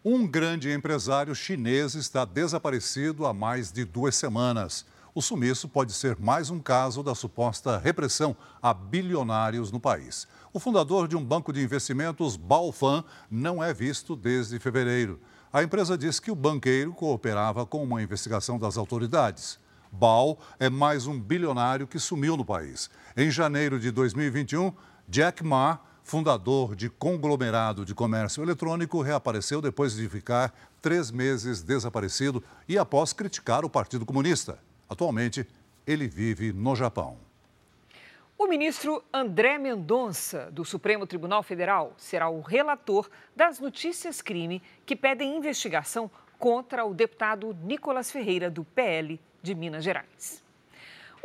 Um 0.08 0.28
grande 0.28 0.72
empresário 0.72 1.34
chinês 1.34 1.96
está 1.96 2.26
desaparecido 2.26 3.26
há 3.26 3.34
mais 3.34 3.72
de 3.72 3.84
duas 3.84 4.16
semanas. 4.16 4.86
O 5.16 5.22
sumiço 5.22 5.68
pode 5.68 5.94
ser 5.94 6.16
mais 6.20 6.52
um 6.52 6.60
caso 6.60 7.02
da 7.02 7.16
suposta 7.16 7.80
repressão 7.80 8.38
a 8.62 8.72
bilionários 8.72 9.72
no 9.72 9.80
país. 9.80 10.28
O 10.54 10.60
fundador 10.60 11.08
de 11.08 11.18
um 11.18 11.26
banco 11.26 11.52
de 11.52 11.60
investimentos, 11.60 12.38
Baofan, 12.38 13.04
não 13.32 13.64
é 13.64 13.74
visto 13.74 14.16
desde 14.16 14.60
fevereiro. 14.60 15.20
A 15.52 15.64
empresa 15.64 15.98
diz 15.98 16.20
que 16.20 16.30
o 16.30 16.36
banqueiro 16.36 16.94
cooperava 16.94 17.66
com 17.66 17.82
uma 17.82 18.04
investigação 18.04 18.60
das 18.60 18.78
autoridades. 18.78 19.58
Bao 19.92 20.38
é 20.60 20.70
mais 20.70 21.08
um 21.08 21.20
bilionário 21.20 21.88
que 21.88 21.98
sumiu 21.98 22.38
no 22.38 22.46
país. 22.46 22.92
Em 23.18 23.32
janeiro 23.32 23.80
de 23.80 23.90
2021, 23.90 24.72
Jack 25.10 25.44
Ma 25.44 25.80
fundador 26.06 26.76
de 26.76 26.88
conglomerado 26.88 27.84
de 27.84 27.96
comércio 27.96 28.44
eletrônico, 28.44 29.02
reapareceu 29.02 29.60
depois 29.60 29.96
de 29.96 30.08
ficar 30.08 30.54
três 30.80 31.10
meses 31.10 31.64
desaparecido 31.64 32.44
e 32.70 32.78
após 32.78 33.12
criticar 33.12 33.66
o 33.66 33.70
Partido 33.70 34.06
Comunista. 34.06 34.60
Atualmente, 34.88 35.48
ele 35.86 36.08
vive 36.08 36.54
no 36.54 36.76
Japão. 36.76 37.18
O 38.38 38.48
ministro 38.48 39.04
André 39.12 39.58
Mendonça, 39.58 40.52
do 40.52 40.64
Supremo 40.64 41.08
Tribunal 41.08 41.42
Federal, 41.42 41.94
será 41.98 42.30
o 42.30 42.42
relator 42.42 43.10
das 43.36 43.60
notícias 43.60 44.22
crime 44.22 44.62
que 44.86 44.96
pedem 44.96 45.36
investigação 45.36 46.12
contra 46.38 46.86
o 46.86 46.94
deputado 46.94 47.58
Nicolas 47.64 48.12
Ferreira, 48.12 48.52
do 48.52 48.64
PL 48.64 49.20
de 49.42 49.56
Minas 49.56 49.84
Gerais. 49.84 50.45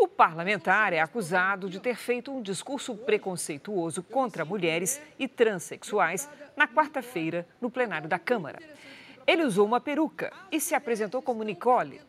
O 0.01 0.09
parlamentar 0.09 0.95
é 0.95 0.99
acusado 0.99 1.69
de 1.69 1.79
ter 1.79 1.95
feito 1.95 2.33
um 2.33 2.41
discurso 2.41 2.97
preconceituoso 2.97 4.03
contra 4.03 4.47
mulheres 4.47 4.99
e 5.19 5.29
transexuais 5.29 6.27
na 6.57 6.67
quarta-feira 6.67 7.47
no 7.61 7.71
plenário 7.71 8.09
da 8.09 8.19
Câmara. 8.19 8.59
Ele 9.27 9.45
usou 9.45 9.67
uma 9.67 9.79
peruca 9.79 10.33
e 10.51 10.59
se 10.59 10.75
apresentou 10.75 11.21
como 11.21 11.43
Nicole. 11.43 12.01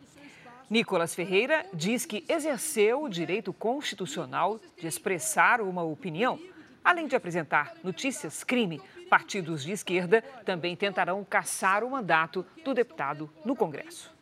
Nicolas 0.69 1.13
Ferreira 1.13 1.65
diz 1.73 2.05
que 2.05 2.23
exerceu 2.29 3.03
o 3.03 3.09
direito 3.09 3.51
constitucional 3.51 4.57
de 4.77 4.87
expressar 4.87 5.59
uma 5.59 5.83
opinião. 5.83 6.39
Além 6.81 7.07
de 7.07 7.15
apresentar 7.17 7.75
notícias 7.83 8.41
crime, 8.41 8.81
partidos 9.09 9.63
de 9.63 9.73
esquerda 9.73 10.21
também 10.45 10.77
tentarão 10.77 11.25
caçar 11.25 11.83
o 11.83 11.91
mandato 11.91 12.45
do 12.63 12.73
deputado 12.73 13.29
no 13.43 13.53
Congresso. 13.53 14.20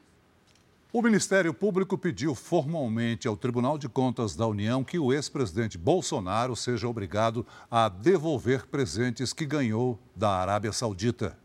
O 0.91 1.03
Ministério 1.03 1.53
Público 1.53 1.95
pediu 1.99 2.33
formalmente 2.33 3.27
ao 3.27 3.37
Tribunal 3.37 3.77
de 3.77 3.87
Contas 3.87 4.35
da 4.35 4.47
União 4.47 4.83
que 4.83 4.97
o 4.97 5.13
ex-presidente 5.13 5.77
Bolsonaro 5.77 6.55
seja 6.55 6.87
obrigado 6.87 7.45
a 7.69 7.87
devolver 7.87 8.65
presentes 8.65 9.31
que 9.31 9.45
ganhou 9.45 9.99
da 10.15 10.31
Arábia 10.31 10.71
Saudita. 10.71 11.37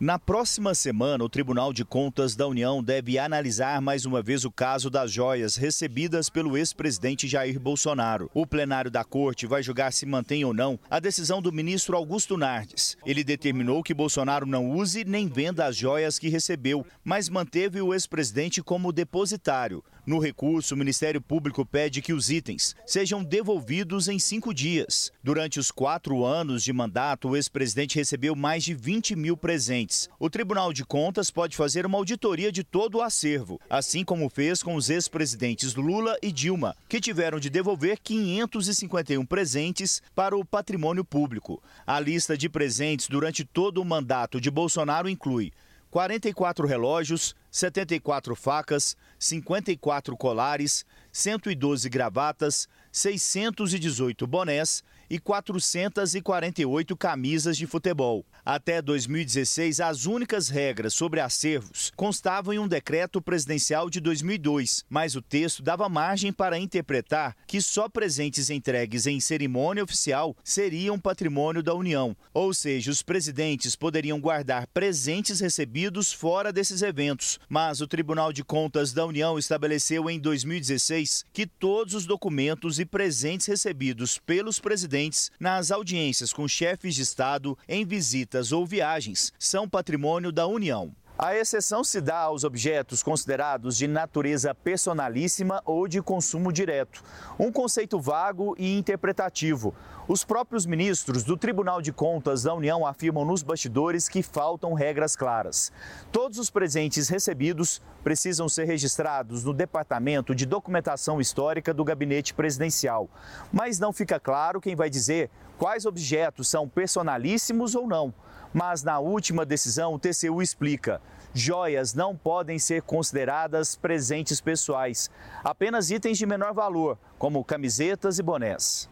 Na 0.00 0.18
próxima 0.18 0.74
semana, 0.74 1.22
o 1.22 1.28
Tribunal 1.28 1.72
de 1.72 1.84
Contas 1.84 2.34
da 2.34 2.48
União 2.48 2.82
deve 2.82 3.16
analisar 3.16 3.80
mais 3.80 4.04
uma 4.04 4.20
vez 4.20 4.44
o 4.44 4.50
caso 4.50 4.90
das 4.90 5.12
joias 5.12 5.54
recebidas 5.54 6.28
pelo 6.28 6.58
ex-presidente 6.58 7.28
Jair 7.28 7.60
Bolsonaro. 7.60 8.28
O 8.34 8.44
plenário 8.44 8.90
da 8.90 9.04
corte 9.04 9.46
vai 9.46 9.62
julgar 9.62 9.92
se 9.92 10.04
mantém 10.04 10.44
ou 10.44 10.52
não 10.52 10.80
a 10.90 10.98
decisão 10.98 11.40
do 11.40 11.52
ministro 11.52 11.96
Augusto 11.96 12.36
Nardes. 12.36 12.96
Ele 13.06 13.22
determinou 13.22 13.84
que 13.84 13.94
Bolsonaro 13.94 14.44
não 14.44 14.68
use 14.68 15.04
nem 15.04 15.28
venda 15.28 15.64
as 15.64 15.76
joias 15.76 16.18
que 16.18 16.28
recebeu, 16.28 16.84
mas 17.04 17.28
manteve 17.28 17.80
o 17.80 17.94
ex-presidente 17.94 18.60
como 18.64 18.92
depositário. 18.92 19.84
No 20.06 20.18
recurso, 20.18 20.74
o 20.74 20.76
Ministério 20.76 21.18
Público 21.18 21.64
pede 21.64 22.02
que 22.02 22.12
os 22.12 22.28
itens 22.28 22.76
sejam 22.84 23.24
devolvidos 23.24 24.06
em 24.06 24.18
cinco 24.18 24.52
dias. 24.52 25.10
Durante 25.22 25.58
os 25.58 25.70
quatro 25.70 26.26
anos 26.26 26.62
de 26.62 26.74
mandato, 26.74 27.30
o 27.30 27.36
ex-presidente 27.36 27.96
recebeu 27.96 28.36
mais 28.36 28.62
de 28.62 28.74
20 28.74 29.16
mil 29.16 29.34
presentes. 29.34 29.83
O 30.18 30.30
Tribunal 30.30 30.72
de 30.72 30.84
Contas 30.84 31.30
pode 31.30 31.56
fazer 31.56 31.84
uma 31.84 31.98
auditoria 31.98 32.50
de 32.50 32.64
todo 32.64 32.98
o 32.98 33.02
acervo, 33.02 33.60
assim 33.68 34.04
como 34.04 34.30
fez 34.30 34.62
com 34.62 34.74
os 34.74 34.88
ex-presidentes 34.88 35.74
Lula 35.74 36.16
e 36.22 36.30
Dilma, 36.32 36.76
que 36.88 37.00
tiveram 37.00 37.38
de 37.38 37.50
devolver 37.50 37.98
551 37.98 39.24
presentes 39.26 40.02
para 40.14 40.36
o 40.36 40.44
patrimônio 40.44 41.04
público. 41.04 41.62
A 41.86 42.00
lista 42.00 42.36
de 42.36 42.48
presentes 42.48 43.08
durante 43.08 43.44
todo 43.44 43.80
o 43.82 43.84
mandato 43.84 44.40
de 44.40 44.50
Bolsonaro 44.50 45.08
inclui 45.08 45.52
44 45.94 46.66
relógios, 46.66 47.36
74 47.52 48.34
facas, 48.34 48.96
54 49.16 50.16
colares, 50.16 50.84
112 51.12 51.88
gravatas, 51.88 52.68
618 52.90 54.26
bonés 54.26 54.82
e 55.08 55.18
448 55.18 56.96
camisas 56.96 57.56
de 57.56 57.66
futebol. 57.66 58.24
Até 58.44 58.82
2016, 58.82 59.80
as 59.80 60.04
únicas 60.04 60.48
regras 60.48 60.92
sobre 60.92 61.20
acervos 61.20 61.90
constavam 61.96 62.52
em 62.52 62.58
um 62.58 62.68
decreto 62.68 63.22
presidencial 63.22 63.88
de 63.88 64.00
2002, 64.00 64.84
mas 64.88 65.16
o 65.16 65.22
texto 65.22 65.62
dava 65.62 65.88
margem 65.88 66.32
para 66.32 66.58
interpretar 66.58 67.34
que 67.46 67.60
só 67.60 67.88
presentes 67.88 68.50
entregues 68.50 69.06
em 69.06 69.18
cerimônia 69.20 69.82
oficial 69.82 70.36
seriam 70.44 70.98
patrimônio 70.98 71.62
da 71.62 71.74
União, 71.74 72.16
ou 72.32 72.52
seja, 72.52 72.90
os 72.90 73.02
presidentes 73.02 73.76
poderiam 73.76 74.20
guardar 74.20 74.66
presentes 74.68 75.40
recebidos 75.40 76.12
fora 76.12 76.52
desses 76.52 76.82
eventos. 76.82 77.38
Mas 77.48 77.80
o 77.80 77.86
Tribunal 77.86 78.32
de 78.32 78.44
Contas 78.44 78.92
da 78.92 79.06
União 79.06 79.38
estabeleceu 79.38 80.10
em 80.10 80.18
2016 80.18 81.24
que 81.32 81.46
todos 81.46 81.94
os 81.94 82.06
documentos 82.06 82.78
e 82.78 82.84
presentes 82.84 83.46
recebidos 83.46 84.18
pelos 84.18 84.58
presidentes 84.58 85.03
nas 85.38 85.70
audiências 85.70 86.32
com 86.32 86.46
chefes 86.46 86.94
de 86.94 87.02
Estado, 87.02 87.56
em 87.68 87.84
visitas 87.84 88.52
ou 88.52 88.66
viagens, 88.66 89.32
são 89.38 89.68
patrimônio 89.68 90.30
da 90.30 90.46
União. 90.46 90.94
A 91.16 91.36
exceção 91.36 91.84
se 91.84 92.00
dá 92.00 92.18
aos 92.18 92.42
objetos 92.42 93.00
considerados 93.00 93.76
de 93.76 93.86
natureza 93.86 94.52
personalíssima 94.52 95.62
ou 95.64 95.86
de 95.86 96.02
consumo 96.02 96.52
direto, 96.52 97.04
um 97.38 97.52
conceito 97.52 98.00
vago 98.00 98.56
e 98.58 98.76
interpretativo. 98.76 99.72
Os 100.08 100.24
próprios 100.24 100.66
ministros 100.66 101.22
do 101.22 101.36
Tribunal 101.36 101.80
de 101.80 101.92
Contas 101.92 102.42
da 102.42 102.52
União 102.52 102.84
afirmam 102.84 103.24
nos 103.24 103.44
bastidores 103.44 104.08
que 104.08 104.24
faltam 104.24 104.74
regras 104.74 105.14
claras. 105.14 105.70
Todos 106.10 106.36
os 106.40 106.50
presentes 106.50 107.08
recebidos 107.08 107.80
precisam 108.02 108.48
ser 108.48 108.64
registrados 108.64 109.44
no 109.44 109.54
Departamento 109.54 110.34
de 110.34 110.44
Documentação 110.44 111.20
Histórica 111.20 111.72
do 111.72 111.84
Gabinete 111.84 112.34
Presidencial, 112.34 113.08
mas 113.52 113.78
não 113.78 113.92
fica 113.92 114.18
claro 114.18 114.60
quem 114.60 114.74
vai 114.74 114.90
dizer 114.90 115.30
quais 115.56 115.86
objetos 115.86 116.48
são 116.48 116.68
personalíssimos 116.68 117.76
ou 117.76 117.86
não. 117.86 118.12
Mas 118.54 118.84
na 118.84 119.00
última 119.00 119.44
decisão, 119.44 119.92
o 119.94 119.98
TCU 119.98 120.40
explica: 120.40 121.02
joias 121.34 121.92
não 121.92 122.16
podem 122.16 122.56
ser 122.56 122.82
consideradas 122.82 123.74
presentes 123.74 124.40
pessoais, 124.40 125.10
apenas 125.42 125.90
itens 125.90 126.16
de 126.16 126.24
menor 126.24 126.54
valor, 126.54 126.96
como 127.18 127.44
camisetas 127.44 128.20
e 128.20 128.22
bonés. 128.22 128.88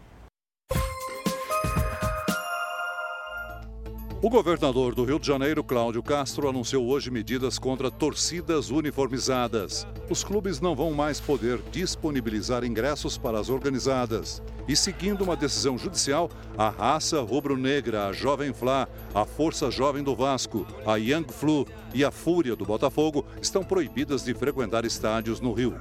O 4.25 4.31
governador 4.31 4.95
do 4.95 5.03
Rio 5.03 5.19
de 5.19 5.27
Janeiro, 5.27 5.65
Cláudio 5.65 6.01
Castro, 6.01 6.49
anunciou 6.49 6.87
hoje 6.87 7.11
medidas 7.11 7.59
contra 7.59 7.91
torcidas 7.91 8.71
uniformizadas. 8.71 9.85
Os 10.09 10.23
clubes 10.23 10.61
não 10.61 10.77
vão 10.77 10.93
mais 10.93 11.19
poder 11.19 11.61
disponibilizar 11.73 12.63
ingressos 12.63 13.19
para 13.19 13.41
as 13.41 13.51
organizadas. 13.51 14.41
E 14.69 14.77
seguindo 14.77 15.25
uma 15.25 15.35
decisão 15.35 15.77
judicial, 15.77 16.31
a 16.57 16.69
raça 16.69 17.21
rubro-negra, 17.21 18.07
a 18.07 18.13
Jovem 18.13 18.53
Flá, 18.53 18.87
a 19.13 19.25
Força 19.25 19.73
Jovem 19.73 20.05
do 20.05 20.15
Vasco, 20.15 20.65
a 20.87 20.95
Young 20.95 21.27
Flu 21.29 21.67
e 21.93 22.05
a 22.05 22.13
Fúria 22.13 22.55
do 22.55 22.65
Botafogo 22.65 23.27
estão 23.41 23.65
proibidas 23.65 24.23
de 24.23 24.33
frequentar 24.35 24.85
estádios 24.85 25.41
no 25.41 25.53
Rio. 25.53 25.77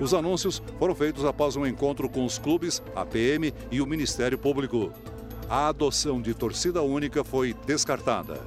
Os 0.00 0.12
anúncios 0.12 0.60
foram 0.80 0.94
feitos 0.96 1.24
após 1.24 1.54
um 1.54 1.64
encontro 1.64 2.08
com 2.08 2.24
os 2.24 2.36
clubes, 2.36 2.82
a 2.96 3.06
PM 3.06 3.54
e 3.70 3.80
o 3.80 3.86
Ministério 3.86 4.36
Público 4.36 4.90
a 5.48 5.68
adoção 5.68 6.20
de 6.20 6.34
torcida 6.34 6.82
única 6.82 7.22
foi 7.22 7.54
descartada. 7.66 8.40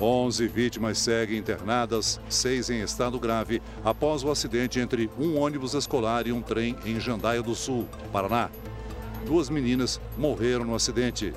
11 0.00 0.46
vítimas 0.48 0.98
seguem 0.98 1.38
internadas, 1.38 2.20
seis 2.28 2.68
em 2.68 2.82
estado 2.82 3.18
grave, 3.18 3.62
após 3.84 4.22
o 4.24 4.30
acidente 4.30 4.78
entre 4.78 5.08
um 5.18 5.38
ônibus 5.38 5.72
escolar 5.72 6.26
e 6.26 6.32
um 6.32 6.42
trem 6.42 6.76
em 6.84 7.00
Jandaia 7.00 7.42
do 7.42 7.54
Sul, 7.54 7.88
Paraná. 8.12 8.50
Duas 9.24 9.48
meninas 9.48 10.00
morreram 10.18 10.64
no 10.64 10.74
acidente. 10.74 11.32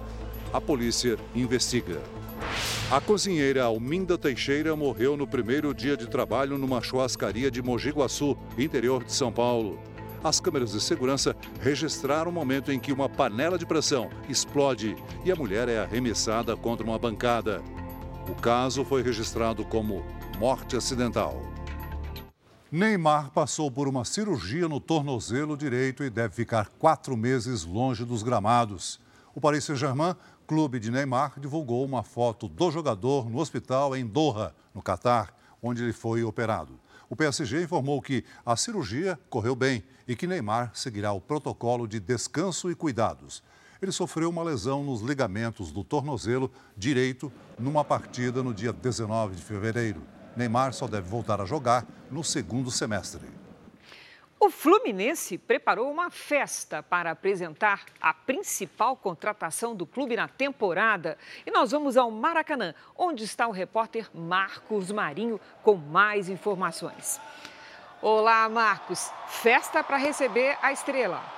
A 0.51 0.59
polícia 0.59 1.17
investiga. 1.35 2.01
A 2.91 2.99
cozinheira 2.99 3.63
Alminda 3.63 4.17
Teixeira 4.17 4.75
morreu 4.75 5.15
no 5.15 5.27
primeiro 5.27 5.73
dia 5.73 5.95
de 5.95 6.07
trabalho 6.07 6.57
numa 6.57 6.81
churrascaria 6.81 7.51
de 7.51 7.61
Mogi 7.61 7.91
Guaçu, 7.91 8.37
interior 8.57 9.03
de 9.03 9.13
São 9.13 9.31
Paulo. 9.31 9.79
As 10.23 10.39
câmeras 10.39 10.71
de 10.71 10.81
segurança 10.81 11.35
registraram 11.61 12.31
o 12.31 12.33
momento 12.33 12.71
em 12.71 12.79
que 12.79 12.91
uma 12.91 13.07
panela 13.07 13.57
de 13.57 13.65
pressão 13.65 14.09
explode 14.27 14.95
e 15.23 15.31
a 15.31 15.35
mulher 15.35 15.69
é 15.69 15.79
arremessada 15.79 16.57
contra 16.57 16.85
uma 16.85 16.97
bancada. 16.97 17.61
O 18.29 18.35
caso 18.35 18.83
foi 18.83 19.03
registrado 19.03 19.63
como 19.63 20.03
morte 20.39 20.75
acidental. 20.75 21.41
Neymar 22.69 23.31
passou 23.31 23.71
por 23.71 23.87
uma 23.87 24.03
cirurgia 24.03 24.67
no 24.67 24.81
tornozelo 24.81 25.55
direito 25.55 26.03
e 26.03 26.09
deve 26.09 26.33
ficar 26.33 26.67
quatro 26.77 27.15
meses 27.15 27.63
longe 27.63 28.03
dos 28.03 28.23
gramados. 28.23 28.99
O 29.33 29.39
Paris 29.39 29.63
Saint-Germain, 29.63 30.15
clube 30.45 30.79
de 30.79 30.91
Neymar, 30.91 31.39
divulgou 31.39 31.85
uma 31.85 32.03
foto 32.03 32.49
do 32.49 32.69
jogador 32.69 33.29
no 33.29 33.39
hospital 33.39 33.95
em 33.95 34.05
Doha, 34.05 34.53
no 34.73 34.81
Catar, 34.81 35.33
onde 35.61 35.83
ele 35.83 35.93
foi 35.93 36.23
operado. 36.23 36.77
O 37.09 37.15
PSG 37.15 37.63
informou 37.63 38.01
que 38.01 38.23
a 38.45 38.55
cirurgia 38.57 39.17
correu 39.29 39.55
bem 39.55 39.83
e 40.07 40.15
que 40.15 40.27
Neymar 40.27 40.71
seguirá 40.73 41.13
o 41.13 41.21
protocolo 41.21 41.87
de 41.87 41.99
descanso 41.99 42.69
e 42.69 42.75
cuidados. 42.75 43.41
Ele 43.81 43.91
sofreu 43.91 44.29
uma 44.29 44.43
lesão 44.43 44.83
nos 44.83 45.01
ligamentos 45.01 45.71
do 45.71 45.83
tornozelo 45.83 46.51
direito 46.75 47.31
numa 47.57 47.83
partida 47.83 48.41
no 48.43 48.53
dia 48.53 48.73
19 48.73 49.35
de 49.35 49.41
fevereiro. 49.41 50.01
Neymar 50.35 50.73
só 50.73 50.87
deve 50.87 51.07
voltar 51.07 51.39
a 51.39 51.45
jogar 51.45 51.85
no 52.11 52.23
segundo 52.23 52.69
semestre. 52.69 53.36
O 54.39 54.51
Fluminense 54.51 55.35
preparou 55.35 55.89
uma 55.91 56.11
festa 56.11 56.83
para 56.83 57.09
apresentar 57.09 57.85
a 57.99 58.13
principal 58.13 58.95
contratação 58.95 59.75
do 59.75 59.85
clube 59.85 60.15
na 60.15 60.27
temporada. 60.27 61.17
E 61.43 61.49
nós 61.49 61.71
vamos 61.71 61.97
ao 61.97 62.11
Maracanã, 62.11 62.75
onde 62.95 63.23
está 63.23 63.47
o 63.47 63.51
repórter 63.51 64.07
Marcos 64.13 64.91
Marinho 64.91 65.39
com 65.63 65.75
mais 65.75 66.29
informações. 66.29 67.19
Olá, 67.99 68.47
Marcos. 68.47 69.11
Festa 69.27 69.83
para 69.83 69.97
receber 69.97 70.55
a 70.61 70.71
estrela. 70.71 71.36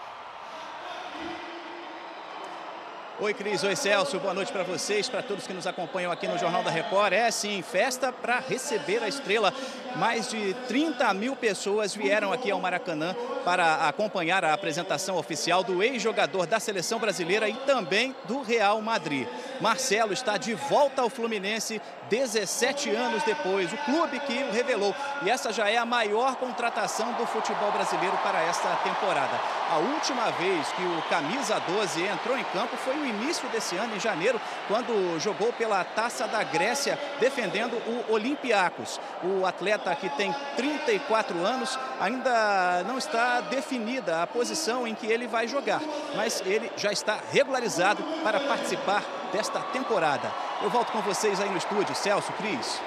Oi, 3.22 3.34
Cris. 3.34 3.62
Oi, 3.64 3.76
Celso. 3.76 4.18
Boa 4.18 4.34
noite 4.34 4.50
para 4.50 4.64
vocês, 4.64 5.10
para 5.10 5.22
todos 5.22 5.46
que 5.46 5.52
nos 5.52 5.68
acompanham 5.68 6.10
aqui 6.10 6.26
no 6.26 6.38
Jornal 6.38 6.64
da 6.64 6.72
Record. 6.72 7.12
É 7.12 7.30
sim, 7.30 7.62
festa 7.62 8.14
para 8.14 8.40
receber 8.40 9.04
a 9.04 9.10
estrela. 9.10 9.54
Mais 9.98 10.30
de 10.30 10.54
30 10.70 11.14
mil 11.16 11.36
pessoas 11.36 11.94
vieram 11.94 12.32
aqui 12.32 12.50
ao 12.50 12.62
Maracanã 12.62 13.14
para 13.44 13.90
acompanhar 13.90 14.46
a 14.46 14.54
apresentação 14.54 15.18
oficial 15.18 15.66
do 15.66 15.84
ex-jogador 15.84 16.48
da 16.48 16.62
seleção 16.62 16.98
brasileira 16.98 17.50
e 17.50 17.56
também 17.56 18.16
do 18.24 18.42
Real 18.42 18.82
Madrid. 18.82 19.28
Marcelo 19.60 20.14
está 20.14 20.38
de 20.38 20.54
volta 20.54 21.02
ao 21.02 21.10
Fluminense 21.10 21.82
17 22.10 22.90
anos 22.90 23.24
depois, 23.24 23.72
o 23.72 23.78
clube 23.78 24.20
que 24.20 24.44
o 24.44 24.52
revelou. 24.52 24.96
E 25.22 25.30
essa 25.30 25.54
já 25.54 25.70
é 25.70 25.78
a 25.78 25.86
maior 25.86 26.36
contratação 26.36 27.14
do 27.14 27.26
futebol 27.26 27.72
brasileiro 27.72 28.18
para 28.18 28.42
esta 28.42 28.70
temporada. 28.84 29.40
A 29.72 29.78
última 29.78 30.32
vez 30.32 30.68
que 30.70 30.82
o 30.82 31.02
camisa 31.10 31.60
12 31.60 32.04
entrou 32.04 32.38
em 32.38 32.44
campo 32.46 32.76
foi 32.78 32.96
no 32.96 33.06
início 33.06 33.48
desse 33.50 33.76
ano, 33.76 33.96
em 33.96 34.00
janeiro, 34.00 34.42
quando 34.68 35.20
jogou 35.20 35.54
pela 35.54 35.84
Taça 35.84 36.28
da 36.28 36.44
Grécia, 36.44 36.98
defendendo 37.20 37.74
o 37.76 38.14
Olympiacos. 38.14 39.00
O 39.24 39.46
atleta 39.46 39.96
que 39.96 40.10
tem 40.10 40.34
34 40.56 41.46
anos 41.46 41.78
ainda 42.00 42.84
não 42.88 42.98
está 42.98 43.42
definida 43.42 44.24
a 44.24 44.28
posição 44.28 44.88
em 44.88 44.96
que 44.96 45.06
ele 45.06 45.28
vai 45.28 45.48
jogar, 45.48 45.82
mas 46.16 46.42
ele 46.46 46.72
já 46.76 46.92
está 46.92 47.20
regularizado 47.32 48.02
para 48.24 48.40
participar 48.40 49.19
desta 49.32 49.60
temporada. 49.62 50.32
Eu 50.62 50.70
volto 50.70 50.92
com 50.92 51.02
vocês 51.02 51.40
aí 51.40 51.50
no 51.50 51.58
estúdio. 51.58 51.96
Celso, 51.96 52.32
Cris. 52.34 52.82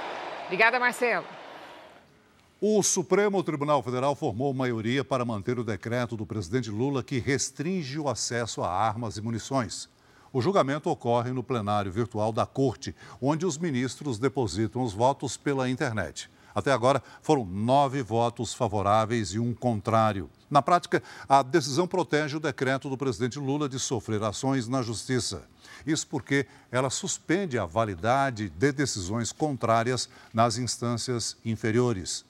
Obrigada, 0.46 0.78
Marcelo. 0.78 1.24
O 2.60 2.82
Supremo 2.82 3.42
Tribunal 3.42 3.82
Federal 3.82 4.14
formou 4.14 4.54
maioria 4.54 5.04
para 5.04 5.24
manter 5.24 5.58
o 5.58 5.64
decreto 5.64 6.16
do 6.16 6.24
presidente 6.24 6.70
Lula 6.70 7.02
que 7.02 7.18
restringe 7.18 7.98
o 7.98 8.08
acesso 8.08 8.62
a 8.62 8.70
armas 8.70 9.16
e 9.16 9.20
munições. 9.20 9.88
O 10.32 10.40
julgamento 10.40 10.88
ocorre 10.88 11.32
no 11.32 11.42
plenário 11.42 11.90
virtual 11.90 12.32
da 12.32 12.46
Corte, 12.46 12.94
onde 13.20 13.44
os 13.44 13.58
ministros 13.58 14.18
depositam 14.18 14.82
os 14.82 14.92
votos 14.92 15.36
pela 15.36 15.68
internet. 15.68 16.30
Até 16.54 16.72
agora, 16.72 17.02
foram 17.22 17.44
nove 17.44 18.02
votos 18.02 18.52
favoráveis 18.54 19.30
e 19.30 19.38
um 19.38 19.54
contrário. 19.54 20.28
Na 20.50 20.60
prática, 20.60 21.02
a 21.28 21.42
decisão 21.42 21.86
protege 21.86 22.36
o 22.36 22.40
decreto 22.40 22.90
do 22.90 22.96
presidente 22.98 23.38
Lula 23.38 23.68
de 23.68 23.78
sofrer 23.78 24.22
ações 24.22 24.68
na 24.68 24.82
Justiça. 24.82 25.44
Isso 25.86 26.06
porque 26.06 26.46
ela 26.70 26.90
suspende 26.90 27.58
a 27.58 27.64
validade 27.64 28.50
de 28.50 28.72
decisões 28.72 29.32
contrárias 29.32 30.08
nas 30.32 30.58
instâncias 30.58 31.36
inferiores. 31.44 32.24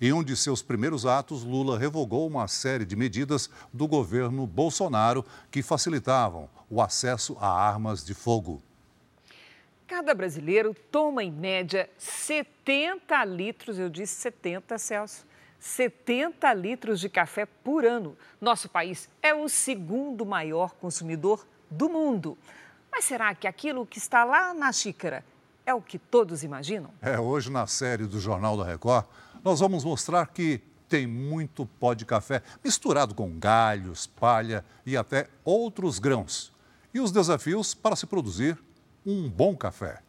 Em 0.00 0.12
um 0.12 0.24
de 0.24 0.34
seus 0.34 0.62
primeiros 0.62 1.04
atos, 1.04 1.44
Lula 1.44 1.78
revogou 1.78 2.26
uma 2.26 2.48
série 2.48 2.86
de 2.86 2.96
medidas 2.96 3.50
do 3.72 3.86
governo 3.86 4.46
Bolsonaro 4.46 5.24
que 5.50 5.62
facilitavam 5.62 6.48
o 6.70 6.80
acesso 6.80 7.36
a 7.38 7.48
armas 7.48 8.02
de 8.02 8.14
fogo. 8.14 8.62
Cada 9.90 10.14
brasileiro 10.14 10.72
toma, 10.88 11.24
em 11.24 11.32
média, 11.32 11.90
70 11.98 13.24
litros, 13.24 13.76
eu 13.76 13.90
disse 13.90 14.14
70, 14.20 14.78
Celso, 14.78 15.26
70 15.58 16.54
litros 16.54 17.00
de 17.00 17.08
café 17.08 17.44
por 17.44 17.84
ano. 17.84 18.16
Nosso 18.40 18.68
país 18.68 19.08
é 19.20 19.34
o 19.34 19.48
segundo 19.48 20.24
maior 20.24 20.76
consumidor 20.76 21.44
do 21.68 21.88
mundo. 21.88 22.38
Mas 22.88 23.04
será 23.04 23.34
que 23.34 23.48
aquilo 23.48 23.84
que 23.84 23.98
está 23.98 24.22
lá 24.22 24.54
na 24.54 24.70
xícara 24.70 25.24
é 25.66 25.74
o 25.74 25.82
que 25.82 25.98
todos 25.98 26.44
imaginam? 26.44 26.92
É, 27.02 27.18
hoje 27.18 27.50
na 27.50 27.66
série 27.66 28.06
do 28.06 28.20
Jornal 28.20 28.56
da 28.56 28.64
Record, 28.64 29.06
nós 29.42 29.58
vamos 29.58 29.82
mostrar 29.82 30.28
que 30.28 30.60
tem 30.88 31.04
muito 31.04 31.66
pó 31.66 31.94
de 31.94 32.06
café 32.06 32.44
misturado 32.62 33.12
com 33.12 33.36
galhos, 33.40 34.06
palha 34.06 34.64
e 34.86 34.96
até 34.96 35.26
outros 35.44 35.98
grãos. 35.98 36.52
E 36.94 37.00
os 37.00 37.10
desafios 37.10 37.74
para 37.74 37.96
se 37.96 38.06
produzir 38.06 38.56
um 39.04 39.28
bom 39.28 39.56
café. 39.56 40.00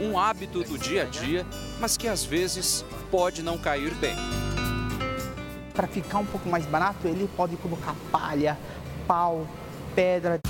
Um 0.00 0.18
hábito 0.18 0.62
do 0.62 0.78
dia 0.78 1.02
a 1.02 1.04
dia, 1.06 1.46
mas 1.80 1.96
que 1.96 2.08
às 2.08 2.24
vezes 2.24 2.84
pode 3.10 3.42
não 3.42 3.58
cair 3.58 3.94
bem 3.94 4.16
para 5.76 5.86
ficar 5.86 6.18
um 6.18 6.24
pouco 6.24 6.48
mais 6.48 6.64
barato, 6.64 7.06
ele 7.06 7.28
pode 7.36 7.54
colocar 7.58 7.94
palha, 8.10 8.58
pau, 9.06 9.46
pedra. 9.94 10.40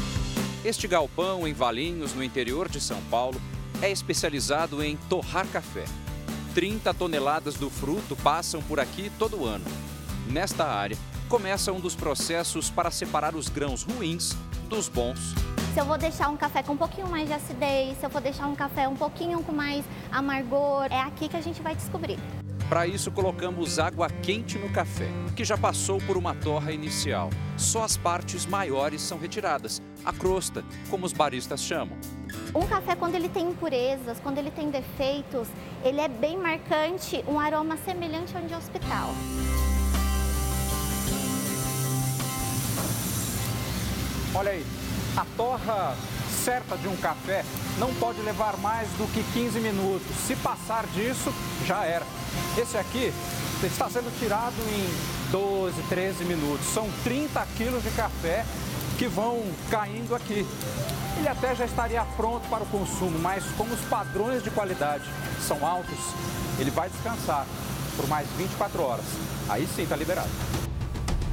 Este 0.64 0.86
galpão 0.86 1.46
em 1.46 1.52
Valinhos, 1.52 2.14
no 2.14 2.22
interior 2.22 2.68
de 2.68 2.80
São 2.80 3.00
Paulo, 3.10 3.40
é 3.82 3.90
especializado 3.90 4.82
em 4.82 4.96
torrar 5.08 5.46
café. 5.48 5.84
30 6.56 6.94
toneladas 6.94 7.56
do 7.56 7.68
fruto 7.68 8.16
passam 8.16 8.62
por 8.62 8.80
aqui 8.80 9.12
todo 9.18 9.44
ano. 9.44 9.66
Nesta 10.26 10.64
área, 10.64 10.96
começa 11.28 11.70
um 11.70 11.78
dos 11.78 11.94
processos 11.94 12.70
para 12.70 12.90
separar 12.90 13.34
os 13.34 13.50
grãos 13.50 13.82
ruins 13.82 14.34
dos 14.66 14.88
bons. 14.88 15.34
Se 15.74 15.80
eu 15.80 15.84
vou 15.84 15.98
deixar 15.98 16.30
um 16.30 16.36
café 16.38 16.62
com 16.62 16.72
um 16.72 16.76
pouquinho 16.78 17.08
mais 17.08 17.28
de 17.28 17.34
acidez, 17.34 17.98
se 17.98 18.06
eu 18.06 18.08
vou 18.08 18.22
deixar 18.22 18.46
um 18.46 18.56
café 18.56 18.88
um 18.88 18.96
pouquinho 18.96 19.42
com 19.42 19.52
mais 19.52 19.84
amargor, 20.10 20.86
é 20.90 20.98
aqui 20.98 21.28
que 21.28 21.36
a 21.36 21.42
gente 21.42 21.60
vai 21.60 21.76
descobrir. 21.76 22.18
Para 22.68 22.84
isso, 22.84 23.12
colocamos 23.12 23.78
água 23.78 24.10
quente 24.10 24.58
no 24.58 24.68
café, 24.68 25.08
que 25.36 25.44
já 25.44 25.56
passou 25.56 25.98
por 26.00 26.16
uma 26.16 26.34
torra 26.34 26.72
inicial. 26.72 27.30
Só 27.56 27.84
as 27.84 27.96
partes 27.96 28.44
maiores 28.44 29.00
são 29.00 29.18
retiradas, 29.18 29.80
a 30.04 30.12
crosta, 30.12 30.64
como 30.90 31.06
os 31.06 31.12
baristas 31.12 31.62
chamam. 31.62 31.96
Um 32.52 32.66
café, 32.66 32.96
quando 32.96 33.14
ele 33.14 33.28
tem 33.28 33.50
impurezas, 33.50 34.18
quando 34.18 34.38
ele 34.38 34.50
tem 34.50 34.68
defeitos, 34.68 35.46
ele 35.84 36.00
é 36.00 36.08
bem 36.08 36.36
marcante, 36.36 37.24
um 37.28 37.38
aroma 37.38 37.76
semelhante 37.76 38.36
ao 38.36 38.42
de 38.42 38.54
hospital. 38.54 39.10
Olha 44.34 44.50
aí, 44.50 44.66
a 45.16 45.24
torra 45.36 45.96
certa 46.46 46.76
de 46.76 46.86
um 46.86 46.94
café 46.98 47.44
não 47.76 47.92
pode 47.94 48.22
levar 48.22 48.56
mais 48.58 48.88
do 48.90 49.12
que 49.12 49.20
15 49.32 49.58
minutos. 49.58 50.06
Se 50.28 50.36
passar 50.36 50.86
disso, 50.94 51.34
já 51.66 51.84
era. 51.84 52.06
Esse 52.56 52.78
aqui 52.78 53.12
está 53.64 53.90
sendo 53.90 54.16
tirado 54.16 54.54
em 54.70 55.32
12, 55.32 55.82
13 55.88 56.24
minutos. 56.24 56.64
São 56.66 56.88
30 57.02 57.44
quilos 57.56 57.82
de 57.82 57.90
café 57.90 58.44
que 58.96 59.08
vão 59.08 59.42
caindo 59.68 60.14
aqui. 60.14 60.46
Ele 61.18 61.28
até 61.28 61.52
já 61.56 61.64
estaria 61.64 62.04
pronto 62.16 62.48
para 62.48 62.62
o 62.62 62.66
consumo, 62.66 63.18
mas 63.18 63.42
como 63.56 63.74
os 63.74 63.80
padrões 63.80 64.40
de 64.44 64.50
qualidade 64.50 65.04
são 65.40 65.66
altos, 65.66 65.98
ele 66.60 66.70
vai 66.70 66.88
descansar 66.88 67.44
por 67.96 68.06
mais 68.06 68.28
24 68.38 68.82
horas. 68.84 69.04
Aí 69.48 69.66
sim 69.74 69.82
está 69.82 69.96
liberado. 69.96 70.30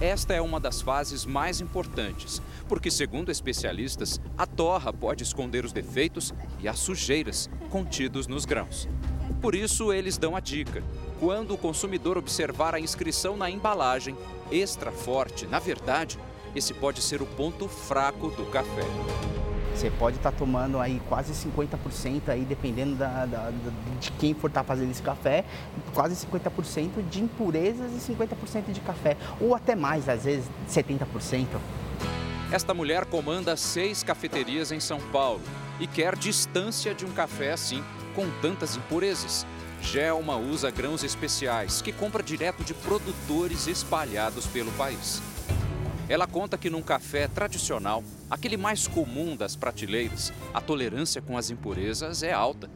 Esta 0.01 0.33
é 0.33 0.41
uma 0.41 0.59
das 0.59 0.81
fases 0.81 1.23
mais 1.23 1.61
importantes, 1.61 2.41
porque, 2.73 2.89
segundo 2.89 3.29
especialistas, 3.29 4.19
a 4.35 4.47
torra 4.47 4.91
pode 4.91 5.21
esconder 5.21 5.63
os 5.63 5.71
defeitos 5.71 6.33
e 6.59 6.67
as 6.67 6.79
sujeiras 6.79 7.47
contidos 7.69 8.25
nos 8.25 8.45
grãos. 8.45 8.89
Por 9.39 9.53
isso, 9.53 9.93
eles 9.93 10.17
dão 10.17 10.35
a 10.35 10.39
dica: 10.39 10.81
quando 11.19 11.53
o 11.53 11.57
consumidor 11.57 12.17
observar 12.17 12.73
a 12.73 12.79
inscrição 12.79 13.37
na 13.37 13.47
embalagem 13.47 14.17
extra 14.51 14.91
forte, 14.91 15.45
na 15.45 15.59
verdade, 15.59 16.17
esse 16.55 16.73
pode 16.73 16.99
ser 17.03 17.21
o 17.21 17.27
ponto 17.27 17.67
fraco 17.67 18.31
do 18.31 18.43
café. 18.47 18.87
Você 19.75 19.91
pode 19.91 20.17
estar 20.17 20.31
tá 20.31 20.37
tomando 20.39 20.79
aí 20.79 20.99
quase 21.07 21.31
50% 21.31 22.29
aí, 22.29 22.43
dependendo 22.43 22.95
da, 22.95 23.27
da, 23.27 23.51
de 23.99 24.09
quem 24.13 24.33
for 24.33 24.47
estar 24.47 24.61
tá 24.61 24.67
fazendo 24.67 24.89
esse 24.89 25.03
café, 25.03 25.45
quase 25.93 26.25
50% 26.25 27.07
de 27.07 27.21
impurezas 27.21 27.91
e 27.91 28.13
50% 28.13 28.71
de 28.71 28.79
café, 28.79 29.15
ou 29.39 29.53
até 29.53 29.75
mais, 29.75 30.09
às 30.09 30.23
vezes 30.23 30.45
70%. 30.67 31.45
Esta 32.53 32.71
mulher 32.71 33.05
comanda 33.05 33.57
seis 33.57 34.03
cafeterias 34.03 34.71
em 34.71 34.79
São 34.79 34.99
Paulo 35.11 35.41
e 35.79 35.87
quer 35.87 36.15
distância 36.15 36.93
de 36.93 37.03
um 37.03 37.11
café 37.11 37.51
assim, 37.51 37.83
com 38.13 38.29
tantas 38.43 38.75
impurezas. 38.75 39.43
Gelma 39.81 40.37
usa 40.37 40.69
grãos 40.69 41.03
especiais 41.03 41.81
que 41.81 41.91
compra 41.91 42.21
direto 42.21 42.63
de 42.63 42.75
produtores 42.75 43.65
espalhados 43.65 44.45
pelo 44.45 44.71
país. 44.73 45.19
Ela 46.07 46.27
conta 46.27 46.55
que 46.55 46.69
num 46.69 46.83
café 46.83 47.27
tradicional, 47.27 48.03
aquele 48.29 48.55
mais 48.55 48.87
comum 48.87 49.35
das 49.35 49.55
prateleiras, 49.55 50.31
a 50.53 50.61
tolerância 50.61 51.23
com 51.23 51.35
as 51.35 51.49
impurezas 51.49 52.21
é 52.21 52.33
alta. 52.33 52.69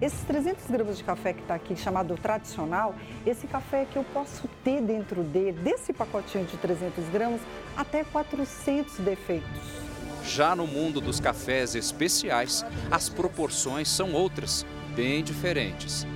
Esses 0.00 0.20
300 0.24 0.66
gramas 0.70 0.98
de 0.98 1.04
café 1.04 1.32
que 1.32 1.40
está 1.40 1.54
aqui, 1.54 1.76
chamado 1.76 2.16
tradicional, 2.16 2.94
esse 3.24 3.46
café 3.46 3.86
que 3.90 3.96
eu 3.96 4.04
posso 4.04 4.48
ter 4.64 4.82
dentro 4.82 5.22
dele, 5.22 5.52
desse 5.52 5.92
pacotinho 5.92 6.44
de 6.44 6.56
300 6.56 7.08
gramas, 7.10 7.40
até 7.76 8.02
400 8.02 8.98
defeitos. 8.98 9.84
Já 10.24 10.56
no 10.56 10.66
mundo 10.66 11.00
dos 11.00 11.20
cafés 11.20 11.74
especiais, 11.74 12.64
as 12.90 13.08
proporções 13.08 13.88
são 13.88 14.12
outras, 14.12 14.66
bem 14.96 15.22
diferentes. 15.22 16.06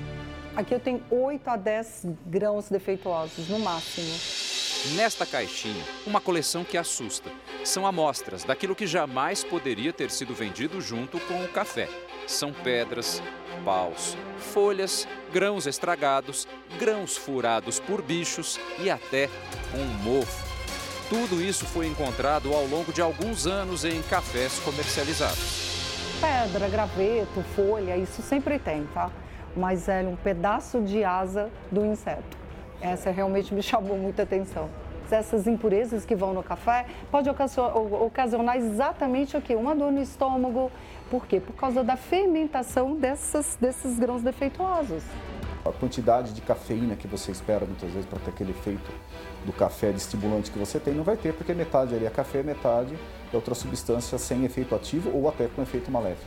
Aqui 0.56 0.74
eu 0.74 0.80
tenho 0.80 1.00
8 1.08 1.48
a 1.48 1.56
10 1.56 2.06
grãos 2.26 2.68
defeituosos, 2.68 3.48
no 3.48 3.60
máximo. 3.60 4.08
Nesta 4.96 5.24
caixinha, 5.24 5.84
uma 6.06 6.20
coleção 6.20 6.64
que 6.64 6.76
assusta. 6.76 7.30
São 7.64 7.86
amostras 7.86 8.44
daquilo 8.44 8.74
que 8.74 8.86
jamais 8.86 9.44
poderia 9.44 9.92
ter 9.92 10.10
sido 10.10 10.34
vendido 10.34 10.80
junto 10.80 11.20
com 11.20 11.44
o 11.44 11.48
café. 11.48 11.88
São 12.26 12.52
pedras, 12.52 13.22
paus, 13.64 14.16
folhas, 14.38 15.06
grãos 15.32 15.66
estragados, 15.66 16.46
grãos 16.78 17.16
furados 17.16 17.78
por 17.80 18.02
bichos 18.02 18.58
e 18.78 18.90
até 18.90 19.28
um 19.74 19.84
mofo. 20.02 20.46
Tudo 21.08 21.42
isso 21.42 21.64
foi 21.64 21.86
encontrado 21.86 22.52
ao 22.52 22.66
longo 22.66 22.92
de 22.92 23.00
alguns 23.00 23.46
anos 23.46 23.84
em 23.84 24.02
cafés 24.02 24.58
comercializados. 24.60 25.78
Pedra, 26.20 26.68
graveto, 26.68 27.42
folha, 27.54 27.96
isso 27.96 28.20
sempre 28.22 28.58
tem, 28.58 28.84
tá? 28.92 29.10
Mas 29.56 29.88
é 29.88 30.02
um 30.02 30.16
pedaço 30.16 30.82
de 30.82 31.04
asa 31.04 31.50
do 31.70 31.84
inseto. 31.84 32.36
Essa 32.80 33.10
realmente 33.10 33.54
me 33.54 33.62
chamou 33.64 33.96
muita 33.96 34.22
atenção. 34.22 34.68
Essas 35.10 35.46
impurezas 35.46 36.04
que 36.04 36.14
vão 36.14 36.32
no 36.34 36.42
café 36.42 36.86
pode 37.10 37.28
ocasionar 37.30 38.56
exatamente 38.56 39.36
o 39.36 39.40
quê? 39.40 39.54
Uma 39.54 39.74
dor 39.74 39.90
no 39.90 40.02
estômago. 40.02 40.70
Por 41.10 41.26
quê? 41.26 41.40
Por 41.40 41.54
causa 41.54 41.82
da 41.82 41.96
fermentação 41.96 42.94
dessas, 42.94 43.56
desses 43.60 43.98
grãos 43.98 44.22
defeituosos. 44.22 45.02
A 45.64 45.72
quantidade 45.72 46.32
de 46.32 46.40
cafeína 46.40 46.94
que 46.94 47.06
você 47.06 47.32
espera 47.32 47.66
muitas 47.66 47.90
vezes 47.90 48.06
para 48.06 48.18
ter 48.20 48.30
aquele 48.30 48.50
efeito 48.52 48.90
do 49.44 49.52
café, 49.52 49.90
de 49.90 49.98
estimulante 49.98 50.50
que 50.50 50.58
você 50.58 50.78
tem, 50.78 50.94
não 50.94 51.04
vai 51.04 51.16
ter, 51.16 51.34
porque 51.34 51.52
metade 51.52 51.94
ali 51.94 52.06
é 52.06 52.10
café, 52.10 52.42
metade 52.42 52.96
é 53.32 53.36
outra 53.36 53.54
substância 53.54 54.16
sem 54.18 54.44
efeito 54.44 54.74
ativo 54.74 55.10
ou 55.14 55.28
até 55.28 55.46
com 55.48 55.60
efeito 55.62 55.90
maléfico. 55.90 56.26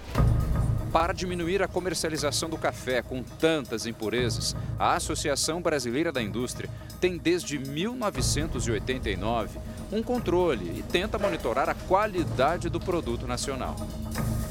Para 0.92 1.14
diminuir 1.14 1.64
a 1.64 1.68
comercialização 1.68 2.50
do 2.50 2.58
café 2.58 3.02
com 3.02 3.24
tantas 3.24 3.86
impurezas, 3.86 4.56
a 4.78 4.96
Associação 4.96 5.62
Brasileira 5.62 6.12
da 6.12 6.22
Indústria 6.22 6.70
tem 7.02 7.18
desde 7.18 7.58
1989 7.58 9.60
um 9.92 10.04
controle 10.04 10.80
e 10.80 10.84
tenta 10.84 11.18
monitorar 11.18 11.68
a 11.68 11.74
qualidade 11.74 12.70
do 12.70 12.80
produto 12.80 13.28
nacional. 13.28 13.76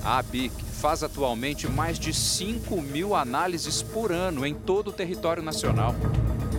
A 0.05 0.18
ABIC 0.18 0.53
faz 0.64 1.05
atualmente 1.05 1.68
mais 1.68 1.98
de 1.98 2.12
5 2.12 2.82
mil 2.82 3.14
análises 3.14 3.82
por 3.82 4.11
ano 4.11 4.44
em 4.44 4.53
todo 4.53 4.88
o 4.88 4.92
território 4.92 5.42
nacional. 5.42 5.94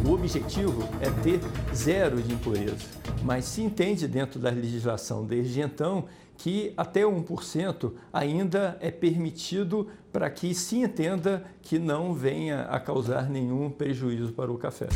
O 0.08 0.14
objetivo 0.14 0.88
é 1.02 1.10
ter 1.22 1.42
zero 1.76 2.22
de 2.22 2.34
impureza, 2.34 2.78
mas 3.22 3.46
se 3.46 3.62
entende 3.62 4.08
dentro 4.08 4.40
da 4.40 4.50
legislação 4.50 5.26
desde 5.26 5.62
então 5.62 6.06
que 6.38 6.74
até 6.76 7.02
1% 7.02 7.92
ainda 8.12 8.78
é 8.80 8.90
permitido 8.90 9.90
para 10.12 10.30
que 10.30 10.56
se 10.56 10.78
entenda 10.78 11.44
que 11.62 11.78
não 11.78 12.14
venha 12.14 12.64
a 12.64 12.80
causar 12.80 13.30
nenhum 13.30 13.70
prejuízo 13.70 14.32
para 14.32 14.52
o 14.52 14.58
café. 14.58 14.88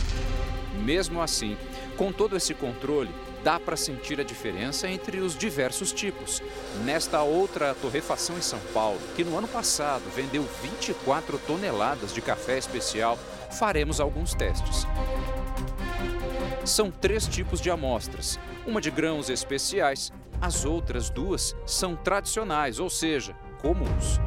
Mesmo 0.84 1.22
assim, 1.22 1.58
com 1.98 2.12
todo 2.12 2.36
esse 2.36 2.54
controle, 2.54 3.10
dá 3.44 3.60
para 3.60 3.78
sentir 3.78 4.20
a 4.20 4.24
diferença 4.24 4.88
entre 4.90 5.20
os 5.20 5.38
diversos 5.38 5.94
tipos. 5.94 6.42
Nesta 6.84 7.22
outra 7.22 7.76
torrefação 7.76 8.38
em 8.38 8.42
São 8.42 8.60
Paulo, 8.74 9.00
que 9.16 9.24
no 9.24 9.38
ano 9.38 9.48
passado 9.48 10.04
vendeu 10.16 10.44
24 10.64 11.38
toneladas 11.40 12.14
de 12.14 12.22
café 12.22 12.58
especial, 12.58 13.20
faremos 13.52 14.00
alguns 14.00 14.34
testes. 14.34 14.88
São 16.66 16.90
três 16.90 17.28
tipos 17.28 17.62
de 17.62 17.70
amostras: 17.70 18.40
uma 18.66 18.82
de 18.82 18.90
grãos 18.90 19.30
especiais, 19.30 20.12
as 20.42 20.66
outras 20.66 21.10
duas 21.10 21.56
são 21.66 21.96
tradicionais, 21.96 22.80
ou 22.80 22.90
seja, 22.90 23.36
comuns. 23.62 24.20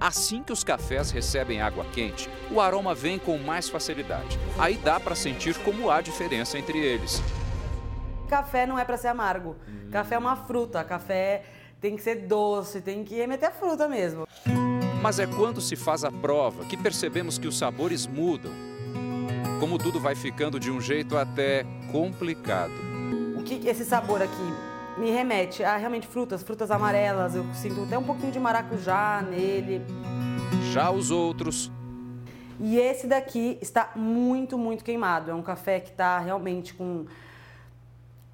Assim 0.00 0.44
que 0.44 0.52
os 0.52 0.62
cafés 0.62 1.10
recebem 1.10 1.60
água 1.60 1.84
quente, 1.92 2.30
o 2.52 2.60
aroma 2.60 2.94
vem 2.94 3.18
com 3.18 3.36
mais 3.36 3.68
facilidade. 3.68 4.38
Aí 4.56 4.76
dá 4.76 5.00
para 5.00 5.16
sentir 5.16 5.56
como 5.64 5.90
há 5.90 6.00
diferença 6.00 6.56
entre 6.56 6.78
eles. 6.78 7.20
Café 8.28 8.64
não 8.64 8.78
é 8.78 8.84
para 8.84 8.96
ser 8.96 9.08
amargo. 9.08 9.56
Café 9.90 10.14
é 10.14 10.18
uma 10.18 10.36
fruta. 10.36 10.84
Café 10.84 11.42
tem 11.80 11.96
que 11.96 12.02
ser 12.02 12.26
doce, 12.26 12.80
tem 12.80 13.02
que 13.02 13.16
remeter 13.16 13.48
a 13.48 13.52
fruta 13.52 13.88
mesmo. 13.88 14.26
Mas 15.02 15.18
é 15.18 15.26
quando 15.26 15.60
se 15.60 15.74
faz 15.74 16.04
a 16.04 16.12
prova 16.12 16.64
que 16.64 16.76
percebemos 16.76 17.36
que 17.36 17.48
os 17.48 17.58
sabores 17.58 18.06
mudam. 18.06 18.52
Como 19.58 19.78
tudo 19.78 19.98
vai 19.98 20.14
ficando 20.14 20.60
de 20.60 20.70
um 20.70 20.80
jeito 20.80 21.16
até 21.16 21.64
complicado. 21.90 22.74
O 23.36 23.42
que 23.42 23.66
esse 23.66 23.84
sabor 23.84 24.22
aqui 24.22 24.54
me 24.98 25.10
remete 25.10 25.62
a 25.62 25.76
realmente 25.76 26.06
frutas, 26.06 26.42
frutas 26.42 26.70
amarelas. 26.70 27.34
Eu 27.34 27.44
sinto 27.54 27.82
até 27.84 27.96
um 27.96 28.04
pouquinho 28.04 28.32
de 28.32 28.40
maracujá 28.40 29.22
nele. 29.22 29.80
Já 30.72 30.90
os 30.90 31.10
outros. 31.10 31.70
E 32.60 32.76
esse 32.76 33.06
daqui 33.06 33.56
está 33.62 33.92
muito, 33.94 34.58
muito 34.58 34.84
queimado. 34.84 35.30
É 35.30 35.34
um 35.34 35.42
café 35.42 35.78
que 35.78 35.90
está 35.90 36.18
realmente 36.18 36.74
com 36.74 37.06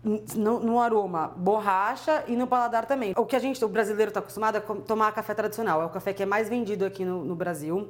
no, 0.03 0.61
no, 0.61 0.81
aroma 0.81 1.29
borracha 1.29 2.25
e 2.27 2.37
no 2.37 2.47
paladar 2.47 2.87
também. 2.87 3.15
O 3.17 3.25
que 3.25 3.37
a 3.37 3.39
gente, 3.39 3.63
o 3.65 3.69
brasileiro 3.69 4.11
está 4.11 4.21
acostumado 4.21 4.57
a 4.57 4.61
tomar 4.61 5.13
café 5.13 5.35
tradicional. 5.35 5.83
É 5.83 5.85
o 5.85 5.91
café 5.91 6.13
que 6.13 6.23
é 6.23 6.27
mais 6.27 6.49
vendido 6.49 6.85
aqui 6.85 7.05
no, 7.05 7.25
no 7.25 7.35
Brasil. 7.35 7.89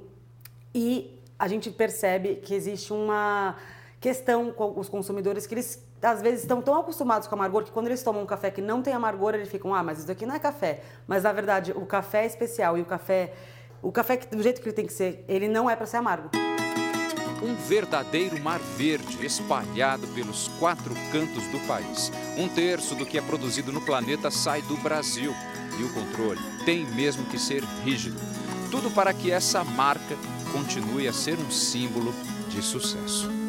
E 0.74 1.20
a 1.38 1.48
gente 1.48 1.70
percebe 1.70 2.36
que 2.36 2.54
existe 2.54 2.92
uma 2.92 3.56
questão 4.00 4.52
com 4.52 4.78
os 4.78 4.88
consumidores 4.88 5.46
que 5.46 5.54
eles 5.54 5.84
às 6.04 6.20
vezes 6.20 6.42
estão 6.42 6.60
tão 6.60 6.78
acostumados 6.78 7.26
com 7.26 7.34
amargor 7.34 7.64
que 7.64 7.70
quando 7.72 7.86
eles 7.86 8.02
tomam 8.02 8.22
um 8.22 8.26
café 8.26 8.50
que 8.50 8.60
não 8.60 8.82
tem 8.82 8.92
amargor, 8.92 9.34
eles 9.34 9.48
ficam, 9.48 9.74
ah, 9.74 9.82
mas 9.82 10.00
isso 10.00 10.10
aqui 10.10 10.26
não 10.26 10.34
é 10.34 10.38
café. 10.38 10.80
Mas 11.06 11.22
na 11.22 11.32
verdade, 11.32 11.72
o 11.72 11.86
café 11.86 12.24
é 12.24 12.26
especial 12.26 12.76
e 12.76 12.82
o 12.82 12.84
café, 12.84 13.32
o 13.82 13.90
café 13.90 14.16
do 14.16 14.42
jeito 14.42 14.60
que 14.60 14.68
ele 14.68 14.76
tem 14.76 14.86
que 14.86 14.92
ser, 14.92 15.24
ele 15.26 15.48
não 15.48 15.68
é 15.68 15.74
para 15.74 15.86
ser 15.86 15.96
amargo. 15.96 16.30
Um 17.42 17.54
verdadeiro 17.54 18.38
mar 18.40 18.58
verde 18.58 19.24
espalhado 19.24 20.06
pelos 20.08 20.48
quatro 20.58 20.94
cantos 21.10 21.46
do 21.48 21.58
país. 21.66 22.10
Um 22.38 22.48
terço 22.48 22.94
do 22.94 23.04
que 23.04 23.18
é 23.18 23.22
produzido 23.22 23.72
no 23.72 23.80
planeta 23.80 24.30
sai 24.30 24.62
do 24.62 24.76
Brasil. 24.78 25.34
E 25.78 25.82
o 25.82 25.92
controle 25.92 26.40
tem 26.64 26.86
mesmo 26.92 27.24
que 27.26 27.38
ser 27.38 27.62
rígido. 27.84 28.18
Tudo 28.70 28.90
para 28.90 29.12
que 29.12 29.30
essa 29.30 29.64
marca 29.64 30.16
continue 30.52 31.08
a 31.08 31.12
ser 31.12 31.36
um 31.38 31.50
símbolo 31.50 32.14
de 32.48 32.62
sucesso. 32.62 33.43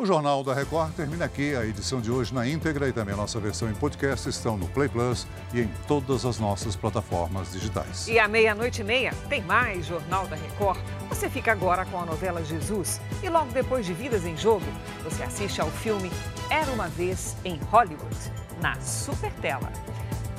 O 0.00 0.06
Jornal 0.06 0.44
da 0.44 0.54
Record 0.54 0.92
termina 0.92 1.24
aqui. 1.24 1.56
A 1.56 1.66
edição 1.66 2.00
de 2.00 2.08
hoje 2.08 2.32
na 2.32 2.46
íntegra 2.46 2.88
e 2.88 2.92
também 2.92 3.12
a 3.14 3.16
nossa 3.16 3.40
versão 3.40 3.68
em 3.68 3.74
podcast 3.74 4.28
estão 4.28 4.56
no 4.56 4.68
Play 4.68 4.88
Plus 4.88 5.26
e 5.52 5.62
em 5.62 5.70
todas 5.88 6.24
as 6.24 6.38
nossas 6.38 6.76
plataformas 6.76 7.50
digitais. 7.50 8.06
E 8.06 8.16
à 8.16 8.28
meia-noite 8.28 8.80
e 8.80 8.84
meia 8.84 9.12
tem 9.28 9.42
mais 9.42 9.86
Jornal 9.86 10.28
da 10.28 10.36
Record. 10.36 10.78
Você 11.08 11.28
fica 11.28 11.50
agora 11.50 11.84
com 11.84 11.98
a 11.98 12.06
novela 12.06 12.44
Jesus 12.44 13.00
e 13.24 13.28
logo 13.28 13.50
depois 13.50 13.84
de 13.84 13.92
Vidas 13.92 14.24
em 14.24 14.36
Jogo, 14.36 14.66
você 15.02 15.24
assiste 15.24 15.60
ao 15.60 15.68
filme 15.68 16.12
Era 16.48 16.70
uma 16.70 16.86
Vez 16.86 17.36
em 17.44 17.58
Hollywood, 17.72 18.16
na 18.62 18.80
Super 18.80 19.32
Tela. 19.40 19.72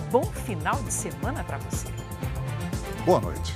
Bom 0.09 0.23
final 0.23 0.81
de 0.83 0.93
semana 0.93 1.43
para 1.43 1.57
você. 1.57 1.89
Boa 3.05 3.19
noite. 3.19 3.53